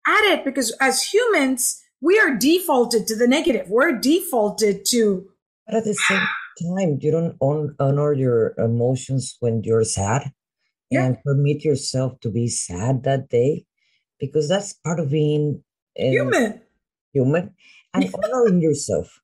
at 0.07 0.25
it 0.33 0.45
because 0.45 0.75
as 0.81 1.03
humans, 1.03 1.83
we 2.01 2.19
are 2.19 2.35
defaulted 2.35 3.07
to 3.09 3.17
the 3.17 3.27
negative. 3.27 3.69
We're 3.69 3.99
defaulted 3.99 4.85
to. 4.87 5.27
But 5.67 5.77
at 5.77 5.85
the 5.85 5.95
same 5.95 6.21
time, 6.62 6.99
you 7.01 7.11
don't 7.11 7.75
honor 7.81 8.12
your 8.12 8.55
emotions 8.59 9.37
when 9.41 9.62
you're 9.65 9.85
sad 9.85 10.33
yeah. 10.91 11.07
and 11.07 11.23
permit 11.25 11.65
yourself 11.65 12.21
to 12.21 12.31
be 12.31 12.49
sad 12.49 13.03
that 13.05 13.29
day 13.29 13.67
because 14.21 14.49
that's 14.49 14.73
part 14.73 15.01
of 15.01 15.11
being 15.11 15.62
uh, 15.99 16.05
human. 16.05 16.61
Human 17.12 17.55
and 17.95 18.15
honoring 18.25 18.61
yourself. 18.61 19.21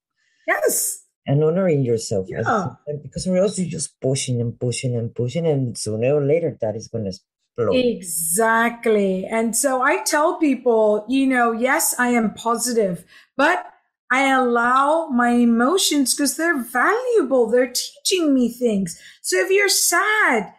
Yes. 0.46 1.01
And 1.24 1.44
honoring 1.44 1.84
yourself. 1.84 2.26
Yeah. 2.28 2.70
Because 3.02 3.28
or 3.28 3.36
else 3.36 3.58
you're 3.58 3.68
just 3.68 4.00
pushing 4.00 4.40
and 4.40 4.58
pushing 4.58 4.96
and 4.96 5.14
pushing, 5.14 5.46
and 5.46 5.78
sooner 5.78 6.14
or 6.16 6.24
later 6.24 6.58
that 6.60 6.74
is 6.74 6.88
going 6.88 7.04
to 7.04 7.10
explode. 7.10 7.76
Exactly. 7.76 9.24
And 9.26 9.56
so 9.56 9.82
I 9.82 10.02
tell 10.02 10.38
people, 10.38 11.04
you 11.08 11.26
know, 11.26 11.52
yes, 11.52 11.94
I 11.98 12.08
am 12.08 12.34
positive, 12.34 13.04
but 13.36 13.64
I 14.10 14.30
allow 14.30 15.08
my 15.08 15.30
emotions 15.30 16.12
because 16.12 16.36
they're 16.36 16.60
valuable. 16.62 17.48
They're 17.48 17.72
teaching 17.72 18.34
me 18.34 18.48
things. 18.48 19.00
So 19.22 19.38
if 19.38 19.50
you're 19.50 19.68
sad, 19.68 20.52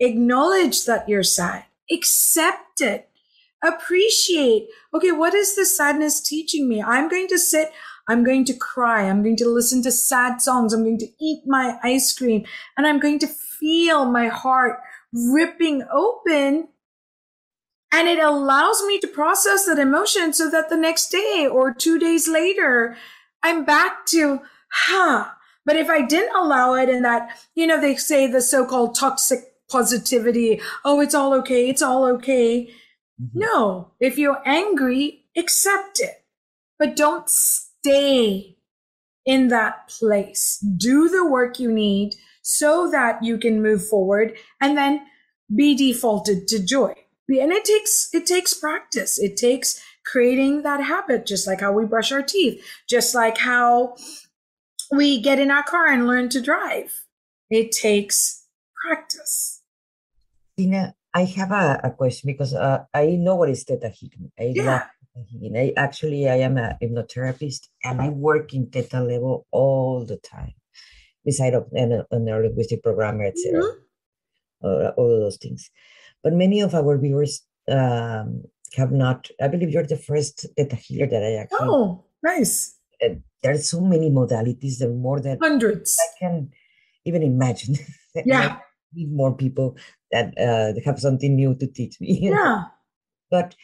acknowledge 0.00 0.84
that 0.86 1.08
you're 1.08 1.22
sad, 1.22 1.64
accept 1.90 2.80
it, 2.80 3.08
appreciate. 3.62 4.68
Okay, 4.94 5.12
what 5.12 5.34
is 5.34 5.54
the 5.54 5.66
sadness 5.66 6.20
teaching 6.20 6.68
me? 6.68 6.82
I'm 6.82 7.08
going 7.08 7.28
to 7.28 7.38
sit, 7.38 7.72
I'm 8.08 8.24
going 8.24 8.44
to 8.46 8.54
cry. 8.54 9.08
I'm 9.08 9.22
going 9.22 9.36
to 9.36 9.48
listen 9.48 9.82
to 9.82 9.92
sad 9.92 10.40
songs. 10.40 10.72
I'm 10.72 10.84
going 10.84 10.98
to 10.98 11.08
eat 11.20 11.42
my 11.46 11.78
ice 11.82 12.16
cream 12.16 12.44
and 12.76 12.86
I'm 12.86 13.00
going 13.00 13.18
to 13.20 13.26
feel 13.26 14.04
my 14.04 14.28
heart 14.28 14.78
ripping 15.12 15.84
open. 15.92 16.68
And 17.92 18.08
it 18.08 18.18
allows 18.18 18.82
me 18.84 18.98
to 19.00 19.08
process 19.08 19.64
that 19.66 19.78
emotion 19.78 20.32
so 20.32 20.50
that 20.50 20.68
the 20.68 20.76
next 20.76 21.08
day 21.10 21.48
or 21.50 21.72
two 21.72 21.98
days 21.98 22.28
later, 22.28 22.96
I'm 23.42 23.64
back 23.64 24.06
to, 24.06 24.40
huh. 24.70 25.30
But 25.64 25.76
if 25.76 25.88
I 25.88 26.02
didn't 26.02 26.36
allow 26.36 26.74
it 26.74 26.88
and 26.88 27.04
that, 27.04 27.40
you 27.54 27.66
know, 27.66 27.80
they 27.80 27.96
say 27.96 28.26
the 28.26 28.40
so-called 28.40 28.94
toxic 28.94 29.40
positivity, 29.68 30.60
oh, 30.84 31.00
it's 31.00 31.14
all 31.14 31.32
okay. 31.34 31.68
It's 31.68 31.82
all 31.82 32.04
okay. 32.04 32.70
Mm-hmm. 33.20 33.38
No, 33.38 33.92
if 33.98 34.18
you're 34.18 34.42
angry, 34.44 35.24
accept 35.36 35.98
it, 36.00 36.24
but 36.78 36.94
don't 36.94 37.28
stay 37.86 38.56
in 39.24 39.48
that 39.48 39.88
place. 39.88 40.64
Do 40.76 41.08
the 41.08 41.24
work 41.24 41.58
you 41.58 41.72
need 41.72 42.14
so 42.42 42.90
that 42.90 43.22
you 43.22 43.38
can 43.38 43.62
move 43.62 43.86
forward 43.86 44.36
and 44.60 44.76
then 44.76 45.06
be 45.54 45.74
defaulted 45.76 46.48
to 46.48 46.64
joy. 46.64 46.94
And 47.28 47.52
it 47.52 47.64
takes, 47.64 48.08
it 48.12 48.26
takes 48.26 48.54
practice. 48.54 49.18
It 49.18 49.36
takes 49.36 49.82
creating 50.04 50.62
that 50.62 50.80
habit, 50.80 51.26
just 51.26 51.46
like 51.46 51.60
how 51.60 51.72
we 51.72 51.84
brush 51.84 52.12
our 52.12 52.22
teeth, 52.22 52.64
just 52.88 53.14
like 53.14 53.38
how 53.38 53.96
we 54.92 55.20
get 55.20 55.40
in 55.40 55.50
our 55.50 55.64
car 55.64 55.86
and 55.86 56.06
learn 56.06 56.28
to 56.30 56.40
drive. 56.40 56.92
It 57.50 57.72
takes 57.72 58.44
practice. 58.84 59.62
Tina, 60.56 60.94
I 61.12 61.24
have 61.24 61.50
a, 61.50 61.80
a 61.82 61.90
question 61.90 62.28
because 62.28 62.54
uh, 62.54 62.84
I 62.94 63.16
know 63.16 63.36
what 63.36 63.50
is 63.50 63.64
theta 63.64 63.88
healing. 63.88 64.30
I 64.38 64.52
yeah. 64.54 64.64
love. 64.64 64.82
I 65.56 65.72
actually 65.76 66.28
I 66.28 66.36
am 66.36 66.58
a 66.58 66.76
hypnotherapist 66.82 67.68
and 67.82 68.00
I 68.00 68.10
work 68.10 68.52
in 68.52 68.66
theta 68.66 69.00
level 69.00 69.46
all 69.50 70.04
the 70.04 70.18
time, 70.18 70.54
beside 71.24 71.54
of 71.54 71.66
an, 71.72 72.04
an 72.10 72.24
linguistic 72.26 72.82
programmer, 72.82 73.24
etc. 73.24 73.62
Mm-hmm. 73.62 74.66
Uh, 74.66 74.88
all 74.96 75.14
of 75.14 75.20
those 75.20 75.38
things. 75.38 75.70
But 76.22 76.32
many 76.32 76.60
of 76.60 76.74
our 76.74 76.98
viewers 76.98 77.42
um, 77.70 78.44
have 78.76 78.92
not. 78.92 79.30
I 79.40 79.48
believe 79.48 79.70
you're 79.70 79.86
the 79.86 79.96
first 79.96 80.46
theta 80.56 80.76
healer 80.76 81.06
that 81.06 81.22
I 81.22 81.34
actually. 81.36 81.68
Oh, 81.68 82.04
nice. 82.22 82.76
Uh, 83.02 83.14
there 83.42 83.54
are 83.54 83.58
so 83.58 83.80
many 83.80 84.10
modalities. 84.10 84.78
There 84.78 84.90
are 84.90 84.94
more 84.94 85.20
than 85.20 85.38
hundreds. 85.40 85.96
I 86.00 86.18
can 86.18 86.50
even 87.04 87.22
imagine. 87.22 87.76
Yeah. 88.24 88.56
need 88.94 89.12
more 89.12 89.36
people 89.36 89.76
that 90.10 90.32
uh, 90.38 90.72
have 90.86 90.98
something 90.98 91.36
new 91.36 91.54
to 91.56 91.66
teach 91.66 92.00
me. 92.00 92.18
Yeah. 92.22 92.64
but 93.30 93.54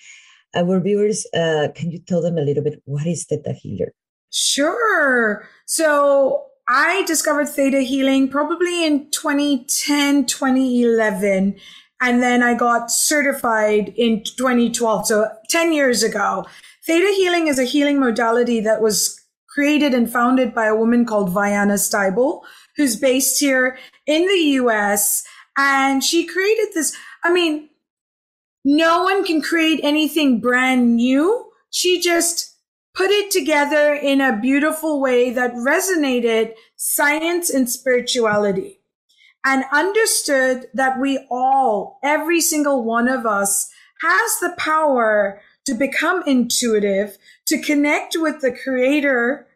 our 0.54 0.80
viewers, 0.80 1.26
uh, 1.34 1.68
can 1.74 1.90
you 1.90 1.98
tell 1.98 2.22
them 2.22 2.38
a 2.38 2.42
little 2.42 2.62
bit 2.62 2.82
what 2.84 3.06
is 3.06 3.24
Theta 3.24 3.52
Healer? 3.52 3.92
Sure. 4.30 5.46
So 5.66 6.46
I 6.68 7.02
discovered 7.06 7.48
Theta 7.48 7.80
Healing 7.80 8.28
probably 8.28 8.86
in 8.86 9.10
2010, 9.10 10.26
2011. 10.26 11.56
And 12.00 12.22
then 12.22 12.42
I 12.42 12.54
got 12.54 12.90
certified 12.90 13.92
in 13.96 14.24
2012. 14.24 15.06
So 15.06 15.28
10 15.50 15.72
years 15.72 16.02
ago. 16.02 16.46
Theta 16.84 17.12
Healing 17.16 17.46
is 17.46 17.58
a 17.58 17.64
healing 17.64 18.00
modality 18.00 18.58
that 18.60 18.80
was 18.80 19.20
created 19.48 19.94
and 19.94 20.10
founded 20.10 20.54
by 20.54 20.66
a 20.66 20.74
woman 20.74 21.04
called 21.04 21.30
Vianna 21.30 21.78
Stibal, 21.78 22.40
who's 22.76 22.96
based 22.96 23.38
here 23.38 23.78
in 24.06 24.26
the 24.26 24.40
US. 24.62 25.24
And 25.56 26.02
she 26.02 26.26
created 26.26 26.68
this. 26.74 26.96
I 27.22 27.32
mean, 27.32 27.68
no 28.64 29.03
one 29.03 29.25
can 29.25 29.42
create 29.42 29.81
anything 29.83 30.40
brand 30.40 30.96
new. 30.96 31.51
She 31.70 32.01
just 32.01 32.57
put 32.94 33.11
it 33.11 33.31
together 33.31 33.94
in 33.94 34.20
a 34.20 34.38
beautiful 34.38 35.01
way 35.01 35.31
that 35.31 35.53
resonated 35.55 36.53
science 36.77 37.51
and 37.51 37.68
spirituality 37.68 38.81
and 39.44 39.64
understood 39.72 40.66
that 40.75 41.01
we 41.01 41.27
all, 41.31 41.98
every 42.05 42.40
single 42.40 42.85
one 42.85 43.09
of 43.09 43.27
us 43.27 43.70
has 44.03 44.38
the 44.40 44.55
power 44.59 45.40
to 45.64 45.75
become 45.75 46.22
intuitive, 46.27 47.16
to 47.46 47.61
connect 47.61 48.16
with 48.18 48.40
the 48.40 48.53
creator 48.53 49.46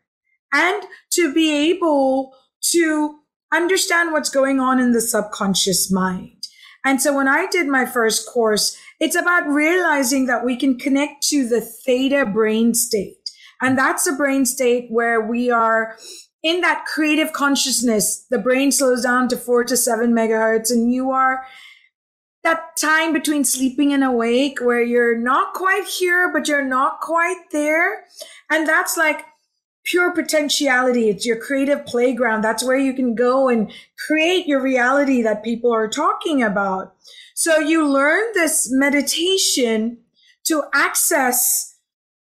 and 0.53 0.83
to 1.11 1.33
be 1.33 1.71
able 1.71 2.35
to 2.61 3.19
understand 3.53 4.13
what's 4.13 4.31
going 4.31 4.61
on 4.61 4.81
in 4.81 4.93
the 4.93 5.01
subconscious 5.01 5.91
mind. 5.91 6.36
And 6.87 7.03
so 7.03 7.13
when 7.13 7.27
I 7.27 7.49
did 7.51 7.67
my 7.67 7.85
first 7.85 8.29
course, 8.29 8.79
it's 9.01 9.17
about 9.17 9.49
realizing 9.49 10.27
that 10.27 10.45
we 10.45 10.57
can 10.57 10.79
connect 10.79 11.25
to 11.25 11.47
the 11.47 11.61
theta 11.61 12.25
brain 12.25 12.75
state. 12.75 13.17
And 13.61 13.77
that's 13.77 14.07
a 14.07 14.13
brain 14.13 14.47
state 14.47 14.87
where 14.89 15.21
we 15.21 15.51
are 15.51 15.97
in 16.45 16.61
that 16.61 16.85
creative 16.87 17.33
consciousness. 17.33 18.25
The 18.31 18.39
brain 18.39 18.71
slows 18.71 19.03
down 19.03 19.27
to 19.29 19.37
four 19.37 19.65
to 19.65 19.77
seven 19.77 20.13
megahertz 20.15 20.71
and 20.71 20.93
you 20.93 21.11
are 21.11 21.45
that 22.45 22.77
time 22.77 23.13
between 23.13 23.43
sleeping 23.45 23.93
and 23.93 24.05
awake 24.05 24.61
where 24.61 24.81
you're 24.81 25.19
not 25.19 25.55
quite 25.55 25.89
here, 25.89 26.33
but 26.33 26.47
you're 26.47 26.65
not 26.65 27.01
quite 27.01 27.43
there. 27.51 28.05
And 28.49 28.69
that's 28.69 28.97
like 28.97 29.25
pure 29.87 30.13
potentiality. 30.13 31.09
It's 31.09 31.25
your 31.25 31.41
creative 31.41 31.87
playground. 31.87 32.43
That's 32.43 32.63
where 32.63 32.77
you 32.77 32.93
can 32.93 33.15
go 33.15 33.49
and 33.49 33.73
create 34.07 34.47
your 34.47 34.61
reality 34.63 35.23
that 35.23 35.43
people 35.43 35.73
are 35.73 35.89
talking 35.89 36.43
about. 36.43 36.95
So 37.35 37.59
you 37.59 37.89
learn 37.89 38.23
this 38.35 38.69
meditation 38.71 39.99
to 40.45 40.65
access 40.75 41.75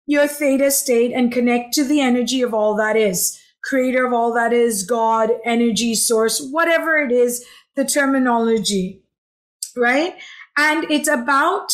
your 0.07 0.29
theta 0.29 0.71
state 0.71 1.13
and 1.13 1.33
connect 1.33 1.75
to 1.75 1.85
the 1.85 2.01
energy 2.01 2.43
of 2.43 2.55
all 2.55 2.77
that 2.77 2.97
is 2.97 3.41
creator 3.65 4.07
of 4.07 4.13
all 4.13 4.33
that 4.33 4.53
is 4.53 4.85
God, 4.85 5.31
energy 5.45 5.95
source, 5.95 6.41
whatever 6.41 7.03
it 7.03 7.13
is, 7.13 7.45
the 7.75 7.85
terminology 7.85 9.03
right? 9.79 10.15
And 10.57 10.91
it's 10.91 11.09
about 11.09 11.73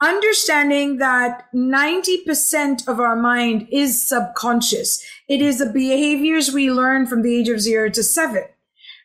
understanding 0.00 0.98
that 0.98 1.46
90% 1.54 2.88
of 2.88 3.00
our 3.00 3.16
mind 3.16 3.68
is 3.70 4.08
subconscious. 4.08 5.02
It 5.28 5.42
is 5.42 5.58
the 5.58 5.70
behaviors 5.70 6.52
we 6.52 6.70
learn 6.70 7.06
from 7.06 7.22
the 7.22 7.36
age 7.36 7.48
of 7.48 7.60
zero 7.60 7.90
to 7.90 8.02
seven. 8.02 8.44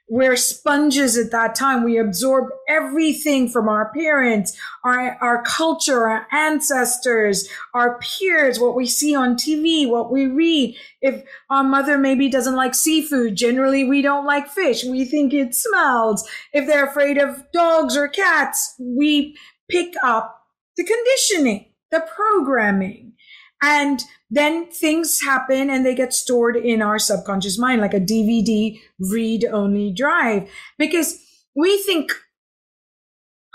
We're 0.08 0.36
sponges 0.36 1.17
at 1.17 1.31
that 1.31 1.55
time. 1.55 1.84
We 1.84 1.97
absorb 1.97 2.49
everything 2.69 3.49
from 3.49 3.67
our 3.67 3.91
parents, 3.91 4.55
our, 4.84 5.17
our 5.19 5.41
culture, 5.41 6.08
our 6.08 6.27
ancestors, 6.31 7.49
our 7.73 7.99
peers, 7.99 8.60
what 8.60 8.75
we 8.75 8.86
see 8.86 9.15
on 9.15 9.36
TV, 9.36 9.89
what 9.89 10.12
we 10.12 10.27
read. 10.27 10.77
If 11.01 11.23
our 11.49 11.63
mother 11.63 11.97
maybe 11.97 12.29
doesn't 12.29 12.55
like 12.55 12.75
seafood, 12.75 13.36
generally 13.36 13.84
we 13.84 14.03
don't 14.03 14.27
like 14.27 14.47
fish. 14.47 14.84
We 14.84 15.05
think 15.05 15.34
it 15.34 15.55
smells. 15.55 16.29
If 16.53 16.67
they're 16.67 16.86
afraid 16.86 17.17
of 17.17 17.43
dogs 17.51 17.97
or 17.97 18.08
cats, 18.08 18.75
we 18.79 19.36
pick 19.71 19.95
up 20.03 20.44
the 20.77 20.83
conditioning, 20.83 21.71
the 21.91 22.05
programming. 22.15 23.13
And 23.61 24.01
then 24.29 24.69
things 24.69 25.21
happen 25.21 25.69
and 25.69 25.85
they 25.85 25.95
get 25.95 26.13
stored 26.13 26.55
in 26.55 26.81
our 26.81 26.99
subconscious 26.99 27.57
mind, 27.57 27.81
like 27.81 27.93
a 27.93 27.99
DVD 27.99 28.79
read 28.99 29.45
only 29.45 29.91
drive, 29.91 30.49
because 30.77 31.19
we 31.55 31.77
think 31.79 32.11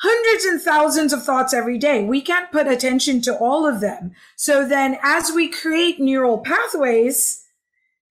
hundreds 0.01 0.45
and 0.47 0.61
thousands 0.61 1.13
of 1.13 1.23
thoughts 1.23 1.53
every 1.53 1.77
day. 1.77 2.03
We 2.03 2.23
can't 2.23 2.51
put 2.51 2.67
attention 2.67 3.21
to 3.23 3.37
all 3.37 3.67
of 3.67 3.81
them. 3.81 4.13
So 4.37 4.67
then 4.67 4.99
as 5.03 5.31
we 5.31 5.49
create 5.49 6.01
neural 6.01 6.39
pathways, 6.39 7.45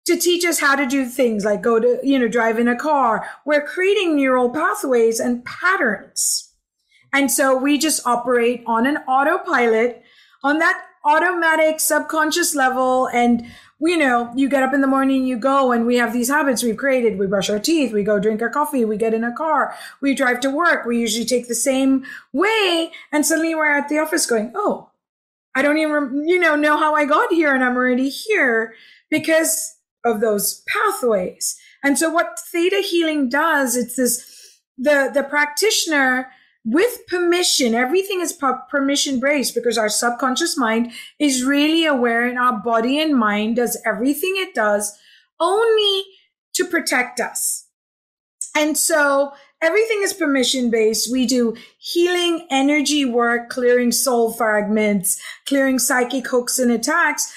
to 0.07 0.17
teach 0.17 0.45
us 0.45 0.61
how 0.61 0.75
to 0.75 0.87
do 0.87 1.07
things 1.07 1.45
like 1.45 1.63
go 1.63 1.79
to, 1.79 2.01
you 2.03 2.19
know, 2.19 2.29
drive 2.29 2.59
in 2.59 2.69
a 2.69 2.77
car. 2.77 3.29
We're 3.45 3.67
creating 3.67 4.17
neural 4.17 4.51
pathways 4.51 5.21
and 5.21 5.45
patterns. 5.45 6.50
And 7.13 7.31
so 7.31 7.57
we 7.57 7.79
just 7.79 8.07
operate 8.07 8.63
on 8.67 8.87
an 8.87 8.99
autopilot 9.09 10.03
on 10.43 10.59
that 10.59 10.83
automatic 11.05 11.81
subconscious 11.81 12.55
level 12.55 13.09
and 13.09 13.47
you 13.83 13.97
know, 13.97 14.31
you 14.37 14.49
get 14.49 14.63
up 14.63 14.75
in 14.75 14.83
the 14.83 14.87
morning, 14.87 15.25
you 15.25 15.39
go, 15.39 15.73
and 15.73 15.87
we 15.87 15.97
have 15.97 16.13
these 16.13 16.29
habits 16.29 16.63
we've 16.63 16.77
created. 16.77 17.19
We 17.19 17.27
brush 17.27 17.49
our 17.49 17.59
teeth, 17.59 17.93
we 17.93 18.03
go 18.03 18.19
drink 18.19 18.43
our 18.43 18.51
coffee, 18.51 18.85
we 18.85 18.99
get 18.99 19.15
in 19.15 19.25
a 19.25 19.35
car, 19.35 19.75
we 20.03 20.15
drive 20.15 20.41
to 20.41 20.51
work. 20.51 20.85
We 20.85 20.99
usually 20.99 21.25
take 21.25 21.49
the 21.49 21.55
same 21.55 22.05
way, 22.33 22.93
and 23.11 23.25
suddenly 23.25 23.55
we're 23.55 23.75
at 23.75 23.89
the 23.89 23.99
office 23.99 24.27
going, 24.27 24.53
"Oh, 24.55 24.91
I 25.55 25.63
don't 25.63 25.79
even, 25.79 26.29
you 26.29 26.39
know, 26.39 26.57
know 26.57 26.77
how 26.77 26.95
I 26.95 27.07
got 27.07 27.33
here, 27.33 27.55
and 27.55 27.65
I'm 27.65 27.77
already 27.77 28.11
here 28.11 28.75
because 29.11 29.77
of 30.05 30.21
those 30.21 30.63
pathways." 30.69 31.59
And 31.83 31.99
so, 31.99 32.11
what 32.11 32.39
theta 32.39 32.83
healing 32.83 33.31
does, 33.31 33.77
it's 33.77 33.97
this 33.97 34.61
the 34.77 35.11
the 35.13 35.23
practitioner 35.23 36.31
with 36.65 37.07
permission. 37.07 37.75
Everything 37.75 38.21
is 38.21 38.37
permission 38.69 39.21
based 39.21 39.55
because 39.55 39.79
our 39.79 39.89
subconscious 39.89 40.57
mind 40.57 40.93
is 41.19 41.45
really 41.45 41.85
aware 41.85 42.27
and 42.27 42.39
our 42.39 42.59
body 42.59 43.01
and 43.01 43.17
mind 43.17 43.57
does 43.57 43.81
everything 43.87 44.35
it 44.37 44.55
does 44.55 44.97
only 45.39 46.05
to 46.55 46.65
protect 46.65 47.21
us. 47.21 47.67
And 48.57 48.77
so 48.77 49.33
everything 49.63 50.03
is 50.03 50.13
permission 50.13 50.71
based. 50.71 51.11
We 51.11 51.27
do 51.27 51.57
healing 51.79 52.47
energy 52.51 53.05
work, 53.05 53.49
clearing 53.49 53.93
soul 53.93 54.33
fragments, 54.33 55.21
clearing 55.47 55.79
psychic 55.79 56.27
hooks 56.27 56.59
and 56.59 56.71
attacks. 56.71 57.33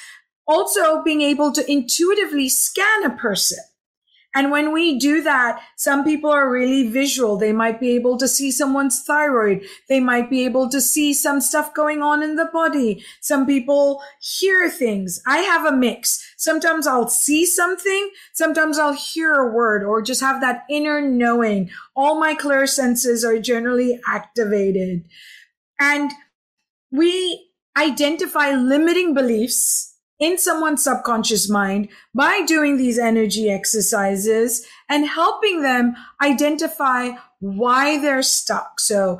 Also 0.46 1.02
being 1.04 1.22
able 1.22 1.54
to 1.54 1.72
intuitively 1.72 2.50
scan 2.50 3.06
a 3.06 3.12
person 3.12 3.60
and 4.36 4.50
when 4.50 4.74
we 4.74 4.98
do 4.98 5.22
that, 5.22 5.62
some 5.76 6.04
people 6.04 6.32
are 6.32 6.50
really 6.50 6.90
visual. 6.90 7.38
They 7.38 7.54
might 7.54 7.80
be 7.80 7.92
able 7.92 8.18
to 8.18 8.28
see 8.28 8.52
someone's 8.52 9.04
thyroid. 9.04 9.64
They 9.90 10.00
might 10.00 10.30
be 10.30 10.44
able 10.44 10.70
to 10.70 10.82
see 10.82 11.14
some 11.14 11.40
stuff 11.40 11.74
going 11.76 12.02
on 12.02 12.24
in 12.24 12.36
the 12.36 12.50
body. 12.52 13.06
Some 13.22 13.46
people 13.46 14.02
hear 14.20 14.70
things. 14.70 15.22
I 15.28 15.40
have 15.40 15.66
a 15.66 15.76
mix. 15.76 16.34
Sometimes 16.38 16.88
I'll 16.88 17.10
see 17.10 17.46
something. 17.46 18.10
Sometimes 18.34 18.80
I'll 18.80 18.94
hear 18.94 19.36
a 19.36 19.54
word 19.54 19.84
or 19.84 20.02
just 20.02 20.22
have 20.22 20.42
that 20.42 20.64
inner 20.68 21.00
knowing. 21.00 21.70
All 21.96 22.20
my 22.20 22.34
clear 22.34 22.66
senses 22.66 23.24
are 23.24 23.40
generally 23.40 24.00
activated. 24.08 25.06
And 25.80 26.12
we 26.92 27.50
identify 27.78 28.52
limiting 28.52 29.14
beliefs 29.14 29.93
in 30.24 30.38
someone's 30.38 30.86
subconscious 30.86 31.50
mind 31.50 31.90
by 32.16 32.44
doing 32.48 32.78
these 32.78 32.98
energy 32.98 33.50
exercises 33.50 34.66
and 34.88 35.06
helping 35.06 35.62
them 35.62 35.94
identify 36.22 37.10
why 37.42 38.00
they're 38.00 38.22
stuck. 38.22 38.80
So, 38.80 39.20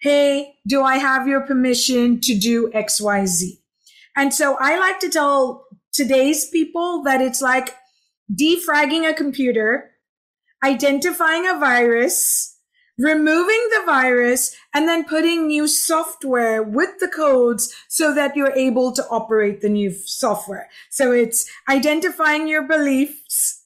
hey, 0.00 0.54
do 0.66 0.82
I 0.82 0.96
have 0.96 1.28
your 1.28 1.42
permission 1.42 2.18
to 2.22 2.34
do 2.34 2.70
XYZ? 2.74 3.58
And 4.16 4.32
so 4.32 4.56
I 4.58 4.78
like 4.78 5.00
to 5.00 5.10
tell 5.10 5.66
today's 5.92 6.48
people 6.48 7.02
that 7.02 7.20
it's 7.20 7.42
like 7.42 7.76
defragging 8.32 9.06
a 9.06 9.12
computer, 9.12 9.90
identifying 10.64 11.46
a 11.46 11.58
virus, 11.58 12.57
removing 12.98 13.68
the 13.70 13.82
virus 13.86 14.54
and 14.74 14.88
then 14.88 15.04
putting 15.04 15.46
new 15.46 15.68
software 15.68 16.62
with 16.62 16.98
the 16.98 17.08
codes 17.08 17.74
so 17.88 18.12
that 18.14 18.36
you're 18.36 18.52
able 18.52 18.92
to 18.92 19.06
operate 19.08 19.60
the 19.60 19.68
new 19.68 19.92
software. 20.04 20.68
So 20.90 21.12
it's 21.12 21.48
identifying 21.68 22.48
your 22.48 22.66
beliefs 22.66 23.64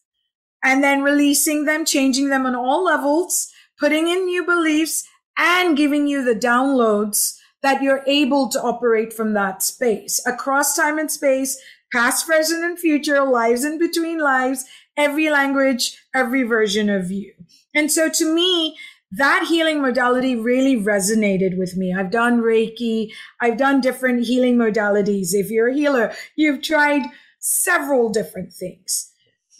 and 0.63 0.85
then 0.85 1.03
releasing 1.03 1.65
them, 1.65 1.85
changing 1.85 2.29
them 2.29 2.47
on 2.47 2.55
all 2.55 2.85
levels, 2.85 3.51
putting 3.79 4.07
in 4.09 4.27
new 4.27 4.45
beliefs 4.45 5.09
and 5.39 5.77
giving 5.77 6.07
you 6.07 6.23
the 6.23 6.39
downloads 6.39 7.39
that 7.63 7.83
you're 7.83 8.05
able 8.07 8.49
to 8.49 8.61
operate 8.61 9.13
from 9.13 9.33
that 9.33 9.63
space 9.63 10.25
across 10.27 10.77
time 10.77 10.99
and 10.99 11.11
space, 11.11 11.61
past, 11.93 12.27
present, 12.27 12.65
and 12.65 12.79
future, 12.79 13.23
lives 13.23 13.65
in 13.65 13.79
between 13.79 14.19
lives, 14.19 14.65
every 14.97 15.31
language, 15.31 15.99
every 16.15 16.43
version 16.43 16.91
of 16.91 17.11
you. 17.11 17.33
And 17.75 17.91
so 17.91 18.09
to 18.09 18.35
me, 18.35 18.77
that 19.17 19.47
healing 19.49 19.83
modality 19.83 20.35
really 20.35 20.77
resonated 20.77 21.59
with 21.59 21.77
me. 21.77 21.95
I've 21.97 22.11
done 22.11 22.41
Reiki. 22.41 23.13
I've 23.41 23.59
done 23.59 23.81
different 23.81 24.27
healing 24.27 24.57
modalities. 24.57 25.29
If 25.33 25.51
you're 25.51 25.69
a 25.69 25.75
healer, 25.75 26.13
you've 26.35 26.63
tried 26.63 27.03
several 27.39 28.11
different 28.11 28.53
things. 28.53 29.11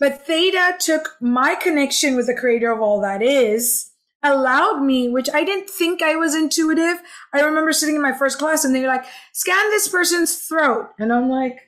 But 0.01 0.27
Theta 0.27 0.77
took 0.79 1.17
my 1.21 1.55
connection 1.55 2.17
with 2.17 2.27
the 2.27 2.35
creator 2.35 2.73
of 2.73 2.81
all 2.81 3.01
that 3.03 3.23
is, 3.23 3.91
allowed 4.23 4.83
me, 4.83 5.09
which 5.09 5.29
I 5.33 5.45
didn't 5.45 5.69
think 5.69 6.01
I 6.01 6.17
was 6.17 6.35
intuitive. 6.35 7.03
I 7.35 7.41
remember 7.41 7.73
sitting 7.73 7.97
in 7.97 8.03
my 8.03 8.17
first 8.17 8.39
class 8.39 8.65
and 8.65 8.75
they 8.75 8.81
were 8.81 8.87
like, 8.87 9.05
scan 9.33 9.71
this 9.71 9.89
person's 9.89 10.35
throat. 10.39 10.89
And 10.99 11.13
I'm 11.13 11.29
like, 11.29 11.59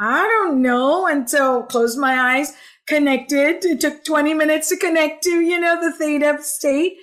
I 0.00 0.22
don't 0.22 0.60
know. 0.60 1.06
And 1.06 1.28
so 1.28 1.62
closed 1.64 1.98
my 1.98 2.38
eyes, 2.38 2.52
connected. 2.90 3.64
It 3.64 3.80
took 3.80 4.04
20 4.04 4.34
minutes 4.34 4.68
to 4.68 4.76
connect 4.76 5.22
to, 5.24 5.40
you 5.40 5.58
know, 5.58 5.80
the 5.80 5.96
theta 5.96 6.42
state. 6.42 6.98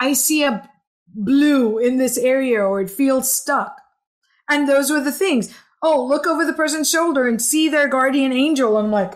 I 0.00 0.14
see 0.14 0.44
a 0.44 0.66
blue 1.06 1.78
in 1.78 1.98
this 1.98 2.16
area 2.16 2.62
or 2.62 2.80
it 2.80 2.90
feels 2.90 3.30
stuck. 3.30 3.76
And 4.48 4.68
those 4.68 4.90
were 4.90 5.02
the 5.02 5.12
things. 5.12 5.52
Oh, 5.82 6.02
look 6.06 6.26
over 6.26 6.46
the 6.46 6.52
person's 6.52 6.88
shoulder 6.88 7.26
and 7.26 7.42
see 7.42 7.68
their 7.68 7.88
guardian 7.88 8.32
angel. 8.32 8.78
I'm 8.78 8.90
like, 8.90 9.12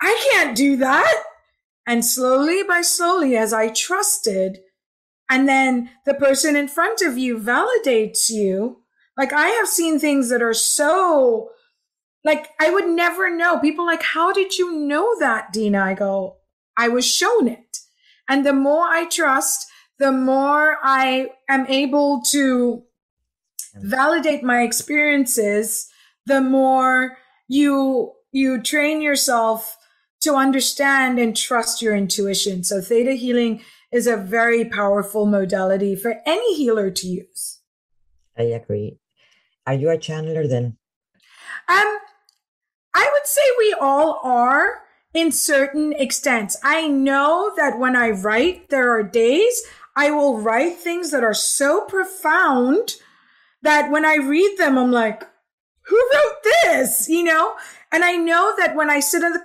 I 0.00 0.30
can't 0.30 0.56
do 0.56 0.76
that. 0.76 1.22
And 1.86 2.04
slowly 2.04 2.62
by 2.62 2.82
slowly, 2.82 3.36
as 3.36 3.52
I 3.52 3.68
trusted, 3.68 4.58
and 5.30 5.48
then 5.48 5.90
the 6.04 6.14
person 6.14 6.56
in 6.56 6.68
front 6.68 7.00
of 7.02 7.18
you 7.18 7.38
validates 7.38 8.28
you. 8.28 8.82
Like 9.16 9.32
I 9.32 9.48
have 9.48 9.68
seen 9.68 9.98
things 9.98 10.28
that 10.30 10.42
are 10.42 10.54
so 10.54 11.50
like 12.24 12.48
I 12.60 12.70
would 12.70 12.88
never 12.88 13.34
know. 13.34 13.58
People 13.58 13.86
like, 13.86 14.02
how 14.02 14.32
did 14.32 14.56
you 14.58 14.72
know 14.72 15.18
that, 15.18 15.52
Dina? 15.52 15.80
I 15.80 15.94
go, 15.94 16.36
I 16.76 16.88
was 16.88 17.06
shown 17.06 17.46
it. 17.46 17.78
And 18.28 18.44
the 18.44 18.54
more 18.54 18.86
I 18.86 19.04
trust, 19.06 19.66
the 19.98 20.10
more 20.10 20.78
I 20.82 21.28
am 21.48 21.66
able 21.66 22.22
to 22.30 22.82
validate 23.76 24.42
my 24.42 24.62
experiences, 24.62 25.88
the 26.26 26.40
more 26.40 27.18
you, 27.48 28.12
you 28.32 28.62
train 28.62 29.02
yourself 29.02 29.76
to 30.22 30.34
understand 30.34 31.18
and 31.18 31.36
trust 31.36 31.82
your 31.82 31.94
intuition. 31.94 32.64
So 32.64 32.80
theta 32.80 33.12
healing 33.12 33.62
is 33.92 34.06
a 34.06 34.16
very 34.16 34.64
powerful 34.64 35.26
modality 35.26 35.94
for 35.94 36.16
any 36.24 36.56
healer 36.56 36.90
to 36.90 37.06
use. 37.06 37.60
I 38.36 38.44
agree. 38.44 38.98
Are 39.66 39.74
you 39.74 39.90
a 39.90 39.98
channeler 39.98 40.48
then? 40.48 40.78
Um, 41.68 41.98
I 42.94 43.10
would 43.12 43.26
say 43.26 43.42
we 43.58 43.76
all 43.80 44.20
are 44.22 44.82
in 45.12 45.32
certain 45.32 45.92
extents. 45.94 46.56
I 46.62 46.88
know 46.88 47.52
that 47.56 47.78
when 47.78 47.96
I 47.96 48.10
write, 48.10 48.70
there 48.70 48.90
are 48.96 49.02
days 49.02 49.62
I 49.96 50.10
will 50.10 50.38
write 50.40 50.76
things 50.76 51.10
that 51.12 51.22
are 51.22 51.34
so 51.34 51.82
profound 51.82 52.96
that 53.62 53.90
when 53.90 54.04
I 54.04 54.16
read 54.16 54.56
them, 54.58 54.76
I'm 54.76 54.90
like, 54.90 55.22
who 55.86 55.96
wrote 55.96 56.42
this? 56.64 57.08
You 57.08 57.24
know? 57.24 57.54
And 57.92 58.04
I 58.04 58.16
know 58.16 58.54
that 58.58 58.74
when 58.74 58.90
I 58.90 59.00
sit 59.00 59.22
on, 59.22 59.32
the, 59.32 59.42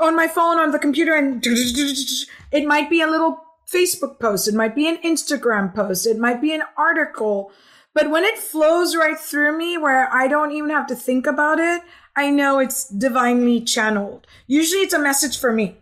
on 0.00 0.16
my 0.16 0.28
phone 0.28 0.58
on 0.58 0.70
the 0.70 0.78
computer 0.78 1.14
and 1.14 1.44
it 2.52 2.66
might 2.66 2.88
be 2.88 3.02
a 3.02 3.06
little 3.06 3.44
Facebook 3.70 4.18
post, 4.18 4.48
it 4.48 4.54
might 4.54 4.74
be 4.74 4.88
an 4.88 4.98
Instagram 4.98 5.74
post, 5.74 6.06
it 6.06 6.18
might 6.18 6.40
be 6.40 6.54
an 6.54 6.62
article. 6.76 7.52
But 7.94 8.10
when 8.10 8.24
it 8.24 8.38
flows 8.38 8.96
right 8.96 9.18
through 9.18 9.58
me 9.58 9.76
where 9.76 10.10
I 10.12 10.26
don't 10.26 10.52
even 10.52 10.70
have 10.70 10.86
to 10.86 10.96
think 10.96 11.26
about 11.26 11.58
it, 11.58 11.82
I 12.16 12.30
know 12.30 12.58
it's 12.58 12.88
divinely 12.88 13.62
channeled. 13.62 14.26
Usually 14.46 14.82
it's 14.82 14.94
a 14.94 14.98
message 14.98 15.38
for 15.38 15.52
me. 15.52 15.78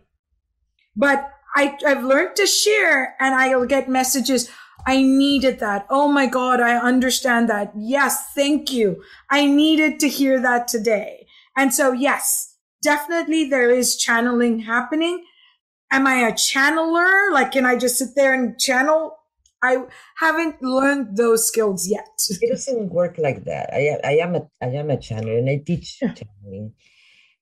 But 0.96 1.30
I, 1.56 1.76
I've 1.84 2.04
learned 2.04 2.36
to 2.36 2.46
share 2.46 3.16
and 3.20 3.34
I'll 3.34 3.66
get 3.66 3.88
messages. 3.88 4.50
I 4.86 5.02
needed 5.02 5.58
that. 5.60 5.86
Oh 5.90 6.08
my 6.08 6.26
God, 6.26 6.60
I 6.60 6.76
understand 6.76 7.48
that. 7.48 7.72
Yes, 7.76 8.32
thank 8.34 8.72
you. 8.72 9.02
I 9.30 9.46
needed 9.46 10.00
to 10.00 10.08
hear 10.08 10.40
that 10.40 10.68
today. 10.68 11.26
And 11.56 11.74
so, 11.74 11.92
yes, 11.92 12.56
definitely 12.82 13.48
there 13.48 13.70
is 13.70 13.96
channeling 13.96 14.60
happening. 14.60 15.24
Am 15.92 16.06
I 16.06 16.26
a 16.28 16.32
channeler? 16.32 17.32
Like, 17.32 17.52
can 17.52 17.66
I 17.66 17.76
just 17.76 17.98
sit 17.98 18.10
there 18.14 18.32
and 18.32 18.58
channel? 18.58 19.16
I 19.62 19.84
haven't 20.16 20.62
learned 20.62 21.16
those 21.16 21.46
skills 21.46 21.88
yet. 21.88 22.08
It 22.40 22.50
doesn't 22.50 22.90
work 22.90 23.18
like 23.18 23.44
that. 23.44 23.70
I, 23.72 23.98
I 24.04 24.12
am 24.18 24.34
a 24.34 24.48
I 24.62 24.68
am 24.68 24.90
a 24.90 24.96
channeler 24.96 25.38
and 25.38 25.50
I 25.50 25.62
teach 25.64 25.98
channeling 25.98 26.72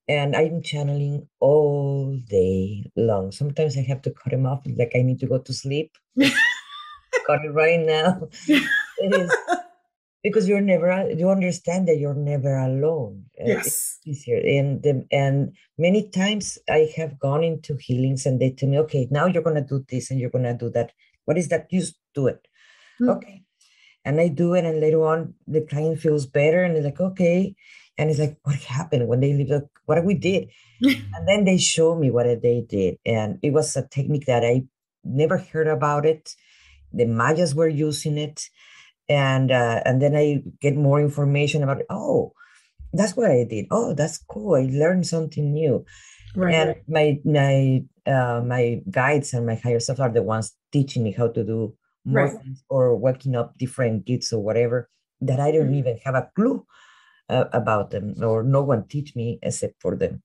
and 0.08 0.34
I'm 0.34 0.62
channeling 0.62 1.28
all 1.40 2.18
day 2.28 2.90
long. 2.96 3.30
Sometimes 3.30 3.76
I 3.76 3.82
have 3.82 4.02
to 4.02 4.10
cut 4.10 4.32
him 4.32 4.46
off, 4.46 4.62
like 4.76 4.92
I 4.94 5.02
need 5.02 5.20
to 5.20 5.26
go 5.26 5.38
to 5.38 5.52
sleep. 5.52 5.92
cut 7.26 7.44
it 7.44 7.52
right 7.52 7.80
now. 7.80 8.28
it 8.48 9.14
is 9.14 9.30
because 10.22 10.48
you're 10.48 10.60
never 10.60 11.10
you 11.10 11.30
understand 11.30 11.88
that 11.88 11.98
you're 11.98 12.14
never 12.14 12.56
alone. 12.56 13.24
Uh, 13.40 13.48
yes, 13.48 13.66
it's 13.66 14.00
easier. 14.04 14.40
And 14.44 14.82
the, 14.82 15.06
and 15.12 15.52
many 15.76 16.08
times 16.08 16.58
I 16.68 16.90
have 16.96 17.18
gone 17.18 17.44
into 17.44 17.76
healings 17.76 18.26
and 18.26 18.40
they 18.40 18.50
tell 18.50 18.68
me, 18.68 18.78
okay, 18.80 19.08
now 19.10 19.26
you're 19.26 19.42
gonna 19.42 19.64
do 19.64 19.84
this 19.88 20.10
and 20.10 20.18
you're 20.18 20.30
gonna 20.30 20.56
do 20.56 20.70
that. 20.70 20.92
What 21.28 21.38
is 21.38 21.48
that? 21.48 21.68
You 21.70 21.84
do 22.14 22.26
it. 22.32 22.48
Mm. 23.00 23.16
Okay. 23.16 23.42
And 24.04 24.20
I 24.20 24.28
do 24.28 24.54
it, 24.54 24.64
and 24.64 24.80
later 24.80 25.04
on 25.04 25.34
the 25.46 25.60
client 25.60 26.00
feels 26.00 26.24
better, 26.24 26.64
and 26.64 26.74
they're 26.74 26.88
like, 26.90 27.00
okay 27.00 27.54
and 27.98 28.08
it's 28.08 28.20
like 28.20 28.38
what 28.44 28.56
happened 28.56 29.08
when 29.08 29.20
they 29.20 29.34
leave 29.34 29.48
the, 29.48 29.68
what 29.84 30.02
we 30.04 30.14
did 30.14 30.48
and 30.80 31.26
then 31.26 31.44
they 31.44 31.58
show 31.58 31.94
me 31.94 32.10
what 32.10 32.26
they 32.40 32.64
did 32.66 32.96
and 33.04 33.38
it 33.42 33.52
was 33.52 33.76
a 33.76 33.86
technique 33.88 34.26
that 34.26 34.44
i 34.44 34.62
never 35.04 35.36
heard 35.36 35.66
about 35.66 36.06
it 36.06 36.34
the 36.92 37.04
mayas 37.04 37.54
were 37.54 37.68
using 37.68 38.16
it 38.16 38.48
and 39.08 39.50
uh, 39.50 39.82
and 39.84 40.00
then 40.00 40.14
i 40.14 40.42
get 40.60 40.76
more 40.76 41.00
information 41.00 41.62
about 41.62 41.80
it 41.80 41.86
oh 41.90 42.32
that's 42.92 43.16
what 43.16 43.30
i 43.30 43.44
did 43.44 43.66
oh 43.70 43.92
that's 43.92 44.18
cool 44.28 44.54
i 44.54 44.62
learned 44.70 45.06
something 45.06 45.52
new 45.52 45.84
right. 46.34 46.54
and 46.54 46.74
my 46.88 47.18
my 47.24 47.82
uh, 48.06 48.40
my 48.44 48.80
guides 48.90 49.32
and 49.34 49.46
my 49.46 49.54
higher 49.54 49.80
self 49.80 50.00
are 50.00 50.10
the 50.10 50.22
ones 50.22 50.54
teaching 50.72 51.02
me 51.02 51.12
how 51.12 51.28
to 51.28 51.44
do 51.44 51.74
more 52.04 52.24
right. 52.24 52.42
things 52.42 52.62
or 52.68 52.96
working 52.96 53.36
up 53.36 53.56
different 53.58 54.04
gifts 54.04 54.32
or 54.32 54.42
whatever 54.42 54.88
that 55.20 55.40
i 55.40 55.50
don't 55.50 55.66
mm-hmm. 55.66 55.74
even 55.74 55.98
have 56.04 56.14
a 56.14 56.28
clue 56.34 56.64
uh, 57.28 57.44
about 57.52 57.90
them 57.90 58.14
or 58.22 58.42
no 58.42 58.62
one 58.62 58.86
teach 58.88 59.14
me 59.14 59.38
except 59.42 59.74
for 59.80 59.96
them 59.96 60.22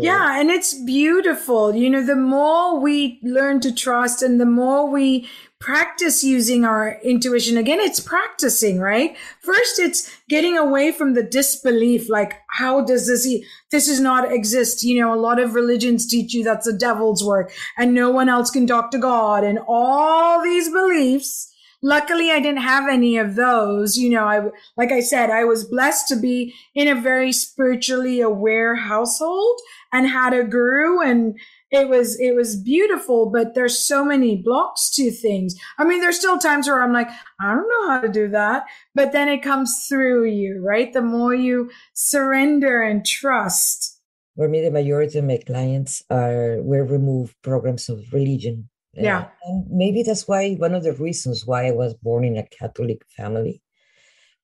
yeah 0.00 0.40
and 0.40 0.50
it's 0.50 0.74
beautiful. 0.74 1.74
You 1.74 1.90
know 1.90 2.04
the 2.04 2.16
more 2.16 2.78
we 2.80 3.20
learn 3.22 3.60
to 3.60 3.74
trust 3.74 4.22
and 4.22 4.40
the 4.40 4.46
more 4.46 4.88
we 4.88 5.28
practice 5.58 6.24
using 6.24 6.64
our 6.64 6.98
intuition 7.04 7.56
again 7.56 7.78
it's 7.80 8.00
practicing 8.00 8.80
right? 8.80 9.16
First 9.42 9.78
it's 9.78 10.10
getting 10.28 10.56
away 10.56 10.92
from 10.92 11.14
the 11.14 11.22
disbelief 11.22 12.08
like 12.08 12.34
how 12.48 12.84
does 12.84 13.06
this 13.06 13.28
this 13.70 13.86
does 13.86 14.00
not 14.00 14.32
exist. 14.32 14.82
You 14.82 15.00
know 15.00 15.14
a 15.14 15.20
lot 15.20 15.38
of 15.38 15.54
religions 15.54 16.06
teach 16.06 16.34
you 16.34 16.42
that's 16.42 16.66
the 16.66 16.72
devil's 16.72 17.24
work 17.24 17.52
and 17.76 17.94
no 17.94 18.10
one 18.10 18.28
else 18.28 18.50
can 18.50 18.66
talk 18.66 18.90
to 18.92 18.98
god 18.98 19.44
and 19.44 19.58
all 19.68 20.42
these 20.42 20.68
beliefs 20.70 21.51
luckily 21.82 22.30
I 22.30 22.40
didn't 22.40 22.62
have 22.62 22.88
any 22.88 23.16
of 23.16 23.34
those. 23.34 23.96
You 23.96 24.10
know, 24.10 24.24
I, 24.24 24.48
like 24.76 24.92
I 24.92 25.00
said, 25.00 25.30
I 25.30 25.44
was 25.44 25.64
blessed 25.64 26.08
to 26.08 26.16
be 26.16 26.54
in 26.74 26.88
a 26.88 27.00
very 27.00 27.32
spiritually 27.32 28.20
aware 28.20 28.76
household 28.76 29.60
and 29.92 30.08
had 30.08 30.32
a 30.32 30.44
guru 30.44 31.00
and 31.00 31.38
it 31.70 31.88
was, 31.88 32.20
it 32.20 32.34
was 32.34 32.56
beautiful, 32.56 33.30
but 33.30 33.54
there's 33.54 33.78
so 33.78 34.04
many 34.04 34.36
blocks 34.36 34.90
to 34.90 35.10
things. 35.10 35.54
I 35.78 35.84
mean, 35.84 36.00
there's 36.00 36.18
still 36.18 36.38
times 36.38 36.68
where 36.68 36.82
I'm 36.82 36.92
like, 36.92 37.08
I 37.40 37.54
don't 37.54 37.68
know 37.68 37.88
how 37.88 38.00
to 38.02 38.08
do 38.08 38.28
that, 38.28 38.64
but 38.94 39.12
then 39.12 39.28
it 39.28 39.42
comes 39.42 39.86
through 39.88 40.26
you, 40.26 40.62
right? 40.62 40.92
The 40.92 41.00
more 41.00 41.34
you 41.34 41.70
surrender 41.94 42.82
and 42.82 43.06
trust. 43.06 44.00
For 44.36 44.48
me, 44.48 44.60
the 44.60 44.70
majority 44.70 45.18
of 45.18 45.24
my 45.24 45.38
clients 45.46 46.02
are, 46.10 46.60
will 46.62 46.84
remove 46.84 47.34
programs 47.42 47.88
of 47.88 48.12
religion 48.12 48.68
yeah. 48.94 49.28
And 49.44 49.66
maybe 49.70 50.02
that's 50.02 50.28
why 50.28 50.54
one 50.54 50.74
of 50.74 50.82
the 50.82 50.92
reasons 50.92 51.46
why 51.46 51.66
I 51.66 51.72
was 51.72 51.94
born 51.94 52.24
in 52.24 52.36
a 52.36 52.46
Catholic 52.46 53.02
family. 53.16 53.62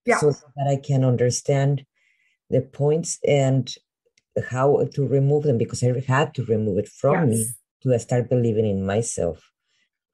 Yeah. 0.04 0.18
So 0.18 0.30
that 0.30 0.68
I 0.70 0.76
can 0.76 1.04
understand 1.04 1.84
the 2.48 2.62
points 2.62 3.18
and 3.26 3.72
how 4.50 4.86
to 4.94 5.06
remove 5.06 5.44
them 5.44 5.58
because 5.58 5.82
I 5.82 6.02
had 6.06 6.34
to 6.34 6.44
remove 6.44 6.78
it 6.78 6.88
from 6.88 7.28
yes. 7.28 7.38
me 7.38 7.46
to 7.82 7.98
start 7.98 8.30
believing 8.30 8.66
in 8.66 8.86
myself. 8.86 9.50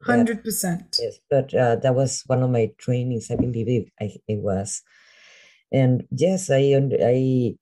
Hundred 0.03 0.45
percent. 0.45 0.97
Yes, 1.01 1.19
but 1.31 1.55
uh, 1.55 1.77
that 1.77 1.95
was 1.95 2.23
one 2.27 2.43
of 2.43 2.51
my 2.51 2.71
trainings. 2.79 3.31
I 3.31 3.37
believe 3.37 3.69
it, 3.69 3.93
I, 3.99 4.17
it 4.29 4.43
was, 4.43 4.83
and 5.73 6.07
yes, 6.11 6.51
I 6.51 6.75
I 7.03 7.55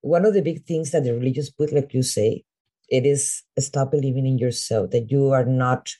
one 0.00 0.24
of 0.24 0.34
the 0.34 0.42
big 0.42 0.64
things 0.66 0.92
that 0.92 1.02
the 1.02 1.14
religious 1.14 1.50
put, 1.50 1.72
like 1.72 1.92
you 1.92 2.02
say, 2.02 2.44
it 2.88 3.06
is 3.06 3.42
stop 3.58 3.90
believing 3.90 4.26
in 4.26 4.38
yourself 4.38 4.90
that 4.90 5.10
you 5.10 5.30
are 5.30 5.44
not 5.44 5.90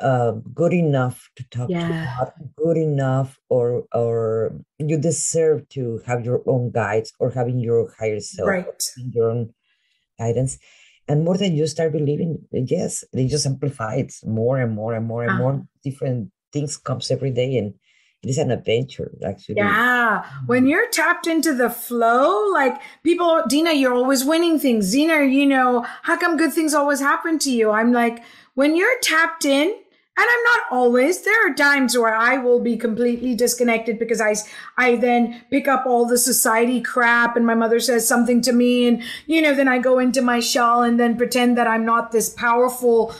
uh, 0.00 0.32
good 0.52 0.72
enough 0.72 1.30
to 1.36 1.44
talk 1.50 1.70
yeah. 1.70 1.86
to 1.86 2.14
God, 2.18 2.32
good 2.56 2.76
enough, 2.76 3.38
or 3.48 3.84
or 3.92 4.52
you 4.78 4.98
deserve 4.98 5.68
to 5.70 6.00
have 6.06 6.24
your 6.24 6.42
own 6.46 6.70
guides 6.70 7.12
or 7.20 7.30
having 7.30 7.60
your 7.60 7.92
higher 7.98 8.20
self, 8.20 8.48
right. 8.48 8.82
your 8.96 9.30
own 9.30 9.54
guidance. 10.18 10.58
And 11.06 11.24
more 11.24 11.36
than 11.36 11.54
you 11.54 11.66
start 11.66 11.92
believing, 11.92 12.38
yes, 12.50 13.04
they 13.12 13.26
just 13.26 13.46
amplify 13.46 13.96
it 13.96 14.14
more 14.24 14.58
and 14.58 14.72
more 14.72 14.94
and 14.94 15.06
more 15.06 15.22
and 15.22 15.32
uh-huh. 15.32 15.42
more 15.42 15.66
different 15.84 16.30
things 16.52 16.76
comes 16.76 17.10
every 17.10 17.30
day, 17.30 17.56
and 17.56 17.74
it 18.24 18.30
is 18.30 18.38
an 18.38 18.50
adventure 18.50 19.12
actually 19.24 19.56
yeah 19.56 20.24
when 20.46 20.62
mm-hmm. 20.62 20.70
you're 20.70 20.90
tapped 20.90 21.26
into 21.26 21.54
the 21.54 21.70
flow 21.70 22.50
like 22.52 22.80
people 23.02 23.42
dina 23.48 23.72
you're 23.72 23.94
always 23.94 24.24
winning 24.24 24.58
things 24.58 24.92
dina 24.92 25.24
you 25.24 25.46
know 25.46 25.84
how 26.02 26.16
come 26.16 26.36
good 26.36 26.52
things 26.52 26.74
always 26.74 27.00
happen 27.00 27.38
to 27.38 27.50
you 27.50 27.70
i'm 27.70 27.92
like 27.92 28.24
when 28.54 28.74
you're 28.74 28.98
tapped 29.00 29.44
in 29.44 29.74
and 30.16 30.26
I'm 30.30 30.42
not 30.44 30.60
always. 30.70 31.22
There 31.22 31.50
are 31.50 31.54
times 31.54 31.98
where 31.98 32.14
I 32.14 32.36
will 32.36 32.60
be 32.60 32.76
completely 32.76 33.34
disconnected 33.34 33.98
because 33.98 34.20
I, 34.20 34.36
I 34.78 34.94
then 34.94 35.42
pick 35.50 35.66
up 35.66 35.86
all 35.86 36.06
the 36.06 36.18
society 36.18 36.80
crap 36.80 37.36
and 37.36 37.44
my 37.44 37.56
mother 37.56 37.80
says 37.80 38.06
something 38.06 38.40
to 38.42 38.52
me 38.52 38.86
and, 38.86 39.02
you 39.26 39.42
know, 39.42 39.56
then 39.56 39.66
I 39.66 39.78
go 39.78 39.98
into 39.98 40.22
my 40.22 40.38
shell 40.38 40.82
and 40.82 41.00
then 41.00 41.16
pretend 41.16 41.58
that 41.58 41.66
I'm 41.66 41.84
not 41.84 42.12
this 42.12 42.28
powerful 42.28 43.12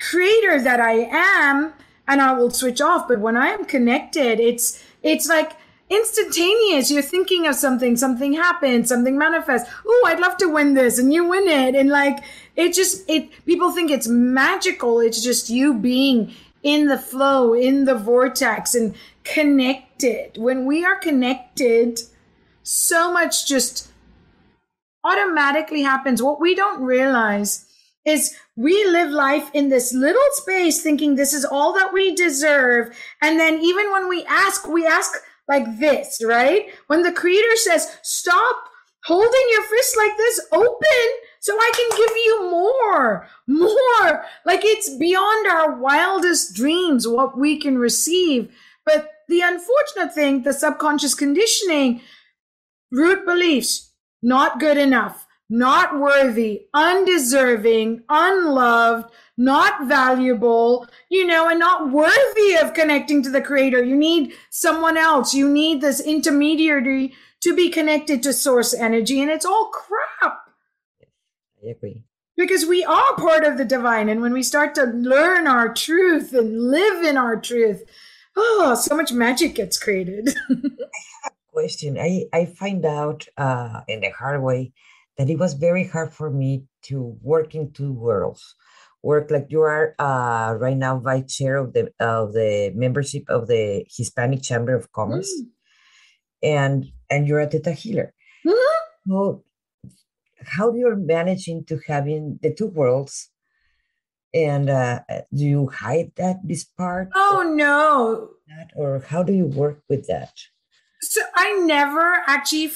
creator 0.00 0.60
that 0.60 0.80
I 0.80 1.06
am 1.12 1.74
and 2.08 2.20
I 2.20 2.32
will 2.32 2.50
switch 2.50 2.80
off. 2.80 3.08
But 3.08 3.20
when 3.20 3.36
I 3.36 3.48
am 3.48 3.64
connected, 3.64 4.40
it's 4.40 4.82
it's 5.02 5.28
like 5.28 5.52
instantaneous. 5.90 6.90
You're 6.90 7.02
thinking 7.02 7.46
of 7.46 7.54
something, 7.54 7.96
something 7.96 8.32
happens, 8.32 8.88
something 8.88 9.18
manifests. 9.18 9.70
Oh, 9.86 10.04
I'd 10.06 10.20
love 10.20 10.36
to 10.38 10.48
win 10.48 10.74
this, 10.74 10.98
and 10.98 11.12
you 11.12 11.28
win 11.28 11.48
it. 11.48 11.74
And 11.74 11.90
like 11.90 12.22
it 12.56 12.72
just 12.72 13.08
it 13.08 13.30
people 13.46 13.72
think 13.72 13.90
it's 13.90 14.08
magical. 14.08 15.00
It's 15.00 15.22
just 15.22 15.50
you 15.50 15.74
being 15.74 16.34
in 16.62 16.86
the 16.86 16.98
flow, 16.98 17.54
in 17.54 17.84
the 17.84 17.94
vortex, 17.94 18.74
and 18.74 18.94
connected. 19.24 20.36
When 20.38 20.66
we 20.66 20.84
are 20.84 20.96
connected, 20.96 22.00
so 22.62 23.12
much 23.12 23.46
just 23.46 23.90
automatically 25.04 25.82
happens. 25.82 26.22
What 26.22 26.40
we 26.40 26.54
don't 26.54 26.82
realize 26.82 27.66
is 28.04 28.36
we 28.56 28.84
live 28.84 29.10
life 29.10 29.50
in 29.54 29.68
this 29.68 29.94
little 29.94 30.20
space 30.32 30.82
thinking 30.82 31.14
this 31.14 31.32
is 31.32 31.44
all 31.44 31.72
that 31.72 31.92
we 31.92 32.14
deserve. 32.14 32.94
And 33.22 33.40
then 33.40 33.60
even 33.60 33.90
when 33.90 34.08
we 34.08 34.24
ask, 34.26 34.68
we 34.68 34.86
ask 34.86 35.12
like 35.48 35.78
this, 35.78 36.22
right? 36.24 36.66
When 36.86 37.02
the 37.02 37.12
creator 37.12 37.56
says, 37.56 37.96
stop 38.02 38.56
holding 39.04 39.46
your 39.50 39.62
fist 39.64 39.96
like 39.96 40.16
this 40.16 40.46
open 40.52 41.08
so 41.40 41.54
I 41.54 41.72
can 41.74 41.98
give 41.98 42.16
you 42.24 42.50
more, 42.50 43.28
more. 43.48 44.24
Like 44.44 44.60
it's 44.64 44.96
beyond 44.96 45.46
our 45.48 45.78
wildest 45.78 46.54
dreams 46.54 47.08
what 47.08 47.38
we 47.38 47.58
can 47.58 47.78
receive. 47.78 48.54
But 48.84 49.10
the 49.28 49.40
unfortunate 49.40 50.14
thing, 50.14 50.42
the 50.42 50.52
subconscious 50.52 51.14
conditioning, 51.14 52.02
root 52.90 53.24
beliefs, 53.24 53.92
not 54.22 54.60
good 54.60 54.76
enough, 54.76 55.26
not 55.52 56.00
worthy, 56.00 56.62
undeserving, 56.72 58.02
unloved, 58.08 59.12
not 59.36 59.86
valuable, 59.86 60.86
you 61.10 61.26
know, 61.26 61.46
and 61.46 61.60
not 61.60 61.90
worthy 61.90 62.54
of 62.54 62.72
connecting 62.72 63.22
to 63.22 63.28
the 63.28 63.42
creator. 63.42 63.84
You 63.84 63.94
need 63.94 64.32
someone 64.48 64.96
else. 64.96 65.34
You 65.34 65.46
need 65.46 65.82
this 65.82 66.00
intermediary 66.00 67.12
to 67.42 67.54
be 67.54 67.68
connected 67.68 68.22
to 68.22 68.32
source 68.32 68.72
energy. 68.72 69.20
And 69.20 69.30
it's 69.30 69.44
all 69.44 69.70
crap. 69.70 70.38
I 71.62 71.68
agree. 71.68 72.02
Because 72.34 72.64
we 72.64 72.82
are 72.82 73.14
part 73.16 73.44
of 73.44 73.58
the 73.58 73.66
divine. 73.66 74.08
And 74.08 74.22
when 74.22 74.32
we 74.32 74.42
start 74.42 74.74
to 74.76 74.84
learn 74.84 75.46
our 75.46 75.72
truth 75.74 76.32
and 76.32 76.70
live 76.70 77.04
in 77.04 77.18
our 77.18 77.38
truth, 77.38 77.84
oh, 78.38 78.74
so 78.74 78.96
much 78.96 79.12
magic 79.12 79.56
gets 79.56 79.78
created. 79.78 80.34
I 80.50 80.54
have 81.24 81.32
a 81.32 81.52
Question. 81.52 81.98
I, 81.98 82.24
I 82.32 82.46
find 82.46 82.86
out 82.86 83.28
uh, 83.36 83.82
in 83.86 84.00
the 84.00 84.08
hard 84.08 84.42
way 84.42 84.72
that 85.18 85.30
it 85.30 85.38
was 85.38 85.54
very 85.54 85.86
hard 85.86 86.12
for 86.12 86.30
me 86.30 86.64
to 86.82 87.16
work 87.22 87.54
in 87.54 87.72
two 87.72 87.92
worlds 87.92 88.54
work 89.02 89.30
like 89.30 89.46
you 89.50 89.60
are 89.60 89.94
uh, 89.98 90.54
right 90.58 90.76
now 90.76 90.98
vice 90.98 91.36
chair 91.36 91.56
of 91.56 91.72
the 91.72 91.92
of 92.00 92.32
the 92.32 92.72
membership 92.74 93.24
of 93.28 93.48
the 93.48 93.84
Hispanic 93.90 94.42
Chamber 94.42 94.74
of 94.74 94.90
Commerce, 94.92 95.30
mm. 95.30 95.46
and 96.42 96.86
and 97.10 97.26
you're 97.26 97.40
a 97.40 97.46
Theta 97.46 97.72
healer. 97.72 98.14
Mm-hmm. 98.46 99.10
So, 99.10 99.44
how 100.44 100.70
do 100.70 100.78
you're 100.78 100.96
managing 100.96 101.64
to 101.66 101.80
having 101.86 102.38
the 102.42 102.54
two 102.54 102.68
worlds, 102.68 103.28
and 104.32 104.70
uh, 104.70 105.00
do 105.34 105.44
you 105.44 105.68
hide 105.68 106.12
that 106.16 106.36
this 106.44 106.64
part? 106.64 107.10
Oh 107.14 107.38
or, 107.38 107.54
no! 107.54 108.30
That, 108.48 108.70
or 108.76 109.00
how 109.00 109.22
do 109.22 109.32
you 109.32 109.46
work 109.46 109.82
with 109.88 110.06
that? 110.06 110.32
So 111.04 111.20
I 111.34 111.58
never 111.64 112.22
actually 112.28 112.70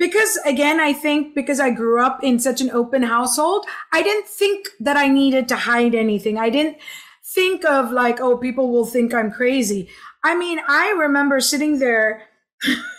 because 0.00 0.38
again, 0.46 0.80
I 0.80 0.94
think 0.94 1.34
because 1.34 1.60
I 1.60 1.70
grew 1.70 2.02
up 2.02 2.24
in 2.24 2.40
such 2.40 2.62
an 2.62 2.70
open 2.70 3.02
household, 3.02 3.66
I 3.92 4.02
didn't 4.02 4.26
think 4.26 4.68
that 4.80 4.96
I 4.96 5.08
needed 5.08 5.46
to 5.48 5.56
hide 5.56 5.94
anything. 5.94 6.38
I 6.38 6.48
didn't 6.48 6.78
think 7.22 7.66
of 7.66 7.92
like, 7.92 8.18
oh, 8.18 8.38
people 8.38 8.72
will 8.72 8.86
think 8.86 9.12
I'm 9.12 9.30
crazy. 9.30 9.90
I 10.24 10.34
mean, 10.34 10.58
I 10.66 10.90
remember 10.92 11.38
sitting 11.40 11.78
there 11.78 12.22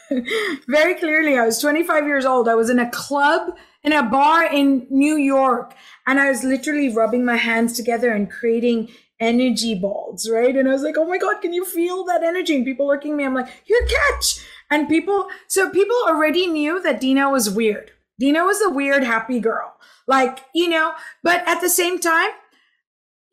very 0.68 0.94
clearly. 0.94 1.38
I 1.38 1.46
was 1.46 1.60
25 1.60 2.06
years 2.06 2.24
old. 2.24 2.48
I 2.48 2.56
was 2.56 2.70
in 2.70 2.80
a 2.80 2.92
club 2.92 3.58
in 3.84 3.94
a 3.94 4.04
bar 4.04 4.46
in 4.46 4.86
New 4.92 5.16
York 5.16 5.74
and 6.06 6.20
I 6.20 6.30
was 6.30 6.44
literally 6.44 6.94
rubbing 6.94 7.26
my 7.26 7.36
hands 7.36 7.74
together 7.74 8.12
and 8.12 8.30
creating 8.30 8.90
energy 9.22 9.76
balls, 9.76 10.28
right? 10.30 10.56
And 10.56 10.68
I 10.68 10.74
was 10.74 10.82
like, 10.82 10.98
oh 10.98 11.06
my 11.06 11.18
God, 11.18 11.42
can 11.42 11.54
you 11.54 11.64
feel 11.64 12.04
that 12.06 12.24
energy? 12.24 12.56
And 12.56 12.66
people 12.66 12.88
looking 12.88 13.12
at 13.14 13.18
me, 13.18 13.24
I'm 13.24 13.36
like, 13.36 13.50
you're 13.68 13.86
catch. 13.86 14.46
And 14.70 14.90
people, 14.90 15.28
so 15.48 15.70
people 15.70 15.96
already 16.08 16.48
knew 16.48 16.82
that 16.82 17.00
Dina 17.00 17.30
was 17.30 17.50
weird. 17.50 17.92
Dina 18.20 18.44
was 18.44 18.62
a 18.62 18.70
weird, 18.70 19.04
happy 19.04 19.40
girl. 19.40 19.74
Like, 20.08 20.40
you 20.54 20.68
know, 20.68 20.94
but 21.24 21.48
at 21.48 21.62
the 21.62 21.70
same 21.70 22.00
time, 22.00 22.32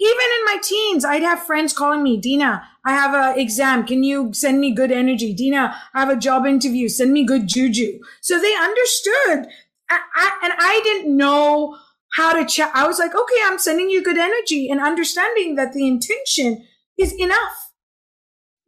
even 0.01 0.11
in 0.11 0.45
my 0.45 0.59
teens, 0.63 1.05
I'd 1.05 1.23
have 1.23 1.43
friends 1.43 1.73
calling 1.73 2.05
me, 2.05 2.19
Dina, 2.19 2.63
I 2.85 2.93
have 2.93 3.15
an 3.15 3.39
exam. 3.39 3.85
Can 3.85 4.05
you 4.05 4.33
send 4.33 4.61
me 4.61 4.73
good 4.73 4.93
energy? 4.93 5.35
Dina, 5.35 5.77
I 5.93 6.01
have 6.01 6.09
a 6.09 6.17
job 6.17 6.47
interview. 6.47 6.89
Send 6.89 7.13
me 7.13 7.25
good 7.25 7.49
juju. 7.49 7.99
So 8.21 8.41
they 8.41 8.55
understood. 8.55 9.49
I, 9.91 9.99
I, 10.15 10.39
and 10.45 10.53
I 10.59 10.81
didn't 10.85 11.17
know 11.17 11.77
how 12.15 12.33
to 12.33 12.45
chat. 12.45 12.71
I 12.75 12.87
was 12.87 12.99
like, 12.99 13.15
okay, 13.15 13.41
I'm 13.45 13.59
sending 13.59 13.91
you 13.91 14.03
good 14.03 14.19
energy 14.19 14.69
and 14.71 14.81
understanding 14.81 15.57
that 15.57 15.73
the 15.73 15.87
intention 15.87 16.67
is 16.99 17.13
enough. 17.13 17.73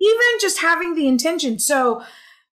Even 0.01 0.41
just 0.41 0.61
having 0.61 0.95
the 0.95 1.09
intention. 1.09 1.59
So 1.59 2.03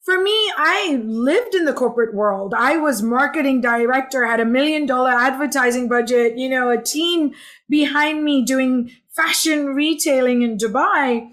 for 0.03 0.21
me, 0.21 0.51
I 0.55 1.01
lived 1.03 1.55
in 1.55 1.65
the 1.65 1.73
corporate 1.73 2.13
world. 2.13 2.53
I 2.55 2.77
was 2.77 3.01
marketing 3.01 3.61
director, 3.61 4.25
had 4.25 4.39
a 4.39 4.45
million 4.45 4.85
dollar 4.85 5.09
advertising 5.09 5.89
budget, 5.89 6.37
you 6.37 6.47
know, 6.47 6.69
a 6.69 6.81
team 6.81 7.33
behind 7.67 8.23
me 8.23 8.45
doing 8.45 8.91
fashion 9.15 9.67
retailing 9.67 10.43
in 10.43 10.57
Dubai, 10.57 11.31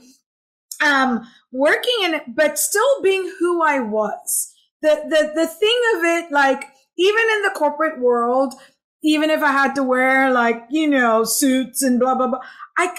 um, 0.82 1.20
working 1.52 1.96
in 2.04 2.14
it, 2.14 2.22
but 2.34 2.58
still 2.58 3.02
being 3.02 3.30
who 3.38 3.62
I 3.62 3.80
was. 3.80 4.54
The, 4.80 5.02
the, 5.04 5.32
the 5.34 5.46
thing 5.46 5.80
of 5.96 6.04
it, 6.04 6.32
like, 6.32 6.64
even 6.96 7.24
in 7.36 7.42
the 7.42 7.52
corporate 7.54 8.00
world, 8.00 8.54
even 9.02 9.30
if 9.30 9.42
I 9.42 9.52
had 9.52 9.74
to 9.74 9.82
wear 9.82 10.30
like, 10.32 10.64
you 10.70 10.88
know, 10.88 11.24
suits 11.24 11.82
and 11.82 11.98
blah, 11.98 12.14
blah, 12.14 12.28
blah, 12.28 12.40
I 12.78 12.96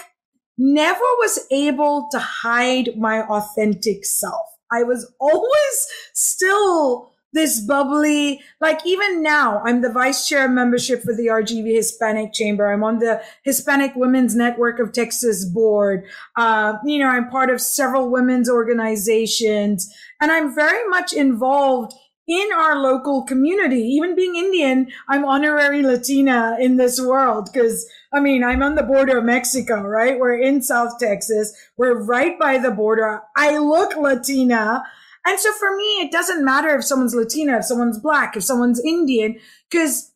never 0.58 1.00
was 1.00 1.46
able 1.50 2.08
to 2.12 2.18
hide 2.18 2.96
my 2.96 3.22
authentic 3.22 4.04
self. 4.04 4.46
I 4.70 4.82
was 4.82 5.12
always 5.20 5.86
still 6.12 7.10
this 7.34 7.60
bubbly, 7.60 8.40
like 8.60 8.86
even 8.86 9.20
now, 9.20 9.60
I'm 9.64 9.82
the 9.82 9.92
vice 9.92 10.26
chair 10.28 10.44
of 10.44 10.52
membership 10.52 11.02
for 11.02 11.12
the 11.12 11.26
RGV 11.26 11.74
Hispanic 11.74 12.32
Chamber. 12.32 12.72
I'm 12.72 12.84
on 12.84 13.00
the 13.00 13.20
Hispanic 13.42 13.94
Women's 13.96 14.36
Network 14.36 14.78
of 14.78 14.92
Texas 14.92 15.44
board. 15.44 16.04
Uh, 16.36 16.74
you 16.86 16.98
know, 16.98 17.08
I'm 17.08 17.28
part 17.28 17.50
of 17.50 17.60
several 17.60 18.08
women's 18.08 18.48
organizations 18.48 19.92
and 20.20 20.30
I'm 20.30 20.54
very 20.54 20.88
much 20.88 21.12
involved 21.12 21.92
in 22.26 22.48
our 22.54 22.78
local 22.78 23.22
community. 23.24 23.80
Even 23.80 24.14
being 24.14 24.36
Indian, 24.36 24.88
I'm 25.08 25.24
honorary 25.24 25.82
Latina 25.82 26.56
in 26.58 26.76
this 26.76 27.00
world 27.00 27.50
because 27.52 27.86
I 28.12 28.20
mean, 28.20 28.44
I'm 28.44 28.62
on 28.62 28.76
the 28.76 28.82
border 28.82 29.18
of 29.18 29.24
Mexico, 29.24 29.82
right? 29.82 30.18
We're 30.18 30.40
in 30.40 30.62
South 30.62 30.98
Texas. 31.00 31.52
We're 31.76 32.00
right 32.00 32.38
by 32.38 32.58
the 32.58 32.70
border. 32.70 33.22
I 33.36 33.58
look 33.58 33.96
Latina. 33.96 34.84
And 35.26 35.40
so 35.40 35.52
for 35.52 35.76
me, 35.76 36.00
it 36.00 36.12
doesn't 36.12 36.44
matter 36.44 36.76
if 36.76 36.84
someone's 36.84 37.14
Latina, 37.14 37.58
if 37.58 37.64
someone's 37.64 37.98
black, 37.98 38.36
if 38.36 38.44
someone's 38.44 38.80
Indian, 38.84 39.40
because 39.68 40.12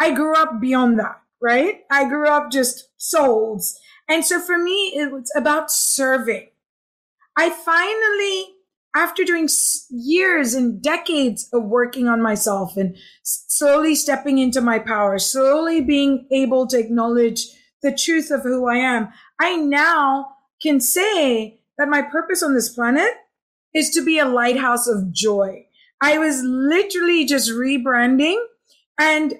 I 0.00 0.12
grew 0.12 0.34
up 0.34 0.60
beyond 0.60 0.98
that, 1.00 1.20
right? 1.42 1.80
I 1.90 2.08
grew 2.08 2.28
up 2.28 2.50
just 2.50 2.88
souls. 2.96 3.78
And 4.08 4.24
so 4.24 4.40
for 4.40 4.58
me, 4.58 4.94
it 4.96 5.12
was 5.12 5.30
about 5.36 5.70
serving. 5.70 6.48
I 7.36 7.50
finally 7.50 8.53
after 8.94 9.24
doing 9.24 9.48
years 9.90 10.54
and 10.54 10.80
decades 10.80 11.48
of 11.52 11.64
working 11.64 12.08
on 12.08 12.22
myself 12.22 12.76
and 12.76 12.96
slowly 13.22 13.94
stepping 13.94 14.38
into 14.38 14.60
my 14.60 14.78
power, 14.78 15.18
slowly 15.18 15.80
being 15.80 16.26
able 16.30 16.66
to 16.68 16.78
acknowledge 16.78 17.48
the 17.82 17.94
truth 17.94 18.30
of 18.30 18.42
who 18.42 18.68
I 18.68 18.76
am, 18.76 19.08
I 19.40 19.56
now 19.56 20.28
can 20.62 20.80
say 20.80 21.60
that 21.76 21.88
my 21.88 22.02
purpose 22.02 22.42
on 22.42 22.54
this 22.54 22.68
planet 22.68 23.12
is 23.74 23.90
to 23.90 24.04
be 24.04 24.18
a 24.18 24.24
lighthouse 24.24 24.86
of 24.86 25.12
joy. 25.12 25.66
I 26.00 26.18
was 26.18 26.42
literally 26.44 27.24
just 27.24 27.50
rebranding 27.50 28.40
and 28.98 29.34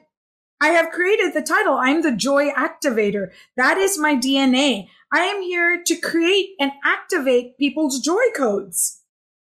I 0.60 0.68
have 0.68 0.90
created 0.90 1.32
the 1.32 1.42
title. 1.42 1.74
I'm 1.74 2.02
the 2.02 2.16
joy 2.16 2.50
activator. 2.50 3.28
That 3.56 3.78
is 3.78 3.98
my 3.98 4.16
DNA. 4.16 4.88
I 5.12 5.20
am 5.20 5.42
here 5.42 5.82
to 5.84 5.96
create 5.96 6.50
and 6.58 6.72
activate 6.84 7.56
people's 7.58 8.00
joy 8.00 8.22
codes 8.34 9.02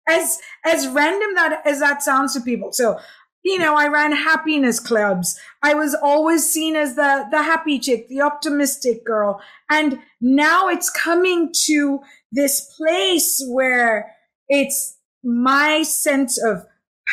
as 0.08 0.40
as 0.66 0.88
random 0.88 1.36
that 1.36 1.62
as 1.66 1.80
that 1.80 2.02
sounds 2.02 2.34
to 2.34 2.42
people. 2.42 2.72
So, 2.72 3.00
you 3.44 3.58
know, 3.58 3.76
I 3.76 3.88
ran 3.88 4.12
happiness 4.12 4.80
clubs. 4.80 5.40
I 5.64 5.74
was 5.74 5.96
always 5.96 6.50
seen 6.50 6.76
as 6.76 6.96
the 6.96 7.28
the 7.32 7.44
happy 7.44 7.80
chick, 7.80 8.08
the 8.08 8.22
optimistic 8.22 9.06
girl. 9.06 9.42
And 9.70 10.00
now 10.22 10.68
it's 10.68 10.90
coming 10.90 11.52
to 11.66 12.00
this 12.32 12.74
place 12.76 13.44
where 13.48 14.14
it's 14.50 14.98
my 15.24 15.84
sense 15.84 16.42
of 16.42 16.66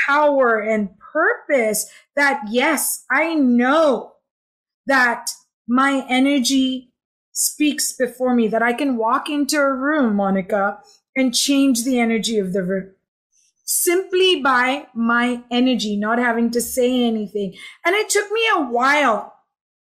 power 0.06 0.60
and 0.60 0.90
purpose 0.98 1.90
that 2.16 2.42
yes, 2.48 3.04
I 3.10 3.34
know 3.34 4.12
that 4.86 5.30
my 5.68 6.04
energy 6.08 6.92
speaks 7.32 7.92
before 7.92 8.34
me, 8.34 8.48
that 8.48 8.62
I 8.62 8.72
can 8.72 8.96
walk 8.96 9.28
into 9.28 9.58
a 9.58 9.72
room, 9.72 10.14
Monica, 10.14 10.78
and 11.16 11.34
change 11.34 11.84
the 11.84 11.98
energy 11.98 12.38
of 12.38 12.52
the 12.52 12.62
room 12.62 12.94
simply 13.64 14.40
by 14.42 14.86
my 14.94 15.42
energy, 15.50 15.96
not 15.96 16.18
having 16.18 16.50
to 16.50 16.60
say 16.60 17.04
anything. 17.04 17.54
And 17.84 17.94
it 17.96 18.08
took 18.08 18.30
me 18.30 18.40
a 18.54 18.62
while 18.62 19.34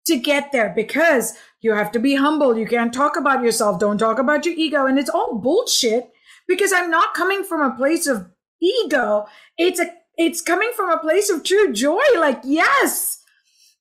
to 0.05 0.17
get 0.17 0.51
there 0.51 0.71
because 0.75 1.33
you 1.61 1.73
have 1.73 1.91
to 1.91 1.99
be 1.99 2.15
humble. 2.15 2.57
You 2.57 2.67
can't 2.67 2.93
talk 2.93 3.17
about 3.17 3.43
yourself. 3.43 3.79
Don't 3.79 3.97
talk 3.97 4.19
about 4.19 4.45
your 4.45 4.55
ego. 4.55 4.85
And 4.85 4.97
it's 4.97 5.09
all 5.09 5.39
bullshit 5.39 6.11
because 6.47 6.71
I'm 6.71 6.89
not 6.89 7.13
coming 7.13 7.43
from 7.43 7.61
a 7.61 7.75
place 7.75 8.07
of 8.07 8.29
ego. 8.61 9.25
It's 9.57 9.79
a, 9.79 9.91
it's 10.17 10.41
coming 10.41 10.71
from 10.75 10.89
a 10.89 10.99
place 10.99 11.29
of 11.29 11.43
true 11.43 11.73
joy. 11.73 12.01
Like, 12.17 12.41
yes, 12.43 13.23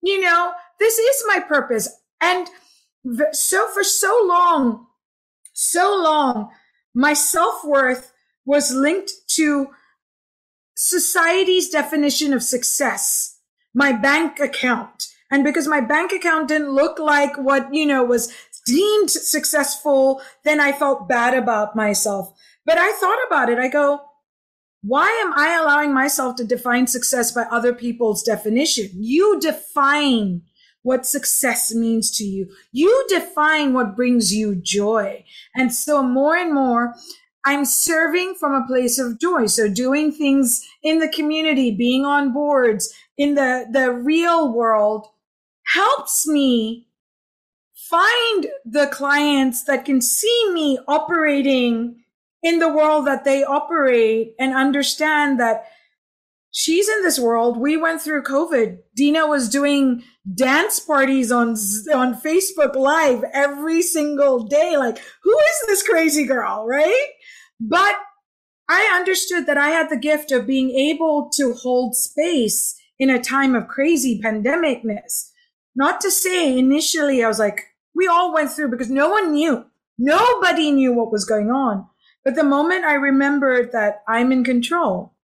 you 0.03 0.21
know, 0.21 0.53
this 0.79 0.99
is 0.99 1.25
my 1.27 1.41
purpose. 1.41 1.89
And 2.23 2.49
so 3.33 3.69
for 3.69 3.83
so 3.83 4.25
long, 4.27 4.87
so 5.53 5.95
long, 6.03 6.51
my 7.01 7.15
self 7.15 7.65
worth 7.65 8.13
was 8.45 8.73
linked 8.73 9.13
to 9.37 9.69
society's 10.75 11.71
definition 11.71 12.35
of 12.35 12.43
success, 12.43 13.39
my 13.75 13.91
bank 13.91 14.39
account, 14.39 15.07
And 15.33 15.45
because 15.45 15.69
my 15.69 15.81
bank 15.81 16.13
account 16.13 16.49
didn't 16.49 16.73
look 16.73 16.99
like 16.99 17.37
what, 17.39 17.73
you 17.73 17.87
know, 17.87 18.03
was 18.05 18.33
deemed 18.67 19.11
successful, 19.11 20.21
then 20.45 20.61
I 20.61 20.73
felt 20.73 21.09
bad 21.09 21.35
about 21.35 21.77
myself. 21.77 22.35
But 22.67 22.79
I 22.79 22.93
thought 22.93 23.27
about 23.27 23.49
it. 23.49 23.59
I 23.59 23.69
go, 23.69 24.03
why 24.83 25.09
am 25.25 25.33
I 25.37 25.57
allowing 25.57 25.95
myself 25.95 26.37
to 26.37 26.45
define 26.45 26.87
success 26.87 27.33
by 27.33 27.43
other 27.43 27.73
people's 27.73 28.23
definition? 28.23 28.89
You 28.95 29.39
define 29.41 30.43
what 30.83 31.07
success 31.07 31.75
means 31.75 32.11
to 32.17 32.25
you. 32.25 32.49
You 32.73 33.05
define 33.09 33.73
what 33.75 33.97
brings 33.97 34.33
you 34.33 34.55
joy. 34.55 35.25
And 35.55 35.73
so 35.75 36.03
more 36.03 36.37
and 36.37 36.55
more, 36.55 36.95
I'm 37.45 37.65
serving 37.65 38.35
from 38.39 38.53
a 38.53 38.67
place 38.67 38.99
of 38.99 39.19
joy. 39.19 39.47
So 39.47 39.69
doing 39.69 40.13
things 40.13 40.67
in 40.83 40.99
the 40.99 41.09
community, 41.09 41.71
being 41.71 42.05
on 42.05 42.33
boards 42.33 42.93
in 43.17 43.35
the, 43.35 43.67
the 43.71 43.93
real 43.93 44.53
world 44.53 45.07
helps 45.75 46.27
me 46.27 46.87
find 47.75 48.47
the 48.65 48.87
clients 48.93 49.65
that 49.65 49.85
can 49.85 50.01
see 50.01 50.51
me 50.53 50.79
operating 50.87 51.97
in 52.43 52.59
the 52.59 52.73
world 52.73 53.07
that 53.07 53.25
they 53.25 53.43
operate 53.43 54.35
and 54.39 54.55
understand 54.55 55.39
that 55.41 55.65
she's 56.53 56.89
in 56.89 57.03
this 57.03 57.19
world. 57.19 57.59
We 57.59 57.77
went 57.77 58.03
through 58.03 58.25
COVID. 58.25 58.79
Dina 58.95 59.27
was 59.27 59.49
doing 59.49 60.03
dance 60.35 60.81
parties 60.81 61.33
on 61.33 61.51
on 61.95 62.21
Facebook 62.21 62.75
Live 62.75 63.25
every 63.33 63.83
single 63.83 64.45
day. 64.45 64.77
Like, 64.77 64.99
who 65.23 65.39
is 65.39 65.67
this 65.67 65.83
crazy 65.83 66.25
girl, 66.25 66.67
right? 66.67 67.09
But 67.61 67.97
I 68.69 68.93
understood 68.95 69.47
that 69.47 69.59
I 69.59 69.71
had 69.71 69.91
the 69.91 69.97
gift 69.97 70.31
of 70.33 70.47
being 70.47 70.71
able 70.71 71.29
to 71.35 71.55
hold 71.55 71.97
space 71.97 72.77
in 72.99 73.11
a 73.11 73.21
time 73.21 73.55
of 73.55 73.69
crazy 73.69 74.21
pandemicness. 74.23 75.31
Not 75.75 76.01
to 76.03 76.11
say 76.11 76.59
initially 76.59 77.25
I 77.25 77.29
was 77.29 77.39
like, 77.39 77.63
we 77.95 78.07
all 78.07 78.33
went 78.33 78.51
through 78.51 78.71
because 78.71 78.91
no 78.91 79.09
one 79.09 79.33
knew. 79.33 79.65
Nobody 79.99 80.71
knew 80.71 80.93
what 80.93 81.13
was 81.13 81.25
going 81.25 81.51
on. 81.51 81.87
But 82.25 82.35
the 82.35 82.45
moment 82.45 82.85
I 82.85 82.95
remembered 82.95 83.73
that 83.73 84.03
I'm 84.07 84.31
in 84.31 84.45
control 84.45 85.15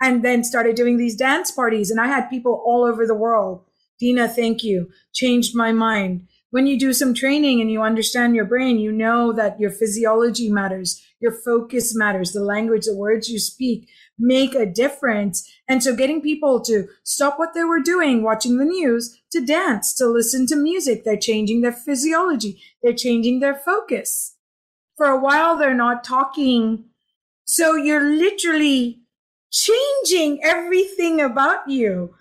and 0.00 0.24
then 0.24 0.44
started 0.44 0.76
doing 0.76 0.96
these 0.96 1.16
dance 1.16 1.50
parties 1.50 1.90
and 1.90 2.00
I 2.00 2.06
had 2.06 2.30
people 2.30 2.62
all 2.64 2.84
over 2.84 3.06
the 3.06 3.14
world. 3.14 3.64
Dina, 3.98 4.28
thank 4.28 4.62
you. 4.62 4.90
Changed 5.12 5.56
my 5.56 5.72
mind. 5.72 6.28
When 6.50 6.66
you 6.66 6.78
do 6.78 6.92
some 6.92 7.12
training 7.12 7.60
and 7.60 7.70
you 7.70 7.82
understand 7.82 8.34
your 8.34 8.46
brain, 8.46 8.78
you 8.78 8.90
know 8.92 9.32
that 9.32 9.60
your 9.60 9.70
physiology 9.70 10.50
matters, 10.50 11.04
your 11.20 11.32
focus 11.32 11.94
matters, 11.94 12.32
the 12.32 12.40
language, 12.40 12.84
the 12.86 12.96
words 12.96 13.28
you 13.28 13.38
speak 13.38 13.88
make 14.18 14.54
a 14.54 14.66
difference. 14.66 15.48
And 15.68 15.82
so 15.82 15.94
getting 15.94 16.20
people 16.20 16.60
to 16.62 16.88
stop 17.04 17.38
what 17.38 17.54
they 17.54 17.64
were 17.64 17.80
doing, 17.80 18.22
watching 18.22 18.58
the 18.58 18.64
news, 18.64 19.20
to 19.32 19.44
dance, 19.44 19.94
to 19.94 20.06
listen 20.06 20.46
to 20.48 20.56
music, 20.56 21.04
they're 21.04 21.16
changing 21.16 21.60
their 21.60 21.72
physiology. 21.72 22.60
They're 22.82 22.94
changing 22.94 23.40
their 23.40 23.54
focus. 23.54 24.34
For 24.96 25.06
a 25.06 25.20
while, 25.20 25.56
they're 25.56 25.74
not 25.74 26.02
talking. 26.02 26.84
So 27.44 27.76
you're 27.76 28.02
literally 28.02 28.97
changing 29.50 30.42
everything 30.42 31.20
about 31.20 31.68
you. 31.68 32.14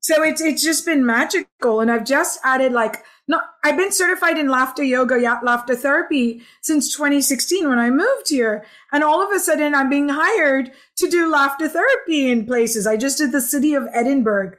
So 0.00 0.22
it's 0.22 0.40
it's 0.40 0.62
just 0.62 0.86
been 0.86 1.04
magical, 1.04 1.80
and 1.80 1.90
I've 1.90 2.04
just 2.04 2.38
added 2.44 2.72
like 2.72 3.02
no, 3.28 3.40
I've 3.64 3.76
been 3.76 3.90
certified 3.90 4.38
in 4.38 4.48
laughter 4.48 4.84
yoga, 4.84 5.16
laughter 5.42 5.74
therapy 5.74 6.42
since 6.62 6.94
2016 6.94 7.68
when 7.68 7.80
I 7.80 7.90
moved 7.90 8.28
here, 8.28 8.64
and 8.92 9.02
all 9.02 9.20
of 9.20 9.34
a 9.34 9.40
sudden 9.40 9.74
I'm 9.74 9.90
being 9.90 10.08
hired 10.08 10.70
to 10.98 11.10
do 11.10 11.28
laughter 11.28 11.68
therapy 11.68 12.30
in 12.30 12.46
places. 12.46 12.86
I 12.86 12.96
just 12.96 13.18
did 13.18 13.32
the 13.32 13.40
city 13.40 13.74
of 13.74 13.88
Edinburg, 13.92 14.56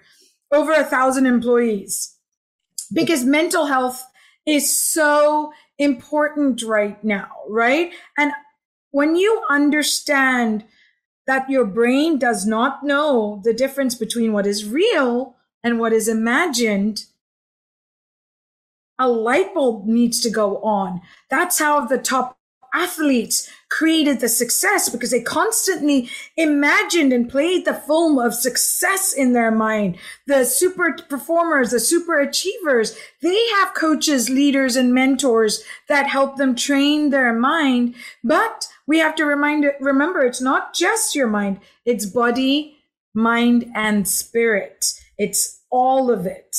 over 0.51 0.74
a 0.74 0.84
thousand 0.84 1.28
employees, 1.28 2.18
because 2.93 3.24
mental 3.24 3.68
health 3.68 4.05
is 4.45 4.78
so 4.78 5.53
important 5.78 6.62
right 6.64 7.01
now, 7.05 7.30
right? 7.47 7.93
And 8.18 8.34
when 8.91 9.16
you 9.16 9.43
understand 9.49 10.66
that 11.28 11.50
your 11.50 11.66
brain 11.66 12.18
does 12.18 12.46
not 12.46 12.84
know 12.84 13.42
the 13.44 13.54
difference 13.54 13.96
between 13.96 14.34
what 14.34 14.48
is 14.48 14.66
real 14.66 15.36
and 15.64 15.80
what 15.80 15.94
is 15.94 16.08
imagined, 16.08 17.06
a 18.98 19.08
light 19.08 19.54
bulb 19.54 19.86
needs 19.86 20.22
to 20.22 20.30
go 20.30 20.58
on. 20.64 21.02
That's 21.30 21.60
how 21.60 21.86
the 21.86 21.98
top 21.98 22.38
athletes 22.74 23.50
created 23.70 24.20
the 24.20 24.30
success 24.30 24.89
because 24.89 25.11
they 25.11 25.22
constantly 25.22 26.09
imagined 26.36 27.11
and 27.11 27.30
played 27.30 27.65
the 27.65 27.74
film 27.74 28.18
of 28.18 28.34
success 28.34 29.13
in 29.13 29.34
their 29.34 29.51
mind. 29.51 29.97
The 30.26 30.45
super 30.45 30.95
performers, 31.09 31.72
the 31.72 31.80
super 31.80 32.20
achievers, 32.20 32.97
they 33.22 33.47
have 33.59 33.74
coaches, 33.74 34.30
leaders, 34.30 34.76
and 34.76 34.93
mentors 34.93 35.63
that 35.89 36.07
help 36.07 36.38
them 36.38 36.55
train 36.55 37.09
their 37.09 37.34
mind. 37.34 37.95
But 38.24 38.68
we 38.88 38.99
have 38.99 39.15
to 39.15 39.26
remind 39.26 39.65
remember 39.80 40.24
it's 40.24 40.41
not 40.41 40.74
just 40.74 41.15
your 41.15 41.28
mind, 41.28 41.59
it's 41.86 42.05
body, 42.05 42.78
mind, 43.13 43.70
and 43.76 44.07
spirit. 44.07 44.86
It's 45.18 45.61
all 45.70 46.09
of 46.11 46.26
it. 46.26 46.55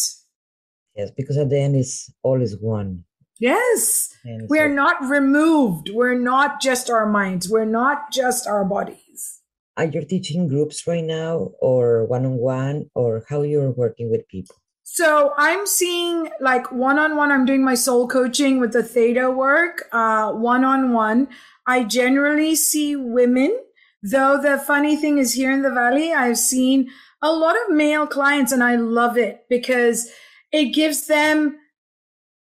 Yes, 0.94 1.10
because 1.16 1.38
at 1.38 1.48
the 1.48 1.58
end 1.58 1.76
it's 1.76 2.12
all 2.22 2.42
is 2.42 2.56
one. 2.60 3.04
Yes. 3.40 4.14
And 4.24 4.48
we're 4.48 4.68
so, 4.68 4.74
not 4.74 5.02
removed. 5.04 5.90
We're 5.90 6.18
not 6.18 6.60
just 6.60 6.90
our 6.90 7.06
minds. 7.06 7.48
We're 7.48 7.64
not 7.64 8.12
just 8.12 8.46
our 8.46 8.64
bodies. 8.64 9.40
Are 9.76 9.84
you 9.84 10.04
teaching 10.04 10.48
groups 10.48 10.86
right 10.86 11.04
now 11.04 11.52
or 11.60 12.04
one 12.06 12.26
on 12.26 12.36
one 12.38 12.90
or 12.94 13.24
how 13.28 13.42
you're 13.42 13.70
working 13.70 14.10
with 14.10 14.26
people? 14.28 14.56
So 14.82 15.34
I'm 15.36 15.66
seeing 15.66 16.30
like 16.40 16.72
one 16.72 16.98
on 16.98 17.14
one, 17.14 17.30
I'm 17.30 17.44
doing 17.44 17.62
my 17.62 17.76
soul 17.76 18.08
coaching 18.08 18.58
with 18.58 18.72
the 18.72 18.82
theta 18.82 19.30
work, 19.30 19.86
one 19.92 20.64
on 20.64 20.92
one. 20.92 21.28
I 21.66 21.84
generally 21.84 22.56
see 22.56 22.96
women, 22.96 23.56
though 24.02 24.40
the 24.40 24.58
funny 24.58 24.96
thing 24.96 25.18
is 25.18 25.34
here 25.34 25.52
in 25.52 25.62
the 25.62 25.70
Valley, 25.70 26.12
I've 26.12 26.38
seen 26.38 26.90
a 27.22 27.30
lot 27.30 27.54
of 27.54 27.76
male 27.76 28.06
clients 28.06 28.50
and 28.50 28.64
I 28.64 28.76
love 28.76 29.16
it 29.18 29.44
because 29.48 30.10
it 30.50 30.74
gives 30.74 31.06
them 31.06 31.58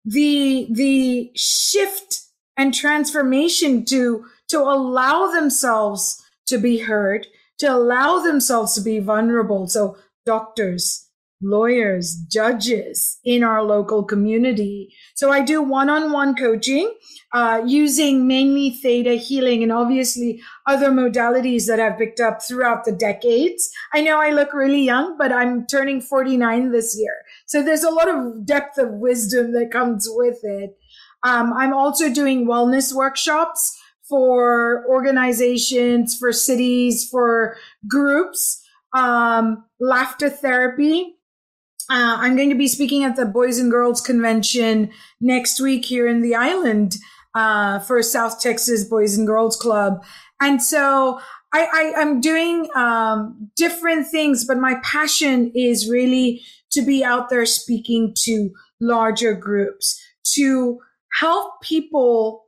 the 0.08 0.68
the 0.72 1.32
shift 1.36 2.22
and 2.56 2.74
transformation 2.74 3.84
to 3.86 4.26
to 4.48 4.60
allow 4.60 5.28
themselves 5.28 6.24
to 6.46 6.58
be 6.58 6.80
heard 6.80 7.28
to 7.58 7.68
allow 7.68 8.20
themselves 8.20 8.76
to 8.76 8.82
be 8.82 9.00
vulnerable. 9.00 9.68
So 9.68 9.98
doctors 10.26 11.07
lawyers 11.42 12.16
judges 12.32 13.20
in 13.24 13.44
our 13.44 13.62
local 13.64 14.04
community 14.04 14.92
so 15.16 15.32
i 15.32 15.42
do 15.42 15.62
one-on-one 15.62 16.36
coaching 16.36 16.92
uh, 17.34 17.62
using 17.66 18.26
mainly 18.26 18.72
theta 18.72 19.14
healing 19.14 19.62
and 19.62 19.72
obviously 19.72 20.42
other 20.66 20.90
modalities 20.90 21.68
that 21.68 21.80
i've 21.80 21.98
picked 21.98 22.20
up 22.20 22.42
throughout 22.42 22.86
the 22.86 22.92
decades 22.92 23.70
i 23.94 24.02
know 24.02 24.20
i 24.20 24.32
look 24.32 24.54
really 24.54 24.82
young 24.82 25.16
but 25.18 25.32
i'm 25.32 25.66
turning 25.68 26.02
49 26.02 26.72
this 26.72 26.98
year 26.98 27.24
so 27.48 27.64
there's 27.64 27.84
a 27.84 27.90
lot 27.90 28.10
of 28.10 28.46
depth 28.46 28.78
of 28.78 28.92
wisdom 28.92 29.54
that 29.54 29.72
comes 29.72 30.08
with 30.10 30.40
it. 30.44 30.78
Um, 31.24 31.54
I'm 31.54 31.74
also 31.74 32.14
doing 32.14 32.46
wellness 32.46 32.94
workshops 32.94 33.76
for 34.08 34.86
organizations, 34.88 36.16
for 36.18 36.32
cities, 36.32 37.08
for 37.10 37.58
groups, 37.88 38.64
um, 38.94 39.66
laughter 39.80 40.30
therapy. 40.30 41.17
Uh, 41.90 42.18
I'm 42.20 42.36
going 42.36 42.50
to 42.50 42.56
be 42.56 42.68
speaking 42.68 43.04
at 43.04 43.16
the 43.16 43.26
Boys 43.26 43.60
and 43.60 43.72
Girls 43.72 44.02
Convention 44.02 44.92
next 45.22 45.62
week 45.62 45.86
here 45.86 46.06
in 46.06 46.22
the 46.22 46.36
island 46.36 46.98
uh, 47.34 47.80
for 47.80 48.02
South 48.04 48.42
Texas 48.42 48.84
Boys 48.84 49.18
and 49.18 49.26
Girls 49.26 49.56
Club. 49.56 50.04
And 50.42 50.62
so 50.62 51.20
I, 51.54 51.94
I, 51.96 52.02
am 52.02 52.20
doing 52.20 52.68
um, 52.76 53.50
different 53.56 54.08
things, 54.08 54.46
but 54.46 54.58
my 54.58 54.76
passion 54.84 55.52
is 55.56 55.90
really 55.90 56.42
to 56.72 56.82
be 56.82 57.04
out 57.04 57.30
there 57.30 57.46
speaking 57.46 58.14
to 58.24 58.50
larger 58.82 59.34
groups, 59.34 60.00
to 60.34 60.80
help 61.14 61.62
people 61.62 62.48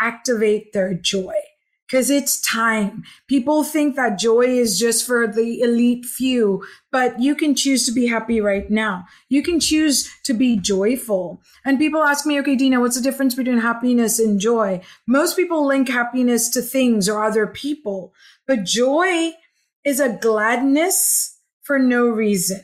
activate 0.00 0.72
their 0.72 0.94
joy. 0.94 1.34
Cause 1.90 2.08
it's 2.08 2.40
time. 2.40 3.02
People 3.26 3.64
think 3.64 3.96
that 3.96 4.16
joy 4.16 4.42
is 4.42 4.78
just 4.78 5.04
for 5.04 5.26
the 5.26 5.60
elite 5.60 6.06
few, 6.06 6.64
but 6.92 7.20
you 7.20 7.34
can 7.34 7.56
choose 7.56 7.84
to 7.86 7.92
be 7.92 8.06
happy 8.06 8.40
right 8.40 8.70
now. 8.70 9.06
You 9.28 9.42
can 9.42 9.58
choose 9.58 10.08
to 10.22 10.32
be 10.32 10.56
joyful. 10.56 11.42
And 11.64 11.80
people 11.80 12.04
ask 12.04 12.24
me, 12.24 12.38
okay, 12.40 12.54
Dina, 12.54 12.78
what's 12.78 12.96
the 12.96 13.02
difference 13.02 13.34
between 13.34 13.58
happiness 13.58 14.20
and 14.20 14.38
joy? 14.38 14.82
Most 15.08 15.36
people 15.36 15.66
link 15.66 15.88
happiness 15.88 16.48
to 16.50 16.62
things 16.62 17.08
or 17.08 17.24
other 17.24 17.48
people, 17.48 18.14
but 18.46 18.62
joy 18.62 19.32
is 19.84 19.98
a 19.98 20.16
gladness 20.16 21.38
for 21.62 21.78
no 21.78 22.06
reason. 22.06 22.60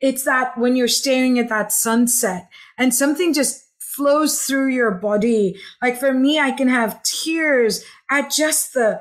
It's 0.00 0.24
that 0.24 0.56
when 0.56 0.74
you're 0.74 0.88
staring 0.88 1.38
at 1.38 1.50
that 1.50 1.70
sunset 1.72 2.48
and 2.78 2.94
something 2.94 3.34
just 3.34 3.66
flows 3.78 4.42
through 4.42 4.68
your 4.68 4.92
body. 4.92 5.56
Like 5.82 5.98
for 5.98 6.14
me, 6.14 6.38
I 6.38 6.52
can 6.52 6.68
have 6.68 7.02
tears 7.02 7.84
at 8.10 8.30
just 8.30 8.74
the, 8.74 9.00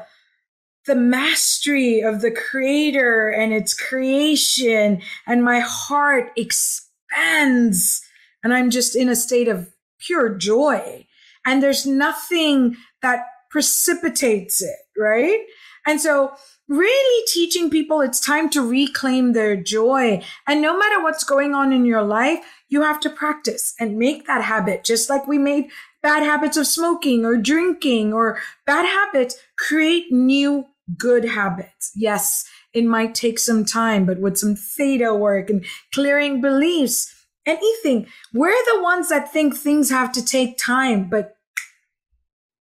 the 0.86 0.95
mastery 0.95 2.01
of 2.01 2.22
the 2.22 2.32
creator 2.32 3.30
and 3.30 3.53
its 3.53 3.74
creation 3.74 5.01
and 5.28 5.43
my 5.43 5.60
heart 5.60 6.32
expands 6.36 8.01
and 8.43 8.53
I'm 8.53 8.70
just 8.70 8.95
in 8.95 9.10
a 9.10 9.16
state 9.16 9.47
of 9.47 9.70
pure 9.99 10.30
joy. 10.30 11.05
And 11.45 11.62
there's 11.62 11.86
nothing 11.86 12.78
that 13.01 13.26
precipitates 13.49 14.62
it, 14.62 14.78
right? 14.97 15.39
And 15.86 15.99
so 15.99 16.32
really 16.68 17.26
teaching 17.28 17.70
people 17.70 18.01
it's 18.01 18.20
time 18.20 18.49
to 18.51 18.62
reclaim 18.62 19.34
their 19.34 19.55
joy. 19.55 20.24
And 20.47 20.62
no 20.62 20.78
matter 20.78 21.01
what's 21.01 21.24
going 21.24 21.55
on 21.55 21.74
in 21.74 21.86
your 21.86 22.03
life, 22.03 22.39
you 22.68 22.82
have 22.84 22.99
to 23.01 23.10
practice 23.10 23.74
and 23.80 23.97
make 23.97 24.28
that 24.28 24.43
habit, 24.43 24.84
just 24.84 25.10
like 25.10 25.28
we 25.28 25.38
made 25.38 25.70
bad 26.02 26.24
habits 26.24 26.58
of 26.58 26.68
smoking 26.68 27.26
or 27.26 27.38
drinking 27.38 28.14
or 28.14 28.39
bad 28.66 28.86
habits, 28.86 29.38
create 29.58 30.12
new 30.12 30.66
good 30.97 31.26
habits. 31.26 31.91
Yes, 31.95 32.45
it 32.74 32.86
might 32.86 33.16
take 33.16 33.39
some 33.39 33.66
time, 33.66 34.06
but 34.06 34.20
with 34.20 34.38
some 34.38 34.56
theta 34.56 35.14
work 35.14 35.50
and 35.50 35.66
clearing 35.93 36.41
beliefs, 36.41 37.14
anything, 37.45 38.08
we're 38.34 38.52
the 38.74 38.82
ones 38.82 39.10
that 39.10 39.32
think 39.32 39.56
things 39.56 39.89
have 39.89 40.12
to 40.14 40.24
take 40.24 40.58
time, 40.58 41.10
but 41.10 41.36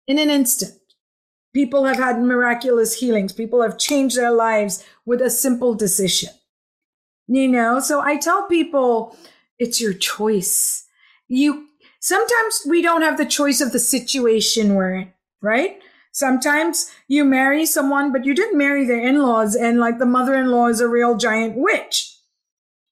in 0.07 0.17
an 0.17 0.29
instant, 0.29 0.73
people 1.53 1.85
have 1.85 1.97
had 1.97 2.19
miraculous 2.19 2.95
healings. 2.95 3.31
People 3.31 3.61
have 3.61 3.77
changed 3.77 4.17
their 4.17 4.31
lives 4.31 4.83
with 5.05 5.21
a 5.21 5.29
simple 5.29 5.75
decision. 5.75 6.29
You 7.27 7.47
know, 7.47 7.79
so 7.79 8.01
I 8.01 8.17
tell 8.17 8.47
people 8.47 9.15
it's 9.59 9.79
your 9.79 9.93
choice. 9.93 10.85
You 11.27 11.67
sometimes 11.99 12.61
we 12.67 12.81
don't 12.81 13.01
have 13.01 13.17
the 13.17 13.25
choice 13.25 13.61
of 13.61 13.71
the 13.71 13.79
situation 13.79 14.75
we're 14.75 14.95
in, 14.95 15.13
right? 15.41 15.79
Sometimes 16.11 16.91
you 17.07 17.23
marry 17.23 17.65
someone, 17.65 18.11
but 18.11 18.25
you 18.25 18.33
didn't 18.33 18.57
marry 18.57 18.85
their 18.85 18.99
in-laws 18.99 19.55
and 19.55 19.79
like 19.79 19.99
the 19.99 20.05
mother-in-law 20.05 20.67
is 20.67 20.81
a 20.81 20.87
real 20.87 21.15
giant 21.15 21.55
witch. 21.55 22.15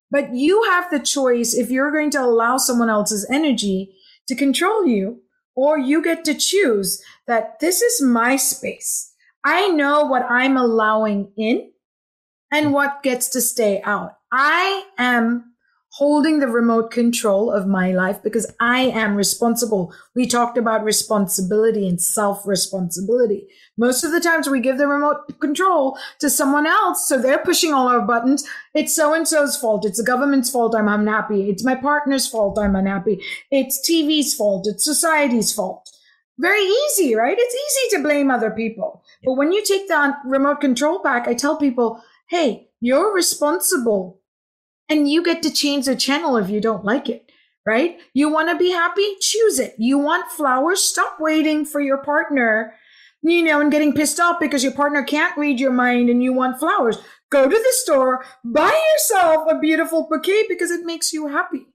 But 0.09 0.33
you 0.33 0.63
have 0.63 0.89
the 0.89 0.99
choice 0.99 1.53
if 1.53 1.69
you're 1.69 1.91
going 1.91 2.11
to 2.11 2.21
allow 2.21 2.57
someone 2.57 2.89
else's 2.89 3.27
energy 3.29 3.93
to 4.27 4.35
control 4.35 4.85
you, 4.85 5.21
or 5.55 5.77
you 5.77 6.03
get 6.03 6.23
to 6.25 6.35
choose 6.35 7.01
that 7.25 7.59
this 7.59 7.81
is 7.81 8.01
my 8.01 8.35
space. 8.35 9.13
I 9.43 9.69
know 9.69 10.05
what 10.05 10.25
I'm 10.29 10.55
allowing 10.55 11.31
in 11.35 11.71
and 12.51 12.73
what 12.73 13.03
gets 13.03 13.29
to 13.29 13.41
stay 13.41 13.81
out. 13.81 14.17
I 14.31 14.85
am 14.97 15.46
holding 15.97 16.37
the 16.39 16.47
remote 16.47 16.91
control 16.91 17.49
of 17.49 17.65
my 17.65 17.91
life 17.91 18.21
because 18.21 18.45
I 18.59 18.81
am 18.81 19.15
responsible. 19.15 19.91
We 20.15 20.27
talked 20.27 20.55
about 20.55 20.83
responsibility 20.83 21.89
and 21.89 21.99
self 21.99 22.45
responsibility. 22.45 23.47
Most 23.79 24.03
of 24.03 24.11
the 24.11 24.19
times 24.19 24.47
we 24.47 24.59
give 24.59 24.77
the 24.77 24.87
remote 24.87 25.39
control 25.39 25.97
to 26.19 26.29
someone 26.29 26.67
else. 26.67 27.07
So 27.07 27.19
they're 27.19 27.39
pushing 27.39 27.73
all 27.73 27.87
our 27.87 28.01
buttons. 28.01 28.47
It's 28.75 28.95
so 28.95 29.15
and 29.15 29.27
so's 29.27 29.57
fault. 29.57 29.85
It's 29.85 29.97
the 29.97 30.03
government's 30.03 30.51
fault. 30.51 30.75
I'm 30.75 30.87
unhappy. 30.87 31.49
It's 31.49 31.65
my 31.65 31.73
partner's 31.73 32.27
fault. 32.27 32.59
I'm 32.59 32.75
unhappy. 32.75 33.19
It's 33.49 33.81
TV's 33.89 34.35
fault. 34.35 34.67
It's 34.69 34.85
society's 34.85 35.51
fault. 35.51 35.89
Very 36.37 36.61
easy, 36.61 37.15
right? 37.15 37.37
It's 37.39 37.55
easy 37.55 37.97
to 37.97 38.03
blame 38.03 38.29
other 38.29 38.51
people. 38.51 39.03
But 39.25 39.33
when 39.33 39.51
you 39.51 39.63
take 39.65 39.87
that 39.87 40.17
remote 40.25 40.61
control 40.61 41.01
back, 41.01 41.27
I 41.27 41.33
tell 41.33 41.57
people, 41.57 42.03
Hey, 42.29 42.67
you're 42.81 43.15
responsible 43.15 44.21
and 44.89 45.09
you 45.09 45.23
get 45.23 45.43
to 45.43 45.51
change 45.51 45.85
the 45.85 45.95
channel 45.95 46.37
if 46.37 46.49
you 46.49 46.61
don't 46.61 46.85
like 46.85 47.09
it, 47.09 47.31
right? 47.65 47.99
You 48.13 48.31
want 48.31 48.49
to 48.49 48.57
be 48.57 48.71
happy? 48.71 49.15
Choose 49.19 49.59
it. 49.59 49.75
You 49.77 49.97
want 49.97 50.31
flowers? 50.31 50.81
Stop 50.81 51.17
waiting 51.19 51.65
for 51.65 51.81
your 51.81 51.97
partner, 51.97 52.73
you 53.21 53.43
know, 53.43 53.59
and 53.59 53.71
getting 53.71 53.93
pissed 53.93 54.19
off 54.19 54.39
because 54.39 54.63
your 54.63 54.73
partner 54.73 55.03
can't 55.03 55.37
read 55.37 55.59
your 55.59 55.71
mind 55.71 56.09
and 56.09 56.23
you 56.23 56.33
want 56.33 56.59
flowers. 56.59 56.97
Go 57.29 57.43
to 57.43 57.55
the 57.55 57.73
store, 57.73 58.25
buy 58.43 58.71
yourself 58.93 59.47
a 59.49 59.59
beautiful 59.59 60.07
bouquet 60.09 60.45
because 60.47 60.71
it 60.71 60.85
makes 60.85 61.11
you 61.11 61.27
happy. 61.27 61.65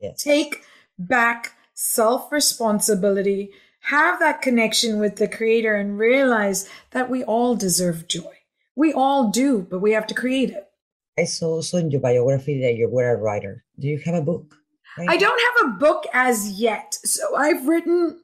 Yes. 0.00 0.22
Take 0.22 0.64
back 0.98 1.52
self 1.74 2.32
responsibility, 2.32 3.50
have 3.80 4.18
that 4.18 4.42
connection 4.42 4.98
with 4.98 5.16
the 5.16 5.28
creator, 5.28 5.74
and 5.76 5.98
realize 5.98 6.68
that 6.90 7.08
we 7.08 7.22
all 7.22 7.54
deserve 7.54 8.08
joy. 8.08 8.32
We 8.74 8.92
all 8.92 9.30
do, 9.30 9.66
but 9.70 9.78
we 9.78 9.92
have 9.92 10.06
to 10.08 10.14
create 10.14 10.50
it. 10.50 10.68
I 11.16 11.24
saw 11.24 11.48
also 11.48 11.78
in 11.78 11.90
your 11.90 12.00
biography 12.00 12.60
that 12.62 12.74
you 12.74 12.88
were 12.88 13.10
a 13.10 13.16
writer. 13.16 13.64
Do 13.78 13.88
you 13.88 13.98
have 13.98 14.14
a 14.14 14.22
book? 14.22 14.56
Right? 14.98 15.08
I 15.08 15.16
don't 15.16 15.40
have 15.40 15.68
a 15.68 15.78
book 15.78 16.04
as 16.12 16.60
yet. 16.60 16.98
So 17.04 17.36
I've 17.36 17.66
written, 17.66 18.20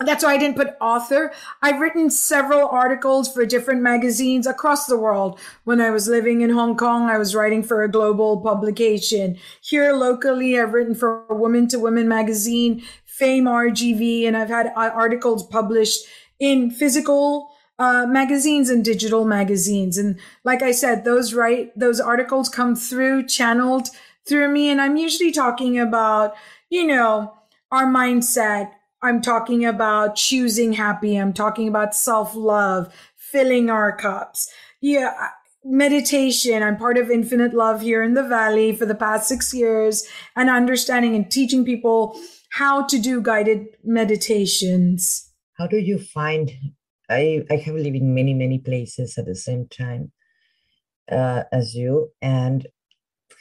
that's 0.00 0.24
why 0.24 0.34
I 0.34 0.38
didn't 0.38 0.56
put 0.56 0.74
author. 0.80 1.32
I've 1.62 1.80
written 1.80 2.10
several 2.10 2.68
articles 2.68 3.32
for 3.32 3.44
different 3.44 3.82
magazines 3.82 4.46
across 4.46 4.86
the 4.86 4.98
world. 4.98 5.38
When 5.64 5.80
I 5.80 5.90
was 5.90 6.08
living 6.08 6.40
in 6.40 6.50
Hong 6.50 6.76
Kong, 6.76 7.08
I 7.08 7.18
was 7.18 7.34
writing 7.34 7.62
for 7.62 7.82
a 7.82 7.90
global 7.90 8.40
publication. 8.40 9.36
Here 9.60 9.92
locally, 9.92 10.58
I've 10.58 10.72
written 10.72 10.94
for 10.94 11.26
Woman 11.28 11.68
to 11.68 11.78
Woman 11.78 12.08
magazine, 12.08 12.82
Fame 13.04 13.44
RGV, 13.44 14.26
and 14.26 14.36
I've 14.36 14.48
had 14.48 14.68
uh, 14.68 14.90
articles 14.92 15.46
published 15.46 16.04
in 16.38 16.70
physical 16.70 17.52
uh, 17.82 18.06
magazines 18.06 18.70
and 18.70 18.84
digital 18.84 19.24
magazines. 19.24 19.98
And 19.98 20.16
like 20.44 20.62
I 20.62 20.70
said, 20.70 21.04
those 21.04 21.34
right, 21.34 21.76
those 21.76 21.98
articles 21.98 22.48
come 22.48 22.76
through 22.76 23.26
channeled 23.26 23.88
through 24.28 24.52
me. 24.52 24.70
And 24.70 24.80
I'm 24.80 24.96
usually 24.96 25.32
talking 25.32 25.80
about, 25.80 26.34
you 26.70 26.86
know, 26.86 27.34
our 27.72 27.86
mindset. 27.86 28.70
I'm 29.02 29.20
talking 29.20 29.64
about 29.64 30.14
choosing 30.14 30.74
happy. 30.74 31.16
I'm 31.16 31.32
talking 31.32 31.66
about 31.66 31.96
self 31.96 32.36
love, 32.36 32.94
filling 33.16 33.68
our 33.68 33.96
cups. 33.96 34.48
Yeah. 34.80 35.30
Meditation. 35.64 36.62
I'm 36.62 36.76
part 36.76 36.98
of 36.98 37.10
Infinite 37.10 37.52
Love 37.52 37.80
here 37.82 38.02
in 38.04 38.14
the 38.14 38.22
Valley 38.22 38.76
for 38.76 38.86
the 38.86 38.94
past 38.94 39.28
six 39.28 39.52
years 39.52 40.06
and 40.36 40.48
understanding 40.48 41.16
and 41.16 41.28
teaching 41.28 41.64
people 41.64 42.16
how 42.50 42.86
to 42.86 42.98
do 42.98 43.20
guided 43.20 43.66
meditations. 43.82 45.32
How 45.58 45.66
do 45.66 45.78
you 45.78 45.98
find 45.98 46.52
I, 47.12 47.44
I 47.50 47.56
have 47.56 47.74
lived 47.74 47.96
in 47.96 48.14
many, 48.14 48.34
many 48.34 48.58
places 48.58 49.18
at 49.18 49.26
the 49.26 49.34
same 49.34 49.68
time 49.68 50.12
uh, 51.10 51.44
as 51.52 51.74
you. 51.74 52.10
And 52.22 52.66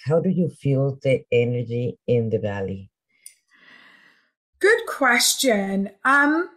how 0.06 0.20
do 0.20 0.30
you 0.30 0.50
feel 0.50 0.98
the 1.02 1.24
energy 1.32 1.98
in 2.08 2.30
the 2.30 2.40
valley? 2.40 2.90
Good 4.60 4.86
question. 4.88 5.92
Um, 6.04 6.50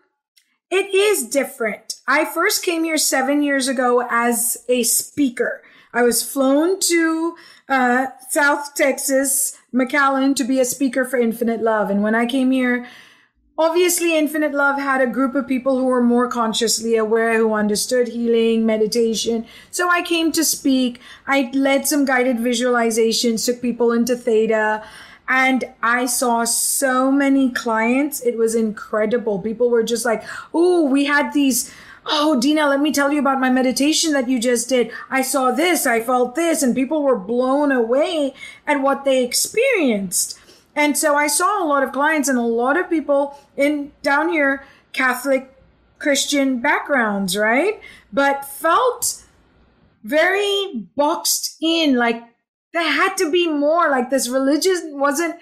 it 0.71 0.95
is 0.95 1.29
different. 1.29 1.95
I 2.07 2.25
first 2.25 2.65
came 2.65 2.85
here 2.85 2.99
seven 2.99 3.43
years 3.43 3.69
ago 3.69 4.07
as 4.11 4.59
a 4.69 4.83
speaker. 4.83 5.62
I 5.93 6.03
was 6.03 6.23
flown 6.23 6.81
to 6.81 7.37
uh, 7.69 8.07
South 8.29 8.75
Texas, 8.75 9.57
McAllen, 9.73 10.35
to 10.37 10.45
be 10.45 10.59
a 10.59 10.65
speaker 10.65 11.05
for 11.05 11.17
Infinite 11.17 11.62
Love. 11.62 11.89
And 11.89 12.03
when 12.03 12.15
I 12.15 12.27
came 12.27 12.51
here, 12.51 12.87
Obviously, 13.57 14.19
Infinite 14.19 14.53
Love 14.53 14.81
had 14.81 15.01
a 15.01 15.07
group 15.07 15.37
of 15.37 15.47
people 15.47 15.79
who 15.79 15.85
were 15.85 16.03
more 16.03 16.29
consciously 16.29 16.97
aware, 16.97 17.39
who 17.39 17.55
understood 17.55 18.09
healing, 18.09 18.67
meditation. 18.67 19.47
So 19.71 19.89
I 19.89 20.03
came 20.03 20.33
to 20.33 20.45
speak. 20.45 21.01
I 21.29 21.53
led 21.55 21.87
some 21.87 22.05
guided 22.05 22.39
visualizations, 22.39 23.47
took 23.47 23.63
people 23.63 23.93
into 23.93 24.17
theta, 24.17 24.83
and 25.29 25.65
I 25.85 26.07
saw 26.07 26.43
so 26.43 27.13
many 27.13 27.49
clients. 27.49 28.21
It 28.23 28.37
was 28.37 28.57
incredible. 28.57 29.39
People 29.39 29.71
were 29.71 29.85
just 29.85 30.05
like, 30.05 30.25
Oh, 30.53 30.85
we 30.85 31.05
had 31.05 31.33
these. 31.33 31.73
Oh, 32.07 32.39
Dina, 32.39 32.69
let 32.69 32.81
me 32.81 32.93
tell 32.93 33.13
you 33.13 33.21
about 33.21 33.41
my 33.41 33.51
meditation 33.51 34.13
that 34.15 34.29
you 34.29 34.41
just 34.41 34.69
did. 34.69 34.91
I 35.09 35.23
saw 35.23 35.53
this, 35.53 35.87
I 35.87 36.01
felt 36.01 36.35
this, 36.35 36.63
and 36.63 36.75
people 36.75 37.03
were 37.03 37.17
blown 37.17 37.71
away 37.71 38.35
at 38.67 38.83
what 38.83 39.05
they 39.05 39.25
experienced. 39.25 40.39
And 40.77 40.99
so 40.99 41.14
I 41.16 41.27
saw 41.27 41.62
a 41.62 41.66
lot 41.66 41.83
of 41.83 41.93
clients 41.93 42.29
and 42.29 42.39
a 42.39 42.43
lot 42.43 42.79
of 42.79 42.91
people 42.91 43.39
in 43.57 43.93
down 44.03 44.29
here, 44.29 44.64
Catholic 44.93 45.51
Christian 45.99 46.61
backgrounds, 46.61 47.37
right? 47.37 47.81
But 48.12 48.45
felt 48.45 49.25
very 50.03 50.87
boxed 50.97 51.57
in, 51.62 51.95
like 51.97 52.22
there 52.72 52.91
had 52.91 53.16
to 53.16 53.31
be 53.31 53.49
more, 53.49 53.89
like 53.89 54.11
this 54.11 54.29
religion 54.29 54.99
wasn't 54.99 55.37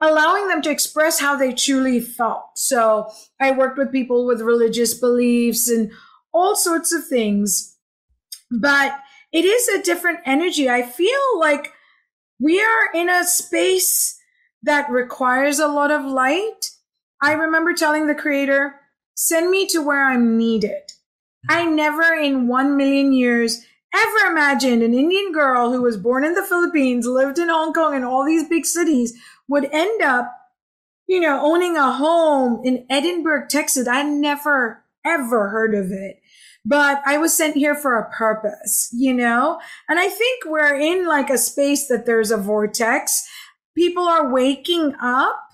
allowing 0.00 0.48
them 0.48 0.62
to 0.62 0.70
express 0.70 1.20
how 1.20 1.36
they 1.36 1.52
truly 1.52 2.00
felt. 2.00 2.44
So 2.56 3.10
I 3.40 3.50
worked 3.50 3.78
with 3.78 3.92
people 3.92 4.26
with 4.26 4.40
religious 4.40 4.94
beliefs 4.94 5.68
and 5.68 5.90
all 6.32 6.54
sorts 6.54 6.92
of 6.92 7.06
things. 7.06 7.76
But 8.50 8.98
it 9.32 9.44
is 9.44 9.68
a 9.68 9.82
different 9.82 10.20
energy. 10.24 10.70
I 10.70 10.82
feel 10.82 11.38
like 11.38 11.72
we 12.38 12.60
are 12.60 12.92
in 12.94 13.10
a 13.10 13.24
space 13.24 14.18
that 14.66 14.90
requires 14.90 15.58
a 15.58 15.68
lot 15.68 15.90
of 15.90 16.04
light, 16.04 16.70
I 17.22 17.32
remember 17.32 17.72
telling 17.72 18.06
the 18.06 18.14
creator, 18.14 18.74
send 19.14 19.50
me 19.50 19.66
to 19.68 19.80
where 19.80 20.04
I'm 20.04 20.36
needed. 20.36 20.92
I 21.48 21.64
never 21.64 22.14
in 22.14 22.48
one 22.48 22.76
million 22.76 23.12
years 23.12 23.64
ever 23.94 24.30
imagined 24.30 24.82
an 24.82 24.92
Indian 24.92 25.32
girl 25.32 25.72
who 25.72 25.82
was 25.82 25.96
born 25.96 26.24
in 26.24 26.34
the 26.34 26.42
Philippines, 26.42 27.06
lived 27.06 27.38
in 27.38 27.48
Hong 27.48 27.72
Kong 27.72 27.94
and 27.94 28.04
all 28.04 28.24
these 28.24 28.48
big 28.48 28.66
cities 28.66 29.14
would 29.48 29.68
end 29.72 30.02
up, 30.02 30.32
you 31.06 31.20
know, 31.20 31.40
owning 31.40 31.76
a 31.76 31.92
home 31.92 32.60
in 32.64 32.84
Edinburg, 32.90 33.48
Texas. 33.48 33.86
I 33.88 34.02
never, 34.02 34.84
ever 35.04 35.48
heard 35.48 35.74
of 35.74 35.92
it. 35.92 36.20
But 36.64 37.00
I 37.06 37.16
was 37.18 37.32
sent 37.32 37.54
here 37.54 37.76
for 37.76 37.96
a 37.96 38.10
purpose, 38.10 38.90
you 38.92 39.14
know? 39.14 39.60
And 39.88 40.00
I 40.00 40.08
think 40.08 40.44
we're 40.46 40.74
in 40.74 41.06
like 41.06 41.30
a 41.30 41.38
space 41.38 41.86
that 41.86 42.06
there's 42.06 42.32
a 42.32 42.36
vortex. 42.36 43.24
People 43.76 44.08
are 44.08 44.32
waking 44.32 44.94
up 45.00 45.46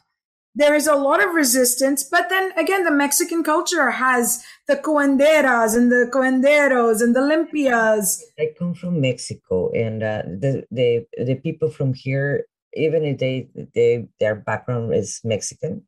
there 0.55 0.75
is 0.75 0.87
a 0.87 0.95
lot 0.95 1.25
of 1.25 1.35
resistance. 1.35 2.03
But 2.05 2.29
then 2.29 2.53
again, 2.59 2.85
the 2.85 2.91
Mexican 2.91 3.43
culture 3.43 3.91
has 3.91 4.45
the 4.67 4.77
curanderas 4.77 5.77
and 5.77 5.91
the 5.91 6.11
curanderos 6.13 7.03
and 7.03 7.17
the 7.17 7.21
limpias. 7.21 8.21
I 8.39 8.51
come 8.59 8.75
from 8.75 9.01
Mexico, 9.01 9.71
and 9.73 10.03
uh, 10.03 10.23
the 10.27 10.65
the 10.71 11.07
the 11.25 11.37
people 11.37 11.71
from 11.71 11.95
here, 11.95 12.45
even 12.75 13.05
if 13.05 13.19
they 13.19 13.49
they 13.75 14.09
their 14.21 14.35
background 14.35 14.95
is 14.95 15.21
Mexican, 15.25 15.83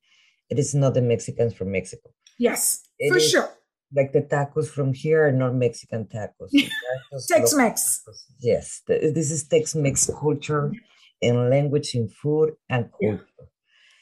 it 0.49 0.59
is 0.59 0.74
not 0.74 0.95
the 0.95 1.03
Mexicans 1.03 1.55
from 1.55 1.72
Mexico. 1.72 2.11
Yes, 2.39 2.89
it 2.99 3.12
for 3.12 3.20
sure. 3.20 3.51
Like 3.95 4.12
the 4.12 4.22
tacos 4.22 4.66
from 4.66 4.93
here 4.93 5.28
are 5.28 5.32
not 5.32 5.55
Mexican 5.55 6.07
tacos. 6.07 6.51
Tex 7.28 7.55
Mex. 7.55 8.03
Yes, 8.41 8.82
this 8.89 9.30
is 9.30 9.47
Tex 9.47 9.74
Mex 9.76 10.11
culture 10.18 10.72
and 11.24 11.50
language 11.50 11.94
in 11.94 12.08
food 12.08 12.54
and 12.68 12.90
culture. 12.90 13.26
Yeah 13.38 13.44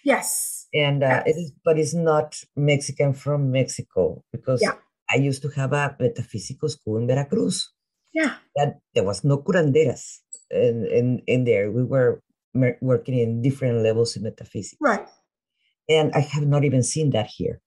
Yes. 0.04 0.66
And 0.74 1.02
uh, 1.02 1.06
yes. 1.06 1.22
it 1.26 1.38
is, 1.38 1.52
but 1.64 1.78
it's 1.78 1.94
not 1.94 2.36
Mexican 2.56 3.14
from 3.14 3.50
Mexico 3.50 4.24
because 4.32 4.60
yeah. 4.62 4.74
I 5.10 5.16
used 5.16 5.42
to 5.42 5.48
have 5.50 5.72
a 5.72 5.96
metaphysical 5.98 6.68
school 6.68 6.96
in 6.98 7.06
Veracruz. 7.06 7.70
Yeah. 8.12 8.34
That 8.56 8.80
there 8.94 9.04
was 9.04 9.24
no 9.24 9.38
curanderas 9.38 10.18
in, 10.50 10.86
in, 10.86 11.22
in 11.26 11.44
there. 11.44 11.70
We 11.70 11.84
were 11.84 12.20
working 12.80 13.18
in 13.18 13.42
different 13.42 13.82
levels 13.82 14.16
in 14.16 14.22
metaphysics. 14.22 14.76
Right. 14.80 15.06
And 15.88 16.12
I 16.14 16.20
have 16.20 16.46
not 16.46 16.64
even 16.64 16.82
seen 16.82 17.10
that 17.10 17.26
here. 17.26 17.60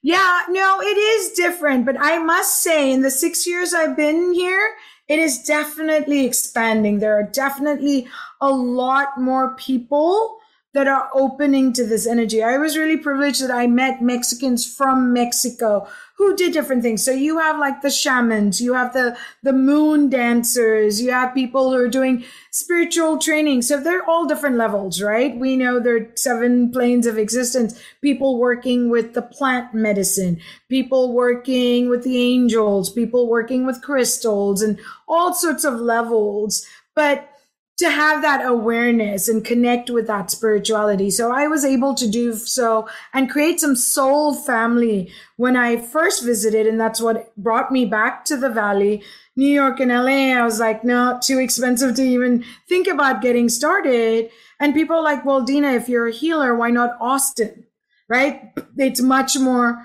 Yeah, 0.00 0.42
no, 0.48 0.80
it 0.80 0.96
is 0.96 1.32
different. 1.32 1.84
But 1.84 1.96
I 1.98 2.18
must 2.18 2.62
say, 2.62 2.92
in 2.92 3.02
the 3.02 3.10
six 3.10 3.46
years 3.46 3.74
I've 3.74 3.96
been 3.96 4.32
here, 4.32 4.74
it 5.08 5.18
is 5.18 5.42
definitely 5.42 6.26
expanding. 6.26 6.98
There 6.98 7.18
are 7.18 7.22
definitely 7.22 8.06
a 8.40 8.50
lot 8.50 9.18
more 9.18 9.56
people 9.56 10.38
that 10.74 10.86
are 10.86 11.08
opening 11.14 11.72
to 11.72 11.86
this 11.86 12.06
energy. 12.06 12.42
I 12.42 12.58
was 12.58 12.76
really 12.76 12.98
privileged 12.98 13.42
that 13.42 13.50
I 13.50 13.66
met 13.66 14.02
Mexicans 14.02 14.66
from 14.66 15.12
Mexico 15.12 15.88
who 16.18 16.34
did 16.34 16.52
different 16.52 16.82
things. 16.82 17.04
So 17.04 17.12
you 17.12 17.38
have 17.38 17.60
like 17.60 17.80
the 17.80 17.90
shamans, 17.90 18.60
you 18.60 18.74
have 18.74 18.92
the, 18.92 19.16
the 19.44 19.52
moon 19.52 20.10
dancers, 20.10 21.00
you 21.00 21.12
have 21.12 21.32
people 21.32 21.70
who 21.70 21.76
are 21.76 21.88
doing 21.88 22.24
spiritual 22.50 23.18
training. 23.18 23.62
So 23.62 23.80
they're 23.80 24.04
all 24.04 24.26
different 24.26 24.56
levels, 24.56 25.00
right? 25.00 25.38
We 25.38 25.56
know 25.56 25.78
there 25.78 25.96
are 25.96 26.16
seven 26.16 26.72
planes 26.72 27.06
of 27.06 27.18
existence, 27.18 27.80
people 28.02 28.36
working 28.36 28.90
with 28.90 29.14
the 29.14 29.22
plant 29.22 29.74
medicine, 29.74 30.40
people 30.68 31.12
working 31.12 31.88
with 31.88 32.02
the 32.02 32.18
angels, 32.18 32.90
people 32.90 33.28
working 33.28 33.64
with 33.64 33.80
crystals 33.80 34.60
and 34.60 34.80
all 35.06 35.32
sorts 35.32 35.64
of 35.64 35.74
levels. 35.74 36.66
But 36.96 37.30
to 37.78 37.88
have 37.88 38.22
that 38.22 38.44
awareness 38.44 39.28
and 39.28 39.44
connect 39.44 39.88
with 39.88 40.08
that 40.08 40.32
spirituality. 40.32 41.10
So 41.10 41.30
I 41.30 41.46
was 41.46 41.64
able 41.64 41.94
to 41.94 42.08
do 42.08 42.34
so 42.34 42.88
and 43.14 43.30
create 43.30 43.60
some 43.60 43.76
soul 43.76 44.34
family 44.34 45.12
when 45.36 45.56
I 45.56 45.76
first 45.76 46.24
visited. 46.24 46.66
And 46.66 46.80
that's 46.80 47.00
what 47.00 47.34
brought 47.36 47.70
me 47.70 47.84
back 47.84 48.24
to 48.26 48.36
the 48.36 48.50
Valley, 48.50 49.04
New 49.36 49.48
York 49.48 49.78
and 49.78 49.92
LA. 49.92 50.36
I 50.36 50.44
was 50.44 50.58
like, 50.58 50.82
no, 50.82 51.20
too 51.22 51.38
expensive 51.38 51.94
to 51.96 52.02
even 52.02 52.44
think 52.68 52.88
about 52.88 53.22
getting 53.22 53.48
started. 53.48 54.30
And 54.58 54.74
people 54.74 54.96
are 54.96 55.02
like, 55.02 55.24
well, 55.24 55.42
Dina, 55.42 55.70
if 55.72 55.88
you're 55.88 56.08
a 56.08 56.12
healer, 56.12 56.56
why 56.56 56.70
not 56.70 56.96
Austin? 57.00 57.64
Right? 58.08 58.52
It's 58.76 59.00
much 59.00 59.38
more 59.38 59.84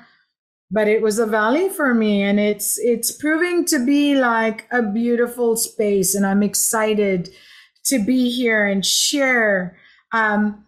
but 0.71 0.87
it 0.87 1.03
was 1.03 1.19
a 1.19 1.25
valley 1.27 1.69
for 1.69 1.93
me 1.93 2.23
and 2.23 2.39
it's 2.39 2.79
it's 2.79 3.11
proving 3.11 3.63
to 3.63 3.85
be 3.85 4.15
like 4.15 4.65
a 4.71 4.81
beautiful 4.81 5.55
space 5.55 6.15
and 6.15 6.25
i'm 6.25 6.41
excited 6.41 7.29
to 7.85 8.03
be 8.03 8.29
here 8.29 8.65
and 8.65 8.85
share. 8.85 9.77
Um, 10.11 10.65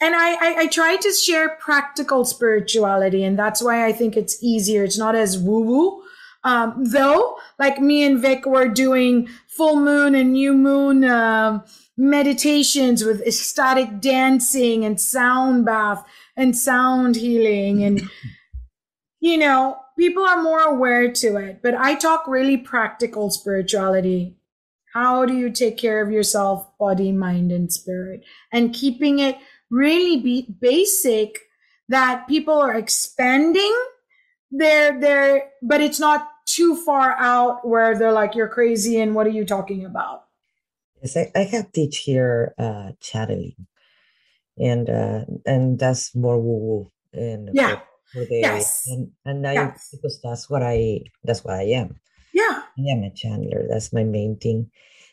and 0.00 0.14
I, 0.14 0.32
I, 0.32 0.54
I 0.60 0.66
try 0.66 0.96
to 0.96 1.12
share 1.12 1.56
practical 1.60 2.24
spirituality, 2.24 3.22
and 3.22 3.38
that's 3.38 3.62
why 3.62 3.86
I 3.86 3.92
think 3.92 4.16
it's 4.16 4.42
easier. 4.42 4.84
It's 4.84 4.98
not 4.98 5.14
as 5.14 5.38
woo 5.38 5.62
woo. 5.62 6.02
Um, 6.42 6.86
though, 6.86 7.36
like 7.58 7.80
me 7.80 8.02
and 8.02 8.20
Vic 8.20 8.46
were 8.46 8.68
doing 8.68 9.28
full 9.46 9.76
moon 9.76 10.14
and 10.14 10.32
new 10.32 10.54
moon 10.54 11.04
uh, 11.04 11.62
meditations 11.98 13.04
with 13.04 13.20
ecstatic 13.26 14.00
dancing 14.00 14.86
and 14.86 14.98
sound 14.98 15.66
bath 15.66 16.02
and 16.36 16.56
sound 16.56 17.16
healing, 17.16 17.82
and 17.84 18.08
you 19.20 19.36
know, 19.36 19.76
people 19.98 20.24
are 20.24 20.42
more 20.42 20.62
aware 20.62 21.12
to 21.12 21.36
it. 21.36 21.60
But 21.62 21.74
I 21.74 21.94
talk 21.94 22.26
really 22.26 22.56
practical 22.56 23.30
spirituality 23.30 24.39
how 24.92 25.24
do 25.24 25.36
you 25.36 25.50
take 25.50 25.76
care 25.76 26.02
of 26.02 26.10
yourself, 26.10 26.66
body, 26.78 27.12
mind, 27.12 27.52
and 27.52 27.72
spirit? 27.72 28.22
And 28.52 28.74
keeping 28.74 29.18
it 29.18 29.36
really 29.70 30.20
be 30.20 30.54
basic 30.60 31.38
that 31.88 32.26
people 32.28 32.54
are 32.54 32.74
expanding 32.74 33.74
their, 34.50 35.00
their, 35.00 35.50
but 35.62 35.80
it's 35.80 36.00
not 36.00 36.28
too 36.46 36.76
far 36.76 37.12
out 37.18 37.66
where 37.66 37.96
they're 37.96 38.12
like, 38.12 38.34
you're 38.34 38.48
crazy 38.48 38.98
and 39.00 39.14
what 39.14 39.26
are 39.26 39.30
you 39.30 39.44
talking 39.44 39.84
about? 39.84 40.24
Yes, 41.02 41.16
I, 41.16 41.30
I 41.34 41.44
have 41.44 41.72
teach 41.72 41.98
here 41.98 42.54
uh 42.58 42.90
channeling. 43.00 43.66
And 44.58 44.90
uh 44.90 45.24
and 45.46 45.78
that's 45.78 46.14
more 46.14 46.38
woo 46.38 46.58
woo 46.58 46.92
and 47.12 47.50
yeah. 47.52 47.80
For, 48.12 48.20
for 48.20 48.24
the, 48.26 48.40
yes. 48.40 48.84
and, 48.88 49.10
and 49.24 49.46
I 49.46 49.52
yes. 49.54 49.88
because 49.92 50.20
that's 50.22 50.50
what 50.50 50.62
I 50.62 51.00
that's 51.24 51.44
what 51.44 51.54
I 51.54 51.62
am. 51.62 52.00
Yeah. 52.32 52.62
I 52.78 52.92
am 52.92 53.04
a 53.04 53.10
channeler. 53.10 53.66
That's 53.68 53.92
my 53.92 54.04
main 54.04 54.36
thing. 54.36 54.70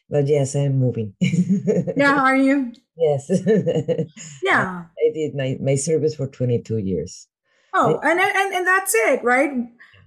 But 0.10 0.28
yes, 0.28 0.56
I'm 0.56 0.80
moving. 0.80 1.14
yeah, 1.20 2.20
are 2.22 2.36
you? 2.36 2.74
Yes. 2.98 3.30
yeah. 4.44 4.86
I, 4.86 5.08
I, 5.08 5.14
did 5.14 5.36
my, 5.36 5.58
my 5.62 5.76
service 5.76 6.16
for 6.16 6.28
22 6.28 6.78
years. 6.78 7.28
Oh, 7.74 8.00
I, 8.02 8.12
and, 8.12 8.20
and 8.20 8.54
and 8.54 8.68
that's 8.68 8.94
it, 8.96 9.24
right? 9.24 9.52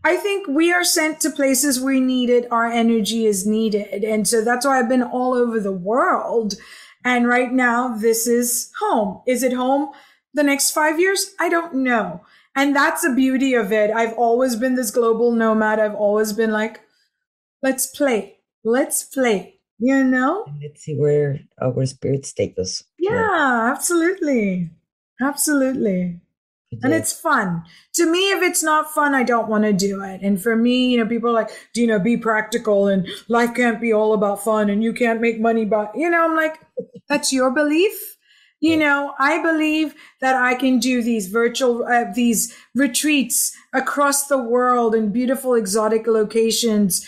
I 0.03 0.17
think 0.17 0.49
we 0.49 0.73
are 0.73 0.83
sent 0.83 1.21
to 1.21 1.31
places 1.31 1.81
we 1.81 2.01
need 2.01 2.31
it. 2.31 2.51
Our 2.51 2.67
energy 2.67 3.27
is 3.27 3.47
needed. 3.47 4.03
And 4.03 4.27
so 4.27 4.43
that's 4.43 4.65
why 4.65 4.79
I've 4.79 4.89
been 4.89 5.03
all 5.03 5.35
over 5.35 5.61
the 5.61 5.73
world. 5.73 6.55
And 7.05 7.29
right 7.29 7.53
now, 7.53 7.97
this 7.97 8.27
is 8.27 8.73
home. 8.81 9.23
Is 9.27 9.43
it 9.43 9.53
home 9.53 9.91
the 10.33 10.43
next 10.43 10.71
five 10.71 10.99
years? 10.99 11.35
I 11.39 11.49
don't 11.49 11.75
know. 11.75 12.23
And 12.57 12.75
that's 12.75 13.03
the 13.03 13.15
beauty 13.15 13.55
of 13.55 13.73
it. 13.73 13.91
I've 13.91 14.15
always 14.15 14.57
been 14.57 14.75
this 14.75 14.91
global 14.91 15.33
nomad. 15.33 15.79
I've 15.79 15.95
always 15.95 16.33
been 16.33 16.51
like, 16.51 16.81
let's 17.63 17.87
play. 17.87 18.39
Let's 18.65 19.05
play. 19.05 19.61
You 19.79 20.05
know? 20.05 20.45
And 20.47 20.61
let's 20.63 20.83
see 20.83 20.95
where 20.95 21.41
our 21.61 21.87
spirits 21.87 22.33
take 22.33 22.59
us. 22.59 22.85
Yeah, 22.99 23.71
absolutely. 23.73 24.71
Absolutely. 25.21 26.21
And 26.83 26.95
it's 26.95 27.13
fun. 27.13 27.65
To 27.95 28.11
me, 28.11 28.31
if 28.31 28.43
it's 28.43 28.63
not 28.63 28.93
fun, 28.93 29.13
I 29.13 29.25
don't 29.25 29.49
want 29.49 29.65
to 29.65 29.73
do 29.73 30.03
it. 30.03 30.21
And 30.23 30.41
for 30.41 30.55
me, 30.55 30.91
you 30.91 30.99
know, 30.99 31.07
people 31.07 31.31
are 31.31 31.33
like, 31.33 31.51
do 31.75 31.81
you 31.81 31.87
know, 31.87 31.99
be 31.99 32.17
practical 32.17 32.87
and 32.87 33.09
life 33.29 33.55
can't 33.55 33.81
be 33.81 33.93
all 33.93 34.13
about 34.13 34.45
fun 34.45 34.71
and 34.71 34.83
you 34.83 34.93
can't 34.93 35.21
make 35.21 35.41
money. 35.41 35.65
But, 35.65 35.91
you 35.97 36.09
know, 36.09 36.25
I'm 36.25 36.37
like, 36.37 36.61
that's 37.09 37.33
your 37.33 37.51
belief. 37.51 38.17
You 38.61 38.77
know, 38.77 39.15
I 39.19 39.43
believe 39.43 39.95
that 40.21 40.37
I 40.37 40.55
can 40.55 40.79
do 40.79 41.03
these 41.03 41.27
virtual, 41.29 41.85
uh, 41.87 42.05
these 42.15 42.55
retreats 42.75 43.53
across 43.73 44.27
the 44.27 44.39
world 44.39 44.95
in 44.95 45.11
beautiful 45.11 45.55
exotic 45.55 46.07
locations 46.07 47.05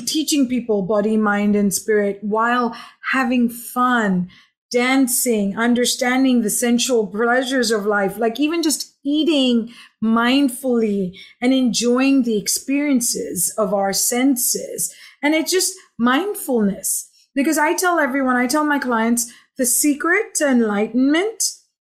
teaching 0.00 0.48
people 0.48 0.82
body, 0.82 1.16
mind, 1.16 1.56
and 1.56 1.72
spirit 1.72 2.18
while 2.22 2.76
having 3.12 3.48
fun, 3.48 4.28
dancing, 4.70 5.56
understanding 5.56 6.42
the 6.42 6.50
sensual 6.50 7.06
pleasures 7.06 7.70
of 7.70 7.86
life, 7.86 8.18
like 8.18 8.40
even 8.40 8.62
just 8.62 8.96
eating 9.04 9.72
mindfully 10.02 11.16
and 11.40 11.52
enjoying 11.52 12.22
the 12.22 12.38
experiences 12.38 13.54
of 13.56 13.72
our 13.72 13.92
senses. 13.92 14.94
And 15.22 15.34
it's 15.34 15.52
just 15.52 15.74
mindfulness. 15.98 17.10
Because 17.34 17.58
I 17.58 17.74
tell 17.74 17.98
everyone, 17.98 18.36
I 18.36 18.46
tell 18.46 18.64
my 18.64 18.78
clients, 18.78 19.32
the 19.58 19.66
secret 19.66 20.34
to 20.36 20.48
enlightenment 20.48 21.42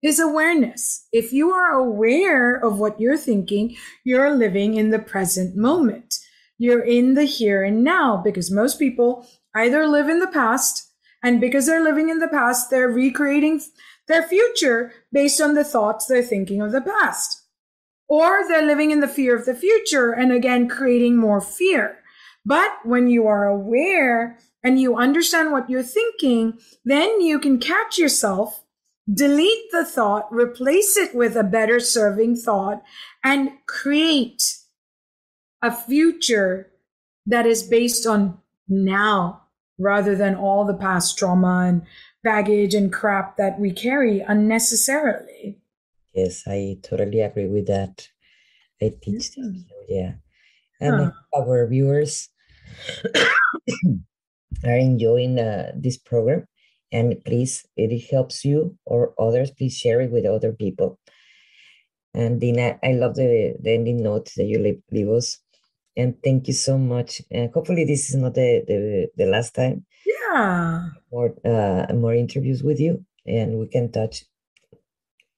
is 0.02 0.20
awareness. 0.20 1.08
If 1.14 1.32
you 1.32 1.52
are 1.52 1.72
aware 1.72 2.56
of 2.56 2.80
what 2.80 3.00
you're 3.00 3.18
thinking, 3.18 3.78
you're 4.04 4.36
living 4.36 4.76
in 4.76 4.90
the 4.90 5.00
present 5.00 5.56
moment. 5.56 6.16
You're 6.64 6.86
in 6.86 7.16
the 7.16 7.26
here 7.26 7.62
and 7.62 7.84
now 7.84 8.16
because 8.16 8.50
most 8.50 8.80
people 8.80 9.28
either 9.54 9.86
live 9.86 10.08
in 10.08 10.20
the 10.22 10.30
past 10.30 10.94
and 11.22 11.42
because 11.42 11.66
they're 11.66 11.84
living 11.84 12.08
in 12.08 12.20
the 12.20 12.28
past, 12.30 12.70
they're 12.70 12.88
recreating 12.88 13.60
their 14.08 14.24
future 14.24 14.94
based 15.12 15.42
on 15.42 15.56
the 15.56 15.66
thoughts 15.66 16.06
they're 16.06 16.24
thinking 16.24 16.62
of 16.62 16.72
the 16.72 16.80
past. 16.80 17.44
Or 18.08 18.48
they're 18.48 18.66
living 18.66 18.92
in 18.92 19.02
the 19.02 19.10
fear 19.10 19.36
of 19.38 19.46
the 19.46 19.54
future 19.54 20.14
and 20.14 20.32
again 20.32 20.70
creating 20.70 21.18
more 21.18 21.42
fear. 21.42 21.98
But 22.46 22.72
when 22.86 23.10
you 23.10 23.28
are 23.28 23.46
aware 23.46 24.40
and 24.64 24.80
you 24.80 24.96
understand 24.96 25.52
what 25.52 25.70
you're 25.70 25.84
thinking, 25.84 26.60
then 26.86 27.20
you 27.20 27.40
can 27.40 27.60
catch 27.60 27.98
yourself, 27.98 28.64
delete 29.14 29.70
the 29.74 29.84
thought, 29.84 30.32
replace 30.32 30.96
it 30.96 31.14
with 31.14 31.36
a 31.36 31.44
better 31.44 31.82
serving 31.82 32.38
thought, 32.38 32.82
and 33.22 33.52
create 33.68 34.63
a 35.64 35.72
future 35.72 36.70
that 37.26 37.46
is 37.48 37.64
based 37.64 38.06
on 38.06 38.38
now 38.68 39.42
rather 39.80 40.16
than 40.16 40.36
all 40.36 40.66
the 40.66 40.76
past 40.76 41.18
trauma 41.18 41.66
and 41.68 41.82
baggage 42.24 42.76
and 42.76 42.92
crap 42.94 43.38
that 43.38 43.60
we 43.60 43.72
carry 43.72 44.20
unnecessarily. 44.20 45.58
Yes, 46.14 46.44
I 46.46 46.78
totally 46.84 47.22
agree 47.22 47.48
with 47.48 47.68
that. 47.68 48.08
I 48.82 48.94
teach 49.02 49.32
Mm. 49.34 49.66
that. 49.66 49.86
Yeah. 49.88 50.14
And 50.80 51.12
Huh. 51.34 51.42
our 51.42 51.66
viewers 51.68 52.30
are 54.66 54.78
enjoying 54.78 55.40
uh, 55.40 55.72
this 55.76 55.98
program. 55.98 56.46
And 56.92 57.24
please, 57.26 57.66
if 57.76 57.90
it 57.92 58.12
helps 58.12 58.46
you 58.46 58.78
or 58.86 59.16
others, 59.18 59.50
please 59.52 59.76
share 59.76 60.02
it 60.02 60.12
with 60.12 60.26
other 60.26 60.54
people. 60.54 61.00
And 62.14 62.40
Dina, 62.40 62.78
I 62.84 62.94
love 62.94 63.16
the, 63.16 63.56
the 63.60 63.72
ending 63.72 64.04
note 64.04 64.30
that 64.38 64.46
you 64.46 64.60
leave, 64.60 64.82
leave 64.92 65.10
us. 65.10 65.40
And 65.96 66.16
thank 66.24 66.48
you 66.48 66.54
so 66.54 66.78
much. 66.78 67.22
And 67.30 67.52
hopefully 67.54 67.86
this 67.86 68.10
is 68.10 68.16
not 68.16 68.34
the, 68.34 68.64
the, 68.68 69.08
the 69.16 69.26
last 69.26 69.54
time. 69.54 69.86
Yeah. 70.06 70.90
More 71.12 71.36
uh, 71.46 71.94
more 71.94 72.14
interviews 72.14 72.64
with 72.64 72.80
you 72.80 73.06
and 73.26 73.60
we 73.60 73.68
can 73.68 73.92
touch 73.92 74.26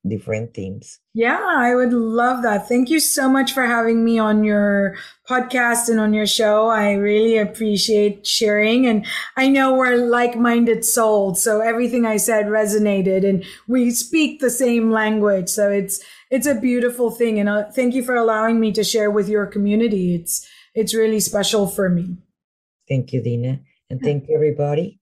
different 0.08 0.54
themes. 0.54 1.00
Yeah, 1.14 1.40
I 1.42 1.76
would 1.76 1.94
love 1.94 2.44
that. 2.44 2.68
Thank 2.68 2.90
you 2.90 3.00
so 3.00 3.30
much 3.30 3.54
for 3.54 3.66
having 3.66 4.04
me 4.04 4.20
on 4.20 4.44
your 4.44 4.96
podcast 5.30 5.90
and 5.90 6.00
on 6.00 6.14
your 6.14 6.28
show. 6.28 6.68
I 6.68 6.94
really 6.94 7.38
appreciate 7.38 8.28
sharing. 8.28 8.86
And 8.86 9.06
I 9.36 9.48
know 9.48 9.74
we're 9.74 9.96
like 9.96 10.38
minded 10.38 10.86
souls. 10.86 11.44
So 11.44 11.62
everything 11.62 12.06
I 12.06 12.18
said 12.18 12.46
resonated 12.48 13.28
and 13.28 13.44
we 13.68 13.92
speak 13.92 14.40
the 14.40 14.50
same 14.50 14.92
language. 14.92 15.50
So 15.50 15.72
it's, 15.72 16.04
it's 16.30 16.48
a 16.48 16.60
beautiful 16.60 17.12
thing. 17.12 17.40
And 17.40 17.50
uh, 17.50 17.72
thank 17.72 17.94
you 17.94 18.04
for 18.04 18.16
allowing 18.16 18.60
me 18.60 18.72
to 18.74 18.84
share 18.84 19.10
with 19.10 19.30
your 19.30 19.46
community. 19.46 20.16
It's, 20.16 20.48
it's 20.74 20.94
really 20.94 21.20
special 21.20 21.68
for 21.68 21.90
me. 21.90 22.18
Thank 22.88 23.14
you, 23.14 23.24
Dina. 23.24 23.62
And 23.90 24.02
thank 24.02 24.28
you, 24.28 24.36
everybody. 24.36 25.00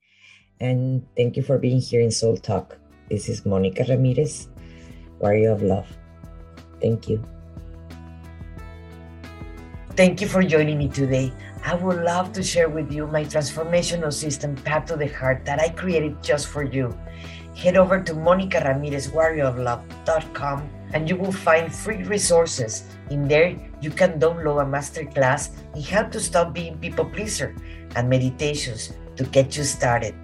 And 0.60 1.06
thank 1.18 1.36
you 1.36 1.43
for 1.43 1.58
being 1.58 1.82
here 1.82 2.01
in 2.01 2.12
Soul 2.12 2.38
Talk. 2.38 2.78
This 3.10 3.28
is 3.28 3.45
Monica 3.45 3.86
Ramirez, 3.88 4.47
Warrior 5.24 5.55
of 5.55 5.63
Love. 5.63 5.88
Thank 6.84 7.07
you. 7.07 7.24
Thank 9.95 10.19
you 10.19 10.28
for 10.28 10.43
joining 10.43 10.76
me 10.78 10.89
today. 10.89 11.32
I 11.63 11.76
would 11.76 12.03
love 12.03 12.34
to 12.34 12.43
share 12.43 12.67
with 12.67 12.91
you 12.91 13.07
my 13.07 13.24
transformational 13.24 14.11
system, 14.11 14.57
Path 14.67 14.88
to 14.91 14.97
the 14.97 15.07
Heart, 15.07 15.45
that 15.45 15.61
I 15.63 15.69
created 15.69 16.21
just 16.21 16.49
for 16.51 16.63
you. 16.67 16.91
Head 17.55 17.78
over 17.78 18.03
to 18.03 18.13
MonicaRamirezWarriorOfLove.com 18.13 20.69
and 20.91 21.07
you 21.07 21.15
will 21.15 21.32
find 21.32 21.74
free 21.74 22.03
resources. 22.03 22.84
In 23.09 23.30
there, 23.30 23.55
you 23.80 23.91
can 23.91 24.19
download 24.19 24.61
a 24.61 24.65
masterclass 24.67 25.51
in 25.71 25.84
how 25.84 26.03
to 26.03 26.19
stop 26.19 26.53
being 26.53 26.78
people 26.80 27.05
pleaser 27.05 27.55
and 27.95 28.09
meditations 28.09 28.91
to 29.15 29.24
get 29.24 29.55
you 29.55 29.63
started. 29.63 30.15